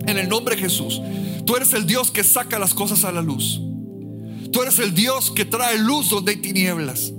En 0.05 0.17
el 0.17 0.27
nombre 0.27 0.55
de 0.55 0.61
Jesús, 0.61 1.01
tú 1.45 1.55
eres 1.55 1.73
el 1.73 1.85
Dios 1.85 2.11
que 2.11 2.23
saca 2.23 2.59
las 2.59 2.73
cosas 2.73 3.03
a 3.03 3.11
la 3.11 3.21
luz. 3.21 3.61
Tú 4.51 4.61
eres 4.61 4.79
el 4.79 4.93
Dios 4.93 5.31
que 5.31 5.45
trae 5.45 5.77
luz 5.77 6.09
donde 6.09 6.31
hay 6.31 6.37
tinieblas. 6.37 7.13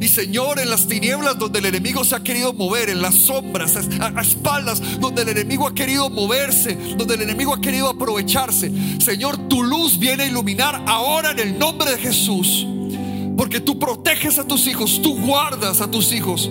Y 0.00 0.08
Señor, 0.08 0.58
en 0.58 0.68
las 0.68 0.86
tinieblas 0.86 1.38
donde 1.38 1.58
el 1.60 1.66
enemigo 1.66 2.04
se 2.04 2.14
ha 2.14 2.22
querido 2.22 2.52
mover, 2.52 2.90
en 2.90 3.00
las 3.00 3.14
sombras, 3.14 3.76
a, 3.76 4.20
espaldas 4.20 4.82
donde 5.00 5.22
el 5.22 5.28
enemigo 5.30 5.66
ha 5.66 5.74
querido 5.74 6.10
moverse, 6.10 6.76
donde 6.96 7.14
el 7.14 7.22
enemigo 7.22 7.54
ha 7.54 7.60
querido 7.60 7.88
aprovecharse, 7.88 8.70
Señor, 9.00 9.48
tu 9.48 9.62
luz 9.62 9.98
viene 9.98 10.24
a 10.24 10.26
iluminar 10.26 10.82
ahora 10.86 11.30
en 11.30 11.38
el 11.38 11.58
nombre 11.58 11.90
de 11.90 11.98
Jesús. 11.98 12.66
Porque 13.36 13.60
tú 13.60 13.78
proteges 13.78 14.38
a 14.38 14.46
tus 14.46 14.66
hijos, 14.66 15.00
tú 15.02 15.18
guardas 15.18 15.80
a 15.80 15.90
tus 15.90 16.12
hijos, 16.12 16.50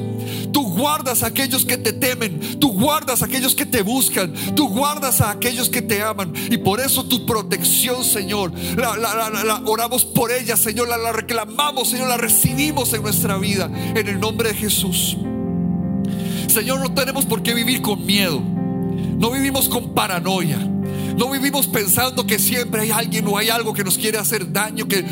guardas 0.71 1.23
a 1.23 1.27
aquellos 1.27 1.65
que 1.65 1.77
te 1.77 1.93
temen, 1.93 2.59
tú 2.59 2.73
guardas 2.73 3.21
a 3.21 3.25
aquellos 3.25 3.55
que 3.55 3.65
te 3.65 3.81
buscan, 3.81 4.33
tú 4.55 4.69
guardas 4.69 5.21
a 5.21 5.31
aquellos 5.31 5.69
que 5.69 5.81
te 5.81 6.01
aman. 6.01 6.33
Y 6.49 6.57
por 6.57 6.79
eso 6.79 7.05
tu 7.05 7.25
protección, 7.25 8.03
Señor, 8.03 8.51
la, 8.77 9.61
oramos 9.65 10.05
por 10.05 10.31
ella, 10.31 10.57
Señor, 10.57 10.87
la, 10.87 11.11
reclamamos, 11.11 11.89
Señor, 11.89 12.07
la 12.07 12.17
recibimos 12.17 12.93
en 12.93 13.01
nuestra 13.01 13.37
vida, 13.37 13.69
en 13.95 14.07
el 14.07 14.19
nombre 14.19 14.49
de 14.49 14.55
Jesús. 14.55 15.17
Señor, 16.47 16.79
no 16.81 16.93
tenemos 16.93 17.25
por 17.25 17.43
qué 17.43 17.53
vivir 17.53 17.81
con 17.81 18.05
miedo, 18.05 18.41
no 18.41 19.31
vivimos 19.31 19.69
con 19.69 19.93
paranoia. 19.93 20.67
No 21.17 21.29
vivimos 21.29 21.67
pensando 21.67 22.25
que 22.25 22.39
siempre 22.39 22.81
hay 22.81 22.91
alguien 22.91 23.27
o 23.27 23.37
hay 23.37 23.49
algo 23.49 23.73
que 23.73 23.83
nos 23.83 23.97
quiere 23.97 24.17
hacer 24.17 24.51
daño, 24.51 24.87
que, 24.87 25.05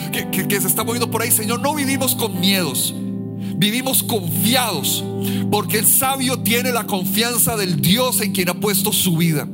se 0.49 0.67
está 0.67 0.83
moviendo 0.83 1.11
por 1.11 1.21
ahí. 1.21 1.29
Señor, 1.29 1.59
no 1.59 1.75
vivimos 1.75 2.15
con 2.15 2.39
miedos. 2.39 2.95
Vivimos 3.59 4.03
confiados 4.03 5.03
porque 5.51 5.79
el 5.79 5.85
sabio 5.85 6.39
tiene 6.39 6.71
la 6.71 6.87
confianza 6.87 7.57
del 7.57 7.81
Dios 7.81 8.21
en 8.21 8.31
quien 8.31 8.47
ha 8.47 8.53
puesto 8.53 8.93
su 8.93 9.17
vida. 9.17 9.45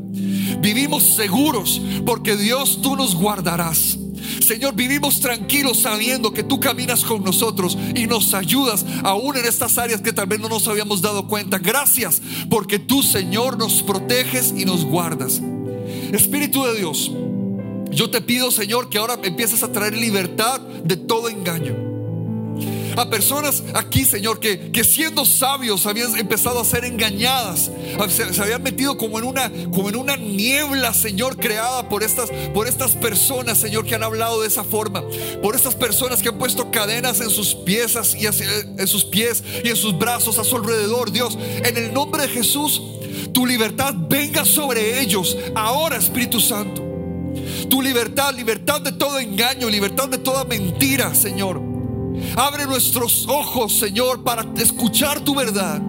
Vivimos 0.62 1.02
seguros 1.16 1.82
porque 2.06 2.38
Dios 2.38 2.84
tú 2.84 2.96
nos 2.96 3.16
guardarás. 3.16 3.98
Señor, 4.46 4.76
vivimos 4.76 5.20
tranquilos 5.22 5.80
sabiendo 5.80 6.32
que 6.32 6.44
tú 6.44 6.60
caminas 6.60 7.04
con 7.04 7.24
nosotros 7.24 7.80
y 7.96 8.06
nos 8.06 8.36
ayudas 8.36 8.86
aún 9.04 9.38
en 9.38 9.46
estas 9.46 9.80
áreas 9.80 10.02
que 10.02 10.14
tal 10.14 10.28
vez 10.28 10.40
no 10.40 10.50
nos 10.50 10.68
habíamos 10.68 11.02
dado 11.02 11.28
cuenta. 11.28 11.58
Gracias 11.58 12.22
porque 12.48 12.78
tú, 12.78 13.02
Señor, 13.02 13.58
nos 13.58 13.82
proteges 13.82 14.54
y 14.56 14.66
nos 14.66 14.86
guardas. 14.86 15.42
Espíritu 16.12 16.64
de 16.64 16.78
Dios, 16.78 17.12
yo 17.90 18.12
te 18.12 18.22
pido, 18.22 18.52
Señor, 18.52 18.90
que 18.90 19.00
ahora 19.00 19.18
empieces 19.24 19.64
a 19.64 19.72
traer 19.72 19.98
libertad 19.98 20.62
de 20.62 20.96
todo 20.96 21.28
engaño. 21.28 21.85
A 22.98 23.10
personas 23.10 23.64
aquí, 23.74 24.06
Señor, 24.06 24.40
que, 24.40 24.72
que 24.72 24.84
siendo 24.84 25.26
sabios 25.26 25.86
habían 25.86 26.18
empezado 26.18 26.60
a 26.60 26.66
ser 26.66 26.86
engañadas, 26.86 27.72
se, 28.10 28.42
habían 28.42 28.64
metido 28.64 28.98
como 28.98 29.20
en, 29.20 29.26
una, 29.26 29.52
como 29.74 29.90
en 29.90 29.96
una 29.96 30.16
niebla, 30.16 30.94
Señor, 30.94 31.38
creada 31.38 31.90
por 31.90 32.04
estas, 32.04 32.30
por 32.54 32.68
estas 32.68 32.92
personas, 32.92 33.58
Señor, 33.58 33.86
que 33.86 33.96
han 33.96 34.04
hablado 34.04 34.42
de 34.42 34.48
esa 34.48 34.64
forma, 34.64 35.04
por 35.42 35.56
estas 35.56 35.76
personas 35.76 36.22
que 36.22 36.30
han 36.30 36.38
puesto 36.38 36.72
cadenas 36.72 37.20
en 37.22 37.30
sus 37.30 37.54
piezas 37.56 38.16
y 38.16 38.26
en 38.28 38.88
sus 38.88 39.06
pies 39.06 39.44
y 39.64 39.70
en 39.70 39.76
sus 39.76 39.98
brazos 39.98 40.40
a 40.40 40.44
su 40.44 40.56
alrededor, 40.56 41.12
Dios, 41.12 41.38
en 41.64 41.78
el 41.78 41.94
nombre 41.94 42.24
de 42.24 42.30
Jesús 42.30 42.82
tu 43.36 43.46
libertad 43.46 43.94
venga 43.98 44.46
sobre 44.46 45.02
ellos 45.02 45.38
ahora, 45.56 45.98
Espíritu 45.98 46.40
Santo. 46.40 46.82
Tu 47.70 47.82
libertad, 47.82 48.34
libertad 48.34 48.80
de 48.80 48.94
todo 48.94 49.20
engaño, 49.20 49.70
libertad 49.70 50.08
de 50.08 50.20
toda 50.20 50.46
mentira, 50.46 51.14
Señor. 51.14 51.75
Abre 52.36 52.66
nuestros 52.66 53.28
ojos, 53.28 53.74
Señor, 53.74 54.24
para 54.24 54.46
escuchar 54.58 55.22
tu 55.22 55.36
verdad. 55.36 55.82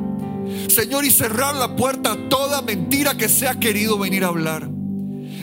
Señor, 0.69 1.05
y 1.05 1.11
cerrar 1.11 1.57
la 1.57 1.75
puerta 1.77 2.13
a 2.13 2.29
toda 2.29 2.63
mentira 2.63 3.17
que 3.17 3.29
se 3.29 3.49
ha 3.49 3.59
querido 3.59 3.99
venir 3.99 4.25
a 4.25 4.29
hablar. 4.29 4.69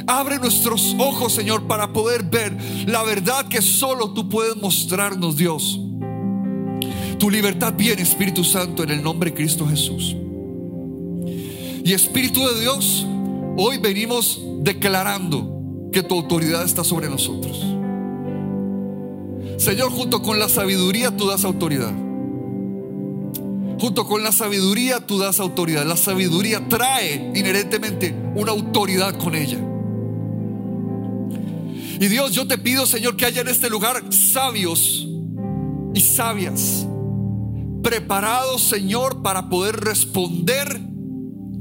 Abre 0.08 0.38
nuestros 0.40 0.96
ojos, 0.98 1.34
Señor, 1.34 1.68
para 1.68 1.94
poder 1.94 2.24
ver 2.24 2.56
la 2.86 3.04
verdad 3.04 3.48
que 3.48 3.62
solo 3.62 4.12
tú 4.12 4.30
puedes 4.30 4.56
mostrarnos, 4.58 5.38
Dios. 5.38 5.80
Tu 7.20 7.30
libertad 7.30 7.74
viene, 7.76 8.02
Espíritu 8.02 8.44
Santo, 8.44 8.84
en 8.84 8.90
el 8.90 9.02
nombre 9.02 9.32
de 9.32 9.38
Cristo 9.38 9.68
Jesús. 9.68 10.16
Y 11.86 11.94
Espíritu 11.94 12.46
de 12.48 12.62
Dios, 12.62 13.06
hoy 13.58 13.78
venimos 13.78 14.42
declarando 14.60 15.90
que 15.92 16.04
tu 16.04 16.16
autoridad 16.16 16.64
está 16.64 16.84
sobre 16.84 17.10
nosotros. 17.10 17.64
Señor, 19.64 19.91
junto 19.91 20.22
con 20.22 20.39
la 20.39 20.49
sabiduría 20.49 21.16
tú 21.16 21.26
das 21.26 21.45
autoridad. 21.45 21.93
Junto 23.80 24.05
con 24.05 24.22
la 24.22 24.34
sabiduría 24.34 24.99
tú 24.99 25.18
das 25.20 25.39
autoridad. 25.39 25.86
La 25.86 25.95
sabiduría 25.95 26.68
trae 26.68 27.32
inherentemente 27.34 28.14
una 28.36 28.51
autoridad 28.51 29.18
con 29.18 29.36
ella. 29.36 29.59
Y 31.97 32.07
Dios, 32.07 32.34
yo 32.34 32.45
te 32.45 32.57
pido, 32.57 32.86
Señor, 32.86 33.16
que 33.16 33.26
haya 33.26 33.39
en 33.39 33.47
este 33.47 33.70
lugar 33.70 34.03
sabios 34.11 35.07
y 35.93 36.01
sabias, 36.01 36.86
preparados, 37.82 38.64
Señor, 38.64 39.22
para 39.22 39.47
poder 39.47 39.78
responder 39.78 40.82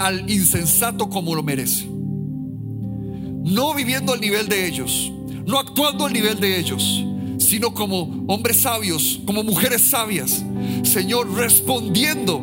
al 0.00 0.28
insensato 0.28 1.09
como 1.09 1.36
lo 1.36 1.44
merece. 1.44 1.86
No 1.86 3.74
viviendo 3.74 4.12
al 4.12 4.20
nivel 4.20 4.48
de 4.48 4.66
ellos, 4.66 5.12
no 5.46 5.61
actuando 5.61 6.07
al 6.07 6.12
nivel 6.12 6.40
de 6.40 6.59
ellos, 6.59 7.05
sino 7.53 7.74
como 7.74 8.24
hombres 8.28 8.62
sabios, 8.62 9.20
como 9.26 9.42
mujeres 9.42 9.90
sabias. 9.90 10.42
Señor, 10.84 11.34
respondiendo 11.34 12.38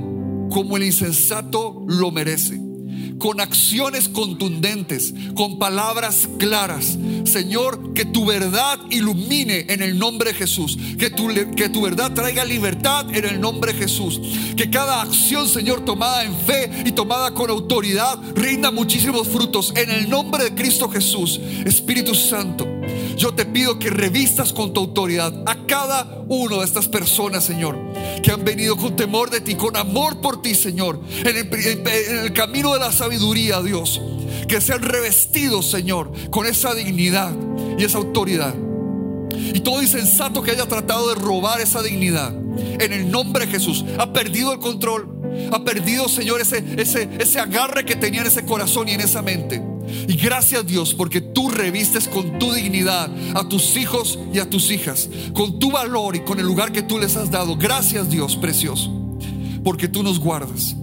como 0.52 0.78
el 0.78 0.84
insensato 0.84 1.84
lo 1.88 2.12
merece 2.12 2.62
con 3.18 3.42
acciones 3.42 4.08
contundentes, 4.08 5.14
con 5.34 5.58
palabras 5.58 6.30
claras. 6.38 6.96
Señor, 7.26 7.94
que 7.94 8.06
tu 8.06 8.24
verdad 8.24 8.80
ilumine 8.92 9.66
en 9.70 9.82
el 9.82 9.98
nombre 9.98 10.32
de 10.32 10.38
Jesús. 10.38 10.78
Que 11.00 11.10
tu, 11.10 11.28
que 11.56 11.70
tu 11.70 11.82
verdad 11.82 12.14
traiga 12.14 12.46
libertad 12.46 13.12
en 13.12 13.26
el 13.26 13.42
nombre 13.42 13.74
de 13.74 13.80
Jesús. 13.80 14.22
Que 14.56 14.70
cada 14.70 15.02
acción, 15.02 15.50
Señor, 15.50 15.84
tomada 15.86 16.24
en 16.24 16.36
fe 16.36 16.84
y 16.86 16.92
tomada 16.92 17.34
con 17.34 17.50
autoridad, 17.50 18.20
rinda 18.36 18.70
muchísimos 18.70 19.28
frutos 19.28 19.74
en 19.76 19.90
el 19.90 20.08
nombre 20.08 20.44
de 20.44 20.54
Cristo 20.54 20.88
Jesús. 20.88 21.42
Espíritu 21.66 22.14
Santo. 22.14 22.79
Yo 23.20 23.34
te 23.34 23.46
pido 23.46 23.78
que 23.78 23.90
revistas 23.90 24.54
con 24.54 24.72
tu 24.72 24.80
autoridad 24.80 25.44
a 25.46 25.66
cada 25.68 26.24
uno 26.30 26.60
de 26.60 26.66
estas 26.66 26.88
personas, 26.88 27.44
Señor, 27.44 27.78
que 28.24 28.32
han 28.32 28.46
venido 28.46 28.78
con 28.78 28.96
temor 28.96 29.30
de 29.30 29.42
ti, 29.42 29.56
con 29.56 29.76
amor 29.76 30.22
por 30.22 30.42
ti, 30.42 30.56
Señor, 30.56 31.02
en 31.26 31.36
el, 31.36 32.32
camino 32.32 32.74
de 32.74 32.80
la 32.80 32.94
sabiduría, 32.94 33.62
Dios. 33.62 34.02
Que 34.48 34.62
sean 34.62 34.82
revestidos, 34.82 35.70
Señor, 35.70 36.14
con 36.30 36.48
esa 36.48 36.74
dignidad 36.74 37.34
y 37.78 37.84
esa 37.84 37.98
autoridad. 37.98 38.56
Y 39.36 39.60
todo 39.60 39.82
insensato 39.82 40.42
que 40.42 40.52
haya 40.52 40.66
tratado 40.66 41.10
de 41.10 41.16
robar 41.16 41.60
esa 41.60 41.84
dignidad, 41.84 42.34
en 42.34 42.94
el 42.94 43.12
nombre 43.12 43.48
de 43.48 43.52
Jesús, 43.52 43.84
ha 43.98 44.14
perdido 44.14 44.54
el 44.54 44.60
control, 44.60 45.50
ha 45.52 45.66
perdido, 45.66 46.08
Señor, 46.08 46.40
ese, 46.40 46.64
ese, 46.78 47.10
ese 47.20 47.40
agarre 47.42 47.84
que 47.84 47.98
tenía 47.98 48.22
en 48.22 48.28
ese 48.28 48.46
corazón 48.46 48.88
y 48.88 48.94
en 48.94 49.02
esa 49.02 49.22
mente. 49.22 49.62
Y 50.08 50.16
gracias 50.16 50.66
Dios 50.66 50.94
porque 50.94 51.22
tú 51.22 51.50
revistes 51.50 52.08
con 52.08 52.40
tu 52.40 52.52
dignidad 52.54 53.10
a 53.36 53.48
tus 53.48 53.78
hijos 53.78 54.20
y 54.34 54.40
a 54.40 54.50
tus 54.50 54.72
hijas, 54.72 55.10
con 55.34 55.60
tu 55.60 55.72
valor 55.72 56.16
y 56.16 56.22
con 56.22 56.40
el 56.40 56.46
lugar 56.46 56.72
que 56.72 56.82
tú 56.82 56.98
les 56.98 57.16
has 57.16 57.32
dado. 57.32 57.56
Gracias 57.58 58.10
Dios 58.10 58.36
precioso, 58.36 58.92
porque 59.64 59.88
tú 59.88 60.04
nos 60.04 60.20
guardas. 60.20 60.76